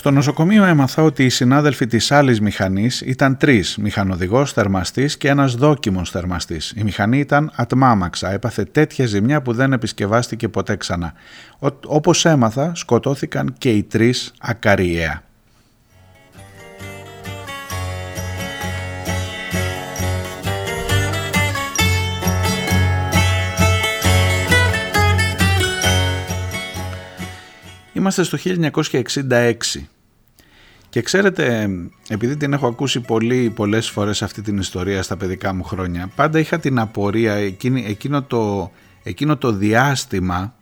Στο 0.00 0.10
νοσοκομείο 0.10 0.64
έμαθα 0.64 1.02
ότι 1.02 1.24
οι 1.24 1.28
συνάδελφοι 1.28 1.86
της 1.86 2.12
άλλης 2.12 2.40
μηχανής 2.40 3.00
ήταν 3.00 3.36
τρεις, 3.36 3.76
μηχανοδηγός, 3.76 4.52
θερμαστής 4.52 5.16
και 5.16 5.28
ένας 5.28 5.54
δόκιμος 5.54 6.10
θερμαστής. 6.10 6.72
Η 6.76 6.82
μηχανή 6.82 7.18
ήταν 7.18 7.52
ατμάμαξα, 7.54 8.32
έπαθε 8.32 8.64
τέτοια 8.64 9.06
ζημιά 9.06 9.42
που 9.42 9.52
δεν 9.52 9.72
επισκευάστηκε 9.72 10.48
ποτέ 10.48 10.76
ξανά. 10.76 11.12
όπως 11.86 12.24
έμαθα, 12.24 12.74
σκοτώθηκαν 12.74 13.54
και 13.58 13.70
οι 13.70 13.82
τρεις 13.82 14.32
ακαριέα. 14.38 15.22
Είμαστε 27.92 28.22
στο 28.22 28.38
1966 28.44 29.52
και 30.90 31.02
ξέρετε, 31.02 31.70
επειδή 32.08 32.36
την 32.36 32.52
έχω 32.52 32.66
ακούσει 32.66 33.00
πολύ, 33.00 33.50
πολλές 33.50 33.90
φορές 33.90 34.22
αυτή 34.22 34.42
την 34.42 34.58
ιστορία 34.58 35.02
στα 35.02 35.16
παιδικά 35.16 35.54
μου 35.54 35.62
χρόνια, 35.62 36.10
πάντα 36.14 36.38
είχα 36.38 36.58
την 36.58 36.78
απορία 36.78 37.34
εκείνο, 37.86 38.22
το, 38.22 38.70
εκείνο 39.02 39.36
το 39.36 39.52
διάστημα 39.52 40.54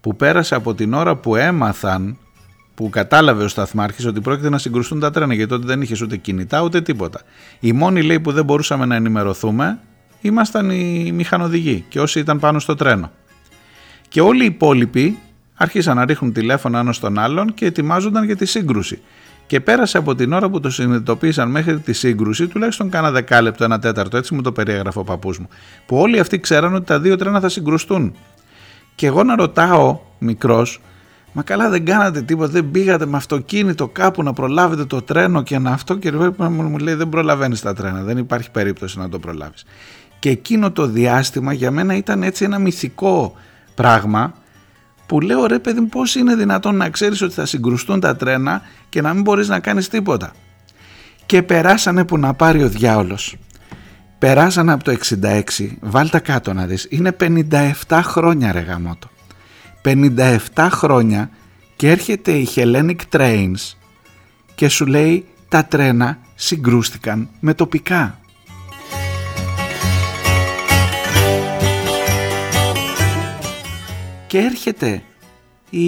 που 0.00 0.16
πέρασε 0.16 0.54
από 0.54 0.74
την 0.74 0.94
ώρα 0.94 1.16
που 1.16 1.36
έμαθαν, 1.36 2.18
που 2.74 2.90
κατάλαβε 2.90 3.44
ο 3.44 3.48
σταθμάρχης 3.48 4.06
ότι 4.06 4.20
πρόκειται 4.20 4.48
να 4.48 4.58
συγκρουστούν 4.58 5.00
τα 5.00 5.10
τρένα, 5.10 5.34
γιατί 5.34 5.50
τότε 5.50 5.66
δεν 5.66 5.82
είχες 5.82 6.00
ούτε 6.00 6.16
κινητά 6.16 6.62
ούτε 6.62 6.80
τίποτα. 6.80 7.20
Οι 7.60 7.72
μόνοι 7.72 8.02
λέει 8.02 8.20
που 8.20 8.32
δεν 8.32 8.44
μπορούσαμε 8.44 8.86
να 8.86 8.94
ενημερωθούμε 8.94 9.78
ήμασταν 10.20 10.70
οι 10.70 11.12
μηχανοδηγοί 11.12 11.84
και 11.88 12.00
όσοι 12.00 12.18
ήταν 12.18 12.38
πάνω 12.38 12.58
στο 12.58 12.74
τρένο. 12.74 13.10
Και 14.08 14.20
όλοι 14.20 14.42
οι 14.42 14.46
υπόλοιποι 14.46 15.18
άρχισαν 15.62 15.96
να 15.96 16.04
ρίχνουν 16.04 16.32
τηλέφωνα 16.32 16.78
ένας 16.78 16.96
στον 16.96 17.18
άλλον 17.18 17.54
και 17.54 17.66
ετοιμάζονταν 17.66 18.24
για 18.24 18.36
τη 18.36 18.44
σύγκρουση. 18.46 19.00
Και 19.46 19.60
πέρασε 19.60 19.98
από 19.98 20.14
την 20.14 20.32
ώρα 20.32 20.50
που 20.50 20.60
το 20.60 20.70
συνειδητοποίησαν 20.70 21.50
μέχρι 21.50 21.78
τη 21.78 21.92
σύγκρουση, 21.92 22.46
τουλάχιστον 22.46 22.90
κάνα 22.90 23.10
δεκάλεπτο, 23.10 23.64
ένα 23.64 23.78
τέταρτο, 23.78 24.16
έτσι 24.16 24.34
μου 24.34 24.42
το 24.42 24.52
περιέγραφε 24.52 24.98
ο 24.98 25.04
παππούς 25.04 25.38
μου, 25.38 25.48
που 25.86 25.96
όλοι 25.96 26.18
αυτοί 26.18 26.40
ξέραν 26.40 26.74
ότι 26.74 26.84
τα 26.84 27.00
δύο 27.00 27.16
τρένα 27.16 27.40
θα 27.40 27.48
συγκρουστούν. 27.48 28.14
Και 28.94 29.06
εγώ 29.06 29.22
να 29.22 29.36
ρωτάω, 29.36 30.00
μικρός, 30.18 30.80
Μα 31.34 31.42
καλά 31.42 31.68
δεν 31.68 31.84
κάνατε 31.84 32.22
τίποτα, 32.22 32.48
δεν 32.52 32.70
πήγατε 32.70 33.06
με 33.06 33.16
αυτοκίνητο 33.16 33.88
κάπου 33.88 34.22
να 34.22 34.32
προλάβετε 34.32 34.84
το 34.84 35.02
τρένο 35.02 35.42
και 35.42 35.58
να 35.58 35.70
αυτό 35.70 35.96
και 35.96 36.12
μου 36.38 36.78
λέει 36.78 36.94
δεν 36.94 37.08
προλαβαίνεις 37.08 37.60
τα 37.60 37.74
τρένα, 37.74 38.02
δεν 38.02 38.18
υπάρχει 38.18 38.50
περίπτωση 38.50 38.98
να 38.98 39.08
το 39.08 39.18
προλάβεις. 39.18 39.64
Και 40.18 40.30
εκείνο 40.30 40.70
το 40.70 40.86
διάστημα 40.86 41.52
για 41.52 41.70
μένα 41.70 41.96
ήταν 41.96 42.22
έτσι 42.22 42.44
ένα 42.44 42.58
μυθικό 42.58 43.34
πράγμα 43.74 44.34
που 45.12 45.20
λέω 45.20 45.46
ρε 45.46 45.58
παιδί 45.58 45.82
πώς 45.82 46.14
είναι 46.14 46.34
δυνατόν 46.34 46.76
να 46.76 46.90
ξέρεις 46.90 47.22
ότι 47.22 47.34
θα 47.34 47.46
συγκρουστούν 47.46 48.00
τα 48.00 48.16
τρένα 48.16 48.62
και 48.88 49.00
να 49.00 49.14
μην 49.14 49.22
μπορείς 49.22 49.48
να 49.48 49.60
κάνεις 49.60 49.88
τίποτα. 49.88 50.32
Και 51.26 51.42
περάσανε 51.42 52.04
που 52.04 52.18
να 52.18 52.34
πάρει 52.34 52.62
ο 52.62 52.68
διάολος. 52.68 53.36
Περάσανε 54.18 54.72
από 54.72 54.84
το 54.84 54.90
66, 54.90 55.42
βάλτε 55.80 56.18
κάτω 56.18 56.52
να 56.52 56.66
δεις, 56.66 56.86
είναι 56.90 57.16
57 57.20 58.00
χρόνια 58.02 58.52
ρε 58.52 58.60
γαμότο. 58.60 59.10
57 59.84 60.68
χρόνια 60.70 61.30
και 61.76 61.90
έρχεται 61.90 62.32
η 62.32 62.48
Hellenic 62.54 62.96
Trains 63.10 63.74
και 64.54 64.68
σου 64.68 64.86
λέει 64.86 65.26
τα 65.48 65.64
τρένα 65.64 66.18
συγκρούστηκαν 66.34 67.28
με 67.40 67.54
τοπικά. 67.54 68.18
Και 74.32 74.38
έρχεται 74.38 75.02
η, 75.70 75.86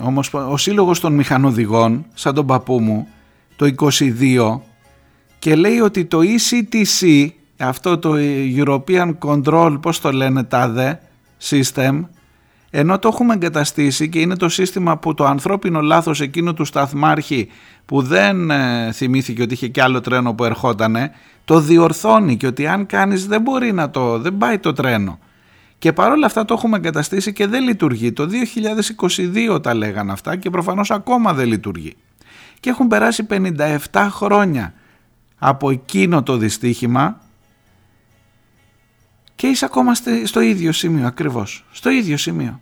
όμως, 0.00 0.34
ο 0.34 0.56
σύλλογος 0.56 1.00
των 1.00 1.12
μηχανοδηγών 1.12 2.06
σαν 2.14 2.34
τον 2.34 2.46
παππού 2.46 2.80
μου 2.80 3.08
το 3.56 3.74
22 3.76 4.60
και 5.38 5.54
λέει 5.54 5.80
ότι 5.80 6.04
το 6.04 6.18
ECTC 6.22 7.28
αυτό 7.58 7.98
το 7.98 8.14
European 8.56 9.14
Control 9.18 9.78
πώς 9.82 10.00
το 10.00 10.12
λένε 10.12 10.44
τάδε 10.44 11.00
system 11.42 12.04
ενώ 12.70 12.98
το 12.98 13.08
έχουμε 13.08 13.34
εγκαταστήσει 13.34 14.08
και 14.08 14.20
είναι 14.20 14.36
το 14.36 14.48
σύστημα 14.48 14.98
που 14.98 15.14
το 15.14 15.24
ανθρώπινο 15.24 15.80
λάθος 15.80 16.20
εκείνου 16.20 16.54
του 16.54 16.64
σταθμάρχη 16.64 17.48
που 17.86 18.02
δεν 18.02 18.50
ε, 18.50 18.92
θυμήθηκε 18.92 19.42
ότι 19.42 19.54
είχε 19.54 19.68
κι 19.68 19.80
άλλο 19.80 20.00
τρένο 20.00 20.34
που 20.34 20.44
ερχότανε, 20.44 21.10
το 21.44 21.60
διορθώνει 21.60 22.36
και 22.36 22.46
ότι 22.46 22.66
αν 22.66 22.86
κάνεις 22.86 23.26
δεν 23.26 23.40
μπορεί 23.40 23.72
να 23.72 23.90
το, 23.90 24.18
δεν 24.18 24.38
πάει 24.38 24.58
το 24.58 24.72
τρένο. 24.72 25.18
Και 25.80 25.92
παρόλα 25.92 26.26
αυτά 26.26 26.44
το 26.44 26.54
έχουμε 26.54 26.76
εγκαταστήσει 26.76 27.32
και 27.32 27.46
δεν 27.46 27.62
λειτουργεί. 27.62 28.12
Το 28.12 28.28
2022 29.54 29.62
τα 29.62 29.74
λέγανε 29.74 30.12
αυτά 30.12 30.36
και 30.36 30.50
προφανώς 30.50 30.90
ακόμα 30.90 31.34
δεν 31.34 31.46
λειτουργεί. 31.46 31.96
Και 32.60 32.70
έχουν 32.70 32.86
περάσει 32.86 33.26
57 33.30 34.08
χρόνια 34.10 34.74
από 35.38 35.70
εκείνο 35.70 36.22
το 36.22 36.36
δυστύχημα 36.36 37.20
και 39.34 39.46
είσαι 39.46 39.64
ακόμα 39.64 39.92
στο 40.24 40.40
ίδιο 40.40 40.72
σημείο 40.72 41.06
ακριβώς. 41.06 41.64
Στο 41.70 41.90
ίδιο 41.90 42.16
σημείο. 42.16 42.60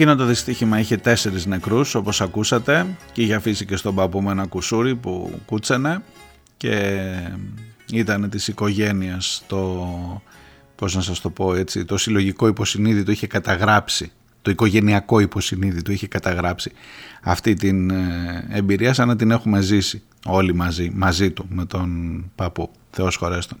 Εκείνο 0.00 0.16
το 0.16 0.24
δυστύχημα 0.24 0.78
είχε 0.78 0.96
τέσσερις 0.96 1.46
νεκρούς 1.46 1.94
όπως 1.94 2.20
ακούσατε 2.20 2.86
και 3.12 3.22
είχε 3.22 3.34
αφήσει 3.34 3.64
και 3.64 3.76
στον 3.76 3.94
παππού 3.94 4.22
με 4.22 4.30
ένα 4.30 4.46
κουσούρι 4.46 4.96
που 4.96 5.40
κούτσενε 5.46 6.02
και 6.56 7.02
ήταν 7.92 8.30
της 8.30 8.48
οικογένειας 8.48 9.42
το, 9.46 10.22
πώς 10.74 10.94
να 10.94 11.00
σας 11.00 11.20
το 11.20 11.30
πω 11.30 11.54
έτσι, 11.54 11.84
το 11.84 11.96
συλλογικό 11.96 12.46
υποσυνείδητο 12.46 13.10
είχε 13.10 13.26
καταγράψει 13.26 14.12
το 14.42 14.50
οικογενειακό 14.50 15.20
υποσυνείδητο 15.20 15.92
είχε 15.92 16.06
καταγράψει 16.06 16.72
αυτή 17.22 17.54
την 17.54 17.90
ε, 17.90 18.46
εμπειρία 18.50 18.92
σαν 18.92 19.08
να 19.08 19.16
την 19.16 19.30
έχουμε 19.30 19.60
ζήσει 19.60 20.02
όλοι 20.26 20.54
μαζί, 20.54 20.92
μαζί 20.94 21.30
του 21.30 21.46
με 21.48 21.64
τον 21.64 22.24
παππού, 22.34 22.70
Θεός 22.90 23.16
χωρέστον. 23.16 23.58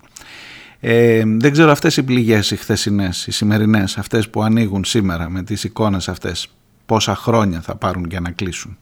Ε, 0.80 1.22
δεν 1.26 1.52
ξέρω 1.52 1.70
αυτές 1.70 1.96
οι 1.96 2.02
πληγές 2.02 2.50
οι 2.50 2.56
χθεσινές, 2.56 3.26
οι 3.26 3.30
σημερινές, 3.30 3.98
αυτές 3.98 4.28
που 4.28 4.42
ανοίγουν 4.42 4.84
σήμερα 4.84 5.30
με 5.30 5.42
τις 5.42 5.64
εικόνες 5.64 6.08
αυτές, 6.08 6.48
πόσα 6.86 7.14
χρόνια 7.14 7.60
θα 7.60 7.76
πάρουν 7.76 8.06
για 8.08 8.20
να 8.20 8.30
κλείσουν; 8.30 8.78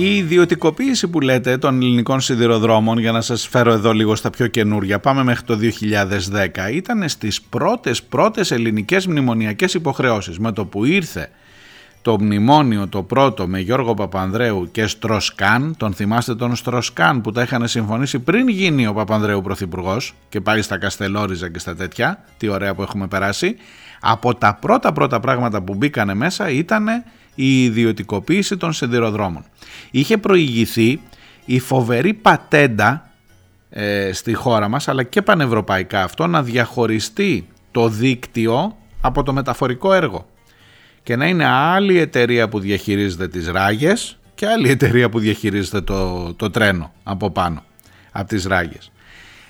Η 0.00 0.16
ιδιωτικοποίηση 0.16 1.08
που 1.08 1.20
λέτε 1.20 1.58
των 1.58 1.82
ελληνικών 1.82 2.20
σιδηροδρόμων, 2.20 2.98
για 2.98 3.12
να 3.12 3.20
σας 3.20 3.48
φέρω 3.48 3.72
εδώ 3.72 3.92
λίγο 3.92 4.14
στα 4.14 4.30
πιο 4.30 4.46
καινούρια, 4.46 4.98
πάμε 4.98 5.22
μέχρι 5.22 5.44
το 5.44 5.56
2010, 5.56 6.72
ήταν 6.72 7.08
στις 7.08 7.42
πρώτες 7.42 8.02
πρώτες 8.02 8.50
ελληνικές 8.50 9.06
μνημονιακές 9.06 9.74
υποχρεώσεις. 9.74 10.38
Με 10.38 10.52
το 10.52 10.64
που 10.64 10.84
ήρθε 10.84 11.30
το 12.02 12.20
μνημόνιο 12.20 12.88
το 12.88 13.02
πρώτο 13.02 13.46
με 13.46 13.60
Γιώργο 13.60 13.94
Παπανδρέου 13.94 14.68
και 14.70 14.86
Στροσκάν, 14.86 15.74
τον 15.76 15.92
θυμάστε 15.94 16.34
τον 16.34 16.56
Στροσκάν 16.56 17.20
που 17.20 17.32
τα 17.32 17.42
είχαν 17.42 17.68
συμφωνήσει 17.68 18.18
πριν 18.18 18.48
γίνει 18.48 18.86
ο 18.86 18.92
Παπανδρέου 18.92 19.42
πρωθυπουργός 19.42 20.14
και 20.28 20.40
πάει 20.40 20.62
στα 20.62 20.78
Καστελόριζα 20.78 21.50
και 21.50 21.58
στα 21.58 21.74
τέτοια, 21.74 22.24
τι 22.36 22.48
ωραία 22.48 22.74
που 22.74 22.82
έχουμε 22.82 23.06
περάσει, 23.06 23.56
από 24.00 24.34
τα 24.34 24.58
πρώτα 24.60 24.92
πρώτα 24.92 25.20
πράγματα 25.20 25.62
που 25.62 25.74
μπήκανε 25.74 26.14
μέσα 26.14 26.50
ήταν 26.50 26.86
η 27.40 27.64
ιδιωτικοποίηση 27.64 28.56
των 28.56 28.72
σιδηροδρόμων. 28.72 29.44
Είχε 29.90 30.18
προηγηθεί 30.18 31.00
η 31.44 31.58
φοβερή 31.58 32.14
πατέντα 32.14 33.10
ε, 33.70 34.12
στη 34.12 34.34
χώρα 34.34 34.68
μας 34.68 34.88
αλλά 34.88 35.02
και 35.02 35.22
πανευρωπαϊκά 35.22 36.02
αυτό 36.02 36.26
να 36.26 36.42
διαχωριστεί 36.42 37.48
το 37.70 37.88
δίκτυο 37.88 38.76
από 39.00 39.22
το 39.22 39.32
μεταφορικό 39.32 39.92
έργο 39.92 40.26
και 41.02 41.16
να 41.16 41.26
είναι 41.26 41.46
άλλη 41.46 41.98
εταιρεία 41.98 42.48
που 42.48 42.60
διαχειρίζεται 42.60 43.28
τις 43.28 43.48
ράγες 43.48 44.18
και 44.34 44.46
άλλη 44.46 44.70
εταιρεία 44.70 45.08
που 45.08 45.18
διαχειρίζεται 45.18 45.80
το, 45.80 46.32
το 46.34 46.50
τρένο 46.50 46.92
από 47.02 47.30
πάνω 47.30 47.62
από 48.12 48.28
τις 48.28 48.44
ράγες. 48.44 48.90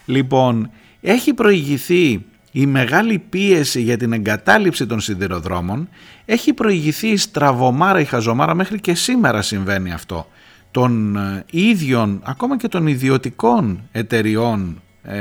Λοιπόν, 0.05 0.71
έχει 1.01 1.35
προηγηθεί 1.35 2.25
η 2.53 2.67
μεγάλη 2.67 3.19
πίεση 3.19 3.81
για 3.81 3.97
την 3.97 4.13
εγκατάλειψη 4.13 4.87
των 4.87 5.01
σιδηροδρόμων 5.01 5.89
έχει 6.25 6.53
προηγηθεί 6.53 7.09
η 7.09 7.17
στραβωμάρα, 7.17 8.01
η 8.01 8.05
χαζομάρα, 8.05 8.55
μέχρι 8.55 8.81
και 8.81 8.95
σήμερα 8.95 9.43
συμβαίνει 9.43 9.93
αυτό, 9.93 10.27
των 10.71 11.17
ε, 11.17 11.45
ίδιων, 11.51 12.21
ακόμα 12.25 12.57
και 12.57 12.69
των 12.69 12.87
ιδιωτικών 12.87 13.83
εταιριών 13.93 14.83
ε, 15.03 15.19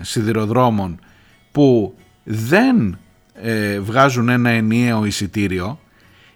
σιδηροδρόμων 0.00 1.00
που 1.52 1.94
δεν 2.24 2.98
ε, 3.34 3.80
βγάζουν 3.80 4.28
ένα 4.28 4.50
ενιαίο 4.50 5.04
εισιτήριο. 5.04 5.78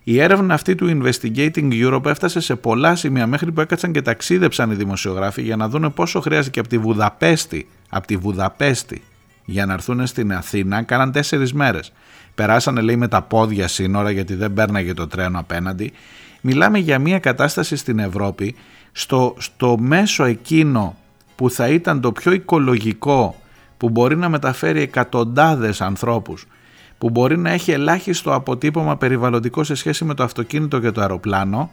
Η 0.05 0.21
έρευνα 0.21 0.55
αυτή 0.55 0.75
του 0.75 1.01
Investigating 1.03 1.73
Europe 1.73 2.07
έφτασε 2.07 2.41
σε 2.41 2.57
πολλά 2.57 2.97
σημεία 2.97 3.27
μέχρι 3.27 3.53
που 3.53 3.61
έκατσαν 3.61 3.93
και 3.93 4.03
ταξίδεψαν 4.03 4.71
οι 4.71 4.75
δημοσιογράφοι 4.75 5.43
για 5.43 5.57
να 5.57 5.69
δουν 5.69 5.93
πόσο 5.95 6.21
χρειάζεται 6.21 6.51
και 6.51 6.61
από 6.61 6.69
τη 6.69 6.79
Βουδαπέστη, 6.79 7.69
από 7.89 8.07
τη 8.07 8.17
Βουδαπέστη 8.17 9.03
για 9.45 9.67
να 9.67 9.73
έρθουν 9.73 10.07
στην 10.07 10.33
Αθήνα 10.33 10.83
κάναν 10.83 11.13
τέσσερις 11.13 11.53
μέρες. 11.53 11.93
Περάσανε 12.35 12.81
λέει 12.81 12.97
με 12.97 13.09
τα 13.09 13.23
πόδια 13.23 13.69
σύνορα 13.69 14.11
γιατί 14.11 14.35
δεν 14.35 14.53
πέρναγε 14.53 14.95
το 14.95 15.07
τρένο 15.07 15.39
απέναντι. 15.39 15.93
Μιλάμε 16.41 16.79
για 16.79 16.99
μια 16.99 17.19
κατάσταση 17.19 17.77
στην 17.77 17.99
Ευρώπη 17.99 18.55
στο, 18.93 19.35
στο 19.39 19.77
μέσο 19.79 20.25
εκείνο 20.25 20.97
που 21.37 21.51
θα 21.51 21.69
ήταν 21.69 22.01
το 22.01 22.13
πιο 22.13 22.33
οικολογικό 22.33 23.37
που 23.77 23.91
μπορεί 23.91 24.17
να 24.17 24.29
μεταφέρει 24.29 24.81
εκατοντάδες 24.81 25.81
ανθρώπους 25.81 26.47
που 27.03 27.11
μπορεί 27.11 27.39
να 27.39 27.51
έχει 27.51 27.71
ελάχιστο 27.71 28.35
αποτύπωμα 28.35 28.97
περιβαλλοντικό 28.97 29.65
σε 29.65 29.75
σχέση 29.75 30.05
με 30.05 30.15
το 30.15 30.23
αυτοκίνητο 30.23 30.79
και 30.79 30.91
το 30.91 31.01
αεροπλάνο 31.01 31.71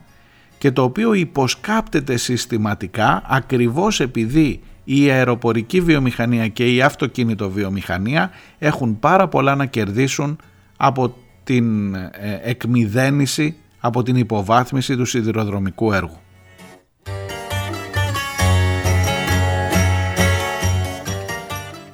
και 0.57 0.71
το 0.71 0.83
οποίο 0.83 1.13
υποσκάπτεται 1.13 2.17
συστηματικά 2.17 3.23
ακριβώς 3.27 3.99
επειδή 3.99 4.61
η 4.91 5.09
αεροπορική 5.11 5.81
βιομηχανία 5.81 6.47
και 6.47 6.73
η 6.73 6.81
αυτοκίνητο 6.81 7.49
βιομηχανία 7.49 8.31
έχουν 8.59 8.99
πάρα 8.99 9.27
πολλά 9.27 9.55
να 9.55 9.65
κερδίσουν 9.65 10.39
από 10.77 11.15
την 11.43 11.95
ε, 11.95 12.09
εκμυδένιση, 12.43 13.55
από 13.79 14.03
την 14.03 14.15
υποβάθμιση 14.15 14.95
του 14.95 15.05
σιδηροδρομικού 15.05 15.93
έργου. 15.93 16.19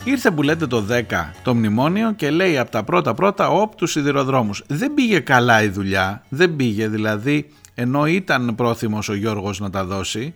Ήρθε 0.04 0.32
που 0.32 0.42
λέτε 0.42 0.68
το 0.68 0.86
10 0.92 1.02
το 1.44 1.56
μνημόνιο 1.56 2.12
και 2.12 2.30
λέει 2.30 2.58
από 2.58 2.72
τα 2.72 2.84
πρώτα 2.84 3.14
πρώτα 3.14 3.50
όπ 3.50 3.76
τους 3.76 3.92
σιδηροδρόμους. 3.92 4.64
Δεν 4.68 4.94
πήγε 4.94 5.20
καλά 5.20 5.64
η 5.64 5.68
δουλειά, 5.68 6.24
δεν 6.30 6.56
πήγε 6.56 6.88
δηλαδή 6.88 7.50
ενώ 7.74 8.06
ήταν 8.06 8.56
πρόθυμος 8.56 9.10
ο 9.10 9.14
Γιώργος 9.14 9.60
να 9.60 9.70
τα 9.70 9.86
δώσει 9.86 10.34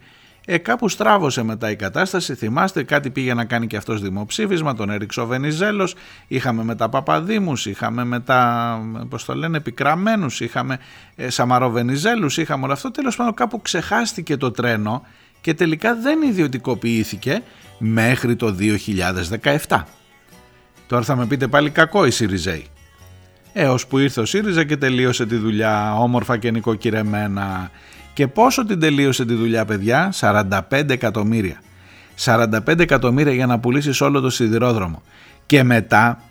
ε, 0.51 0.57
κάπου 0.57 0.89
στράβωσε 0.89 1.43
μετά 1.43 1.69
η 1.69 1.75
κατάσταση. 1.75 2.35
Θυμάστε, 2.35 2.83
κάτι 2.83 3.09
πήγε 3.09 3.33
να 3.33 3.45
κάνει 3.45 3.67
και 3.67 3.77
αυτός 3.77 4.01
δημοψήφισμα. 4.01 4.75
Τον 4.75 4.89
έριξε 4.89 5.21
ο 5.21 5.25
Βενιζέλος. 5.25 5.95
Είχαμε 6.27 6.63
μετά 6.63 6.89
Παπαδήμους, 6.89 7.65
είχαμε 7.65 8.03
μετά, 8.03 8.79
πώς 9.09 9.25
το 9.25 9.35
λένε, 9.35 9.57
επικραμένους, 9.57 10.39
είχαμε 10.39 10.79
ε, 11.15 11.29
Σαμαροβενιζέλους, 11.29 12.37
είχαμε 12.37 12.63
όλο 12.63 12.73
αυτό. 12.73 12.91
Τέλος 12.91 13.15
πάντων, 13.15 13.33
κάπου 13.33 13.61
ξεχάστηκε 13.61 14.37
το 14.37 14.51
τρένο 14.51 15.05
και 15.41 15.53
τελικά 15.53 15.95
δεν 15.95 16.21
ιδιωτικοποιήθηκε 16.21 17.41
μέχρι 17.77 18.35
το 18.35 18.55
2017. 19.67 19.83
Τώρα 20.87 21.03
θα 21.03 21.15
με 21.15 21.25
πείτε 21.25 21.47
πάλι 21.47 21.69
κακό 21.69 22.05
η 22.05 22.11
Σιριζέη. 22.11 22.65
Έως 23.53 23.87
που 23.87 23.97
ήρθε 23.97 24.21
ο 24.21 24.25
ΣΥΡΙΖΑ 24.25 24.63
και 24.63 24.77
τελείωσε 24.77 25.25
τη 25.25 25.35
δουλειά 25.35 25.95
όμορφα 25.95 26.37
και 26.37 26.51
νοικοκυρεμένα 26.51 27.71
και 28.13 28.27
πόσο 28.27 28.65
την 28.65 28.79
τελείωσε 28.79 29.25
τη 29.25 29.33
δουλειά 29.33 29.65
παιδιά, 29.65 30.13
45 30.19 30.89
εκατομμύρια. 30.89 31.61
45 32.19 32.79
εκατομμύρια 32.79 33.33
για 33.33 33.45
να 33.45 33.59
πουλήσεις 33.59 34.01
όλο 34.01 34.19
το 34.19 34.29
σιδηρόδρομο. 34.29 35.01
Και 35.45 35.63
μετά 35.63 36.21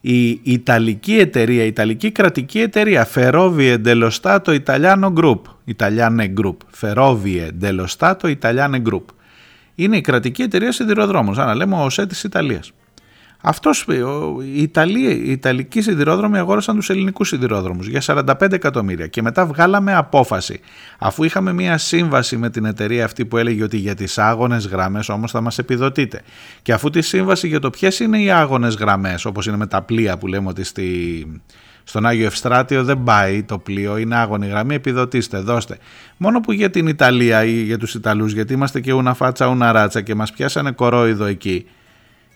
η 0.00 0.40
Ιταλική 0.42 1.18
εταιρεία, 1.18 1.64
η 1.64 1.66
Ιταλική 1.66 2.10
κρατική 2.10 2.60
εταιρεία 2.60 3.08
Ferrovie 3.14 3.76
dello 3.84 4.10
Stato 4.20 4.60
Italiano 4.64 5.12
Group, 5.12 5.40
Italiane 5.76 6.32
Group, 6.40 6.56
Ferrovie 6.80 7.48
dello 7.60 7.86
Stato 7.98 8.36
Italiane 8.38 8.82
Group. 8.90 9.04
Είναι 9.74 9.96
η 9.96 10.00
κρατική 10.00 10.42
εταιρεία 10.42 10.72
σιδηροδρόμων, 10.72 11.34
σαν 11.34 11.46
να 11.46 11.54
λέμε 11.54 11.82
ο 11.82 11.90
ΣΕ 11.90 12.06
της 12.06 12.24
Ιταλίας. 12.24 12.72
Αυτός, 13.40 13.86
οι, 14.54 14.62
Ιταλοί, 14.62 15.10
οι 15.10 15.30
Ιταλικοί 15.30 15.80
σιδηρόδρομοι 15.80 16.38
αγόρασαν 16.38 16.76
τους 16.76 16.90
ελληνικούς 16.90 17.28
σιδηρόδρομους 17.28 17.86
για 17.86 18.02
45 18.06 18.52
εκατομμύρια 18.52 19.06
και 19.06 19.22
μετά 19.22 19.46
βγάλαμε 19.46 19.94
απόφαση. 19.94 20.60
Αφού 20.98 21.24
είχαμε 21.24 21.52
μια 21.52 21.78
σύμβαση 21.78 22.36
με 22.36 22.50
την 22.50 22.64
εταιρεία 22.64 23.04
αυτή 23.04 23.26
που 23.26 23.36
έλεγε 23.36 23.62
ότι 23.62 23.76
για 23.76 23.94
τις 23.94 24.18
άγονες 24.18 24.66
γραμμές 24.66 25.08
όμως 25.08 25.30
θα 25.30 25.40
μας 25.40 25.58
επιδοτείτε. 25.58 26.22
Και 26.62 26.72
αφού 26.72 26.90
τη 26.90 27.02
σύμβαση 27.02 27.48
για 27.48 27.60
το 27.60 27.70
ποιες 27.70 28.00
είναι 28.00 28.22
οι 28.22 28.30
άγονες 28.30 28.74
γραμμές, 28.74 29.24
όπως 29.24 29.46
είναι 29.46 29.56
με 29.56 29.66
τα 29.66 29.82
πλοία 29.82 30.18
που 30.18 30.26
λέμε 30.26 30.48
ότι 30.48 30.64
στη, 30.64 31.26
στον 31.84 32.06
Άγιο 32.06 32.26
Ευστράτιο 32.26 32.84
δεν 32.84 33.02
πάει 33.02 33.42
το 33.42 33.58
πλοίο, 33.58 33.96
είναι 33.96 34.16
άγωνη 34.16 34.46
γραμμή, 34.46 34.74
επιδοτήστε, 34.74 35.38
δώστε. 35.38 35.78
Μόνο 36.16 36.40
που 36.40 36.52
για 36.52 36.70
την 36.70 36.86
Ιταλία 36.86 37.44
ή 37.44 37.62
για 37.62 37.78
τους 37.78 37.94
Ιταλούς, 37.94 38.32
γιατί 38.32 38.52
είμαστε 38.52 38.80
και 38.80 38.92
ούνα 38.92 39.14
φάτσα 39.14 39.46
ούνα 39.46 39.72
ράτσα 39.72 40.00
και 40.00 40.14
μας 40.14 40.32
πιάσανε 40.32 40.70
κορόιδο 40.70 41.24
εκεί, 41.24 41.66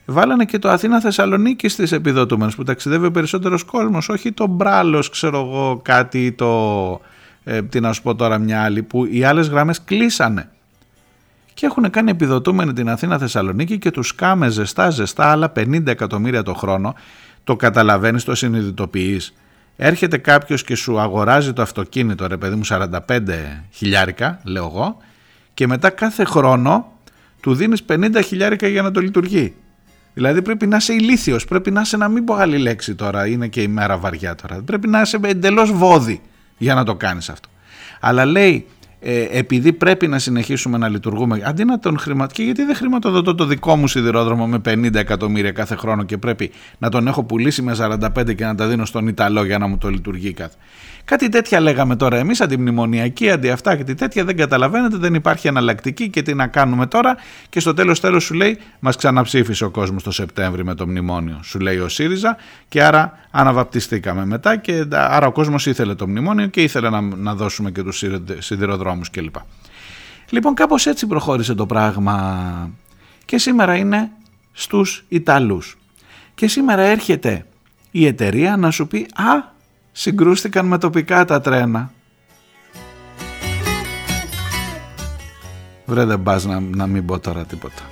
Βάλανε 0.05 0.45
και 0.45 0.59
το 0.59 0.69
Αθήνα 0.69 1.01
Θεσσαλονίκη 1.01 1.69
στις 1.69 1.93
επιδοτούμενες 1.93 2.55
που 2.55 2.63
ταξιδεύει 2.63 3.07
ο 3.07 3.11
περισσότερος 3.11 3.65
κόσμος, 3.65 4.09
όχι 4.09 4.33
το 4.33 4.47
μπράλος, 4.47 5.09
ξέρω 5.09 5.39
εγώ, 5.39 5.81
κάτι 5.85 6.33
το. 6.33 7.01
Ε, 7.45 7.63
τι 7.63 7.81
να 7.81 7.93
σου 7.93 8.03
πω 8.03 8.15
τώρα, 8.15 8.39
μια 8.39 8.63
άλλη, 8.63 8.83
που 8.83 9.05
οι 9.05 9.25
άλλες 9.25 9.49
γραμμές 9.49 9.85
κλείσανε. 9.85 10.51
Και 11.55 11.67
έχουν 11.67 11.91
κάνει 11.91 12.11
επιδοτούμενη 12.11 12.73
την 12.73 12.89
Αθήνα 12.89 13.19
Θεσσαλονίκη 13.19 13.79
και 13.79 13.91
τους 13.91 14.15
κάμε 14.15 14.49
ζεστά, 14.49 14.91
ζεστά 14.91 15.31
άλλα 15.31 15.53
50 15.57 15.87
εκατομμύρια 15.87 16.43
το 16.43 16.55
χρόνο. 16.55 16.95
Το 17.45 17.57
καταλαβαίνεις, 17.57 18.25
το 18.25 18.35
συνειδητοποιείς. 18.35 19.35
Έρχεται 19.77 20.19
κάποιος 20.19 20.65
και 20.65 20.75
σου 20.75 21.01
αγοράζει 21.01 21.53
το 21.53 21.63
αυτοκίνητο, 21.63 22.27
ρε 22.27 22.37
παιδί 22.37 22.55
μου, 22.55 22.65
45 22.65 23.65
χιλιάρικα, 23.71 24.41
λέω 24.45 24.65
εγώ, 24.65 24.97
και 25.55 25.67
μετά 25.67 25.91
κάθε 25.91 26.25
χρόνο 26.25 26.93
του 27.41 27.55
δίνεις 27.55 27.85
50 27.89 28.21
χιλιάρικα 28.25 28.69
για 28.69 28.83
να 28.83 28.91
το 28.91 29.01
λειτουργεί. 29.01 29.55
Δηλαδή 30.15 30.43
πρέπει 30.43 30.67
να 30.67 30.77
είσαι 30.77 30.93
ηλίθιος, 30.93 31.45
πρέπει 31.45 31.71
να 31.71 31.81
είσαι 31.81 31.97
να 31.97 32.09
μην 32.09 32.25
πω 32.25 32.35
άλλη 32.35 32.59
λέξη 32.59 32.95
τώρα, 32.95 33.27
είναι 33.27 33.49
και 33.49 33.63
η 33.63 33.69
μέρα 33.69 33.99
βαριά 33.99 34.35
τώρα. 34.35 34.63
Πρέπει 34.63 34.89
να 34.89 35.01
είσαι 35.01 35.19
εντελώς 35.23 35.73
βόδι 35.73 36.21
για 36.59 36.75
να 36.75 36.85
το 36.85 36.95
κάνεις 36.95 37.29
αυτό. 37.29 37.49
Αλλά 38.01 38.25
λέει, 38.25 38.67
ε, 39.01 39.27
επειδή 39.31 39.73
πρέπει 39.73 40.09
να 40.09 40.19
συνεχίσουμε 40.19 40.79
να 40.79 40.89
λειτουργούμε, 40.89 41.43
αντί 41.45 41.65
να 41.65 41.79
τον 41.79 41.99
χρηματοδοτώ, 41.99 42.43
γιατί 42.43 42.65
δεν 42.65 42.75
χρηματοδοτώ 42.75 43.35
το 43.35 43.45
δικό 43.45 43.77
μου 43.77 43.89
σιδηρόδρομο 43.89 44.47
με 44.47 44.61
50 44.69 44.95
εκατομμύρια 44.95 45.53
κάθε 45.53 45.77
χρόνο 45.77 46.03
και 46.03 46.19
πρέπει 46.19 46.51
να 46.79 46.89
τον 46.89 47.07
έχω 47.07 47.25
πουλήσει 47.25 47.63
με 47.63 47.77
45 47.79 48.35
και 48.35 48.45
να 48.45 48.55
τα 48.55 48.67
δίνω 48.67 48.85
στον 48.85 49.09
Ιταλό 49.09 49.45
για 49.45 49.59
να 49.59 49.67
μου 49.67 49.79
το 49.79 49.89
λειτουργεί 49.89 50.33
κάθε. 50.33 50.57
Κάτι 51.05 51.29
τέτοια 51.29 51.61
λέγαμε 51.61 51.97
τώρα 51.97 52.17
εμείς, 52.17 52.41
αντιμνημονιακή, 52.41 53.31
αντι 53.31 53.51
αυτά 53.51 53.77
και 53.77 53.95
τέτοια 53.95 54.25
δεν 54.25 54.37
καταλαβαίνετε, 54.37 54.97
δεν 54.97 55.15
υπάρχει 55.15 55.49
εναλλακτική 55.49 56.09
και 56.09 56.23
τι 56.23 56.35
να 56.35 56.47
κάνουμε 56.47 56.87
τώρα. 56.87 57.17
Και 57.49 57.61
στο 57.61 57.75
τέλος 57.75 58.01
τέλος 58.01 58.25
σου 58.25 58.35
λέει, 58.35 58.59
μας 58.81 58.97
ξαναψήφισε 58.97 59.65
ο 59.65 59.71
κόσμος 59.71 60.03
το 60.03 60.11
Σεπτέμβρη 60.11 60.65
με 60.65 60.75
το 60.75 60.87
μνημόνιο, 60.87 61.41
σου 61.43 61.59
λέει 61.61 61.79
ο 61.79 61.89
ΣΥΡΙΖΑ, 61.89 62.37
και 62.69 62.83
άρα 62.83 63.19
αναβαπτιστήκαμε 63.31 64.27
μετά. 64.27 64.57
Και 64.57 64.85
άρα 64.91 65.27
ο 65.27 65.33
κόσμος 65.33 65.67
ήθελε 65.67 65.95
το 65.95 66.09
μνημόνιο 66.09 66.47
και 66.47 66.63
ήθελε 66.63 66.91
να, 66.91 67.01
να 67.01 67.35
δώσουμε 67.35 67.71
και 67.71 67.83
τους 67.83 68.05
σιδηροδρόμους 68.39 69.11
κλπ. 69.11 69.35
Λοιπόν, 70.31 70.55
κάπως 70.55 70.87
έτσι 70.87 71.07
προχώρησε 71.07 71.55
το 71.55 71.67
πράγμα. 71.67 72.71
Και 73.25 73.39
σήμερα 73.39 73.77
είναι 73.77 74.11
στους 74.53 75.05
Ιταλούς. 75.09 75.79
Και 76.35 76.49
σήμερα 76.49 76.83
έρχεται 76.83 77.47
η 77.91 78.07
εταιρεία 78.07 78.57
να 78.57 78.71
σου 78.71 78.87
πει 78.87 79.07
«Α, 79.15 79.51
συγκρούστηκαν 79.93 80.67
με 80.67 80.79
τοπικά 80.79 81.25
τα 81.25 81.41
τρένα. 81.41 81.93
Βρε 85.87 86.05
δεν 86.05 86.23
πας 86.23 86.45
να, 86.45 86.61
να 86.61 86.87
μην 86.87 87.07
πω 87.07 87.19
τώρα 87.19 87.45
τίποτα. 87.45 87.83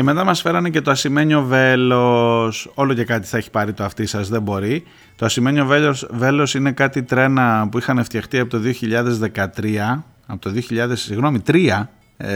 Και 0.00 0.06
μετά 0.06 0.24
μας 0.24 0.40
φέρανε 0.40 0.70
και 0.70 0.80
το 0.80 0.90
ασημένιο 0.90 1.42
βέλος. 1.42 2.70
Όλο 2.74 2.94
και 2.94 3.04
κάτι 3.04 3.26
θα 3.26 3.36
έχει 3.36 3.50
πάρει 3.50 3.72
το 3.72 3.84
αυτί 3.84 4.06
σας, 4.06 4.28
δεν 4.28 4.42
μπορεί. 4.42 4.84
Το 5.16 5.24
ασημένιο 5.24 5.66
βέλος, 5.66 6.06
βέλος 6.10 6.54
είναι 6.54 6.72
κάτι 6.72 7.02
τρένα 7.02 7.68
που 7.70 7.78
είχαν 7.78 8.04
φτιαχτεί 8.04 8.38
από 8.38 8.50
το 8.50 8.58
2013, 8.58 10.04
από 10.26 10.40
το 10.40 10.50
2000, 10.50 10.96
συγγνώμη, 10.96 11.42
3 11.46 11.88
ε, 12.22 12.28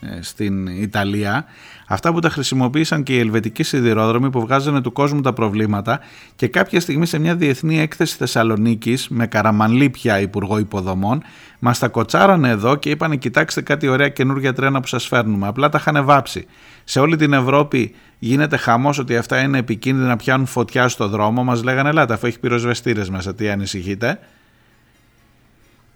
ε, 0.00 0.22
στην 0.22 0.66
Ιταλία 0.66 1.44
αυτά 1.88 2.12
που 2.12 2.20
τα 2.20 2.28
χρησιμοποίησαν 2.28 3.02
και 3.02 3.14
οι 3.14 3.18
ελβετικοί 3.18 3.62
σιδηρόδρομοι 3.62 4.30
που 4.30 4.40
βγάζανε 4.40 4.80
του 4.80 4.92
κόσμου 4.92 5.20
τα 5.20 5.32
προβλήματα 5.32 6.00
και 6.36 6.48
κάποια 6.48 6.80
στιγμή 6.80 7.06
σε 7.06 7.18
μια 7.18 7.36
διεθνή 7.36 7.80
έκθεση 7.80 8.16
Θεσσαλονίκης 8.16 9.08
με 9.08 9.26
Καραμανλή 9.26 9.90
πια 9.90 10.20
υπουργό 10.20 10.58
υποδομών 10.58 11.22
μας 11.58 11.78
τα 11.78 11.88
κοτσάρανε 11.88 12.48
εδώ 12.48 12.76
και 12.76 12.90
είπανε 12.90 13.16
κοιτάξτε 13.16 13.62
κάτι 13.62 13.88
ωραία 13.88 14.08
καινούργια 14.08 14.52
τρένα 14.52 14.80
που 14.80 14.86
σας 14.86 15.06
φέρνουμε 15.06 15.46
απλά 15.46 15.68
τα 15.68 15.78
είχαν 15.80 16.04
βάψει 16.04 16.46
σε 16.84 17.00
όλη 17.00 17.16
την 17.16 17.32
Ευρώπη 17.32 17.94
γίνεται 18.18 18.56
χαμός 18.56 18.98
ότι 18.98 19.16
αυτά 19.16 19.40
είναι 19.40 19.58
επικίνδυνα 19.58 20.16
πιάνουν 20.16 20.46
φωτιά 20.46 20.88
στο 20.88 21.08
δρόμο. 21.08 21.44
Μας 21.44 21.62
λέγανε 21.62 21.88
ελάτε 21.88 22.14
αφού 22.14 22.26
έχει 22.26 22.40
πυροσβεστήρες 22.40 23.10
μέσα 23.10 23.34
τι 23.34 23.50
ανησυχείτε 23.50 24.18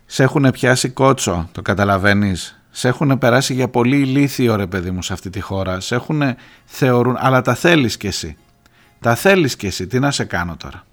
σε 0.06 0.22
έχουν 0.22 0.50
πιάσει 0.50 0.88
κότσο 0.88 1.48
το 1.52 1.62
καταλαβαίνεις. 1.62 2.60
Σε 2.70 2.88
έχουν 2.88 3.18
περάσει 3.18 3.54
για 3.54 3.68
πολύ 3.68 3.96
ηλίθιο 3.96 4.56
ρε 4.56 4.66
παιδί 4.66 4.90
μου 4.90 5.02
σε 5.02 5.12
αυτή 5.12 5.30
τη 5.30 5.40
χώρα, 5.40 5.80
σε 5.80 5.94
έχουν 5.94 6.22
θεωρούν, 6.64 7.16
αλλά 7.18 7.42
τα 7.42 7.54
θέλεις 7.54 7.96
κι 7.96 8.06
εσύ. 8.06 8.36
Τα 9.00 9.14
θέλεις 9.14 9.56
κι 9.56 9.66
εσύ, 9.66 9.86
τι 9.86 9.98
να 9.98 10.10
σε 10.10 10.24
κάνω 10.24 10.56
τώρα. 10.56 10.84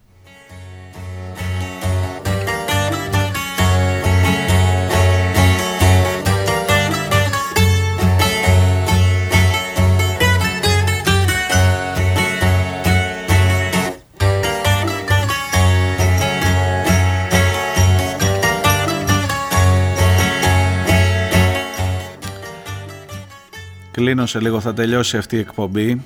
Κλείνω 23.93 24.25
σε 24.25 24.39
λίγο, 24.39 24.59
θα 24.59 24.73
τελειώσει 24.73 25.17
αυτή 25.17 25.35
η 25.35 25.39
εκπομπή. 25.39 26.01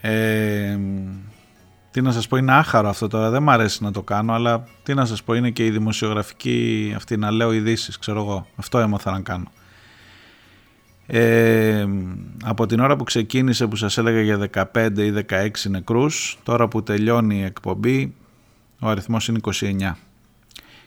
Ε, 0.00 0.78
τι 1.90 2.00
να 2.00 2.12
σας 2.12 2.28
πω, 2.28 2.36
είναι 2.36 2.52
άχαρο 2.52 2.88
αυτό 2.88 3.08
τώρα, 3.08 3.30
δεν 3.30 3.42
μ' 3.42 3.50
αρέσει 3.50 3.82
να 3.82 3.92
το 3.92 4.02
κάνω, 4.02 4.32
αλλά 4.32 4.64
τι 4.82 4.94
να 4.94 5.04
σας 5.04 5.22
πω, 5.22 5.34
είναι 5.34 5.50
και 5.50 5.64
η 5.64 5.70
δημοσιογραφική 5.70 6.92
αυτή 6.96 7.16
να 7.16 7.30
λέω 7.30 7.52
ειδήσεις, 7.52 7.98
ξέρω 7.98 8.20
εγώ. 8.20 8.46
Αυτό 8.56 8.78
έμαθα 8.78 9.10
να 9.10 9.20
κάνω. 9.20 9.50
Ε, 11.06 11.86
από 12.44 12.66
την 12.66 12.80
ώρα 12.80 12.96
που 12.96 13.04
ξεκίνησε 13.04 13.66
που 13.66 13.76
σας 13.76 13.98
έλεγα 13.98 14.20
για 14.20 14.38
15 14.72 14.90
ή 14.96 15.10
16 15.10 15.68
νεκρούς, 15.68 16.38
τώρα 16.42 16.68
που 16.68 16.82
τελειώνει 16.82 17.38
η 17.38 17.44
εκπομπή, 17.44 18.14
ο 18.80 18.88
αριθμός 18.88 19.28
είναι 19.28 19.38
29. 19.38 19.96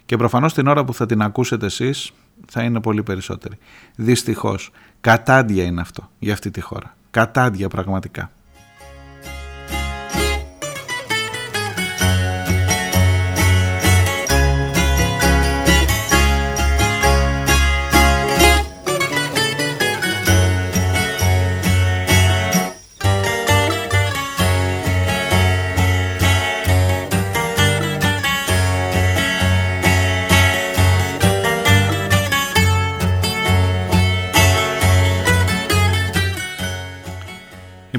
Και 0.06 0.18
προφανώς 0.18 0.54
την 0.54 0.68
ώρα 0.68 0.86
που 0.86 0.94
θα 0.94 1.06
την 1.06 1.22
ακούσετε 1.22 1.66
εσείς 1.66 2.12
θα 2.48 2.64
είναι 2.64 2.82
πολύ 2.82 3.04
περισσότεροι. 3.04 3.58
Δυστυχώς. 3.96 4.72
Κατάντια 5.04 5.64
είναι 5.64 5.82
αυτό 5.82 6.10
για 6.20 6.34
αυτή 6.34 6.52
τη 6.52 6.62
χώρα. 6.62 6.96
Κατάντια 7.12 7.70
πραγματικά. 7.70 8.32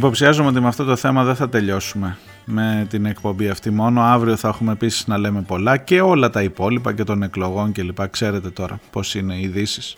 Υποψιάζομαι 0.05 0.49
ότι 0.49 0.61
με 0.61 0.69
αυτό 0.69 0.85
το 0.85 0.97
θέμα 0.97 1.25
δεν 1.25 1.35
θα 1.35 1.49
τελειώσουμε 1.49 2.17
με 2.45 2.87
την 2.91 3.07
εκπομπή 3.07 3.49
αυτή 3.49 3.71
μόνο. 3.71 4.03
Αύριο 4.03 4.37
θα 4.37 4.49
έχουμε 4.49 4.73
επίσης 4.73 5.07
να 5.07 5.19
λέμε 5.19 5.43
πολλά 5.43 5.77
και 5.77 6.01
όλα 6.01 6.31
τα 6.31 6.43
υπόλοιπα 6.43 6.93
και 6.93 7.05
των 7.05 7.23
εκλογών 7.23 7.73
κλπ. 7.73 8.09
Ξέρετε 8.09 8.51
τώρα 8.51 8.81
πώς 8.91 9.15
είναι 9.15 9.35
οι 9.35 9.43
ειδήσεις. 9.43 9.97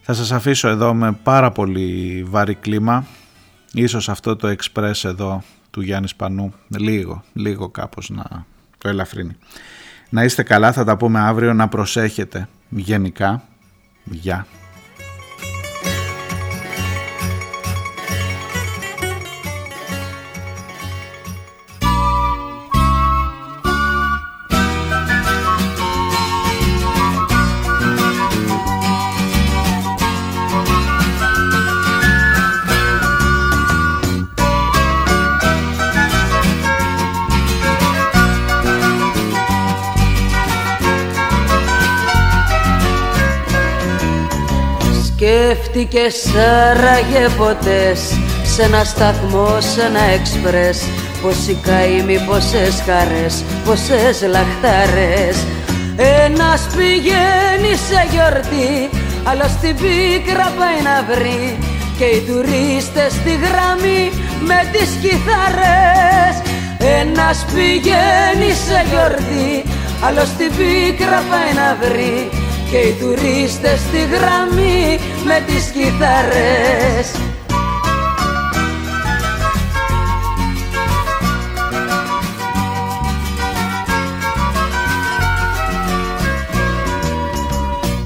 Θα 0.00 0.12
σας 0.12 0.32
αφήσω 0.32 0.68
εδώ 0.68 0.94
με 0.94 1.12
πάρα 1.12 1.50
πολύ 1.50 2.22
βαρύ 2.28 2.54
κλίμα. 2.54 3.06
Ίσως 3.72 4.08
αυτό 4.08 4.36
το 4.36 4.46
εξπρές 4.46 5.04
εδώ 5.04 5.42
του 5.70 5.80
Γιάννη 5.80 6.08
Σπανού 6.08 6.52
λίγο, 6.68 7.22
λίγο 7.32 7.68
κάπως 7.68 8.10
να 8.10 8.44
το 8.78 8.88
ελαφρύνει. 8.88 9.36
Να 10.08 10.24
είστε 10.24 10.42
καλά, 10.42 10.72
θα 10.72 10.84
τα 10.84 10.96
πούμε 10.96 11.20
αύριο, 11.20 11.54
να 11.54 11.68
προσέχετε 11.68 12.48
γενικά. 12.68 13.42
Γεια. 14.04 14.46
Σκέφτηκε 45.74 46.08
σαραγεποτές 46.08 48.00
σε 48.42 48.62
ένα 48.62 48.84
σταθμό, 48.84 49.60
σε 49.60 49.82
ένα 49.82 50.00
εξπρές. 50.00 50.82
Πόσοι 51.22 51.58
καημοί, 51.62 52.18
πόσες 52.28 52.82
χαρές, 52.86 53.44
πόσες 53.64 54.22
λαχταρές 54.34 55.36
Ένας 56.24 56.66
πηγαίνει 56.76 57.74
σε 57.86 58.00
γιορτή, 58.10 58.90
άλλος 59.24 59.50
στην 59.50 59.76
πίκρα 59.76 60.52
πάει 60.58 60.80
να 60.88 60.96
βρει. 61.10 61.58
Και 61.98 62.04
οι 62.04 62.20
τουρίστες 62.26 63.12
στη 63.12 63.32
γραμμή 63.44 64.02
με 64.48 64.60
τις 64.72 64.90
κιθαρές 65.02 66.34
Ένας 67.00 67.46
πηγαίνει 67.52 68.50
σε 68.64 68.78
γιορτή, 68.90 69.50
άλλος 70.06 70.28
στην 70.34 70.50
πίκρα 70.56 71.20
πάει 71.30 71.52
να 71.60 71.68
βρει 71.82 72.41
και 72.72 72.78
οι 72.78 72.92
τουρίστες 72.92 73.78
στη 73.80 73.98
γραμμή 73.98 74.98
με 75.24 75.42
τις 75.46 75.64
κιθαρές. 75.64 77.10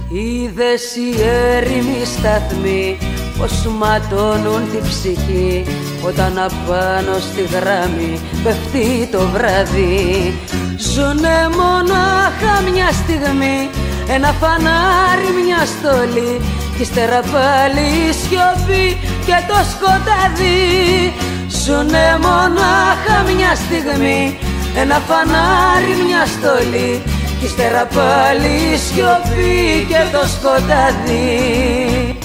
Είδες 0.09 0.97
οι 0.97 1.23
έρημοι 1.57 2.05
σταθμοί 2.05 2.99
πως 3.39 3.67
ματώνουν 3.79 4.71
την 4.71 4.83
ψυχή 4.83 5.65
όταν 6.07 6.39
απάνω 6.39 7.19
στη 7.19 7.43
γράμμη 7.43 8.21
πέφτει 8.45 9.09
το 9.13 9.29
βράδυ. 9.33 10.35
Ζουνε 10.77 11.49
μονάχα 11.57 12.71
μια 12.73 12.93
στιγμή 12.93 13.71
ένα 14.09 14.33
φανάρι, 14.41 15.31
μια 15.45 15.63
στολή 15.73 16.41
κι 16.77 16.83
ύστερα 16.83 17.21
πάλι 17.21 17.87
η 18.09 18.13
σιωπή 18.21 18.99
και 19.27 19.39
το 19.49 19.59
σκοτάδι. 19.73 21.13
Ζουνε 21.49 22.19
μονάχα 22.23 23.17
μια 23.35 23.55
στιγμή 23.55 24.39
ένα 24.77 24.99
φανάρι, 25.09 25.95
μια 26.07 26.27
στολή 26.27 27.03
κι 27.39 27.45
ύστερα 27.45 27.85
πάλι 27.97 28.53
η 28.75 28.77
σιωπή 28.77 29.87
και 29.89 30.01
το 30.13 30.23
σκοτάδι 30.35 32.16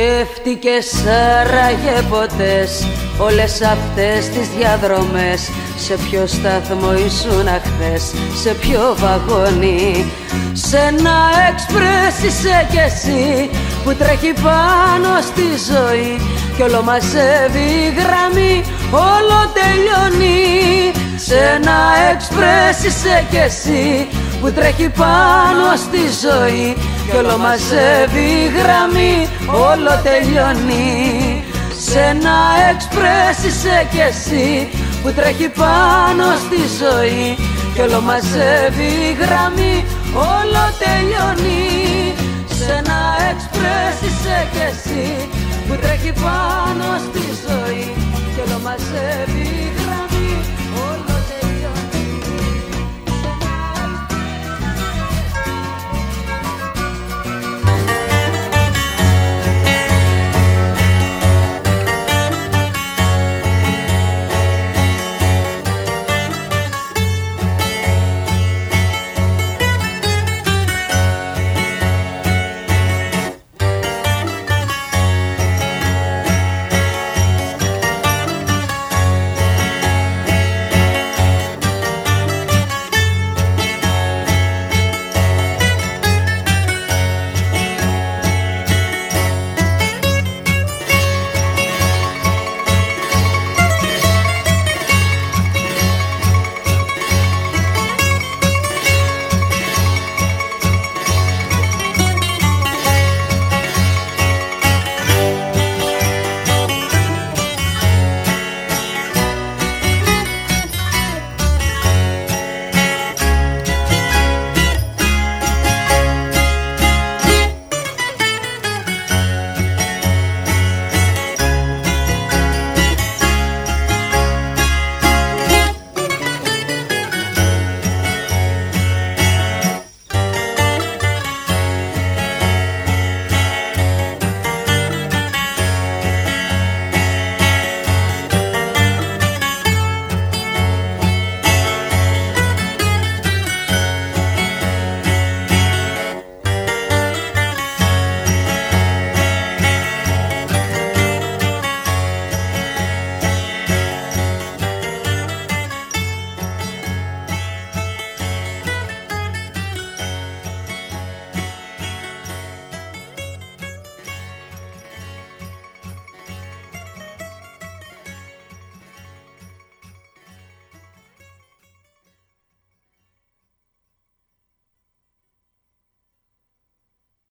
Σκέφτηκες 0.00 0.86
άραγε 1.40 2.02
ποτές 2.10 2.86
όλες 3.18 3.60
αυτές 3.60 4.28
τις 4.28 4.48
διαδρομές. 4.58 5.50
Σε 5.76 5.94
ποιο 5.94 6.26
σταθμό 6.26 6.92
ήσουν 6.94 7.48
χθες, 7.64 8.14
σε 8.42 8.50
ποιο 8.54 8.96
βαγόνι. 8.98 10.12
Σε 10.52 10.76
ένα 10.76 11.16
εξπρές 11.50 12.14
είσαι 12.26 12.66
κι 12.70 12.78
εσύ 12.78 13.50
που 13.84 13.94
τρέχει 13.94 14.32
πάνω 14.32 15.10
στη 15.28 15.48
ζωή. 15.70 16.20
Κι 16.56 16.62
όλο 16.62 16.82
μαζεύει 16.82 17.68
η 17.86 17.94
γραμμή, 17.98 18.64
όλο 18.90 19.38
τελειώνει. 19.56 20.92
Σε 21.16 21.38
ένα 21.56 21.78
εξπρές 22.12 22.76
είσαι 22.84 23.26
κι 23.30 23.36
εσύ 23.36 24.08
που 24.40 24.52
τρέχει 24.52 24.88
πάνω 24.88 25.66
στη 25.76 26.02
ζωή 26.24 26.76
κι 27.10 27.16
όλο 27.16 27.36
μαζεύει 27.38 28.28
η 28.44 28.46
γραμμή, 28.58 29.14
όλο 29.70 29.92
τελειώνει. 30.06 31.44
Σ' 31.84 31.94
ένα 32.10 32.36
εξπρές 32.70 33.36
είσαι 33.46 33.86
κι 33.92 34.02
εσύ 34.10 34.68
που 35.02 35.10
τρέχει 35.16 35.48
πάνω 35.48 36.24
στη 36.44 36.60
ζωή 36.80 37.26
Κι 37.74 37.80
όλο 37.80 38.00
μαζεύει 38.00 38.90
η 39.10 39.12
γραμμή, 39.22 39.76
όλο 40.34 40.64
τελειώνει. 40.82 42.14
Σ' 42.56 42.68
ένα 42.78 43.00
εξπρές 43.30 43.94
είσαι 44.06 44.38
κι 44.52 44.62
εσύ 44.70 45.06
που 45.66 45.74
τρέχει 45.82 46.12
πάνω 46.24 46.86
στη 47.06 47.24
ζωή 47.44 47.86
Κι 48.32 48.40
όλο 48.44 48.58
μαζεύει 48.66 49.39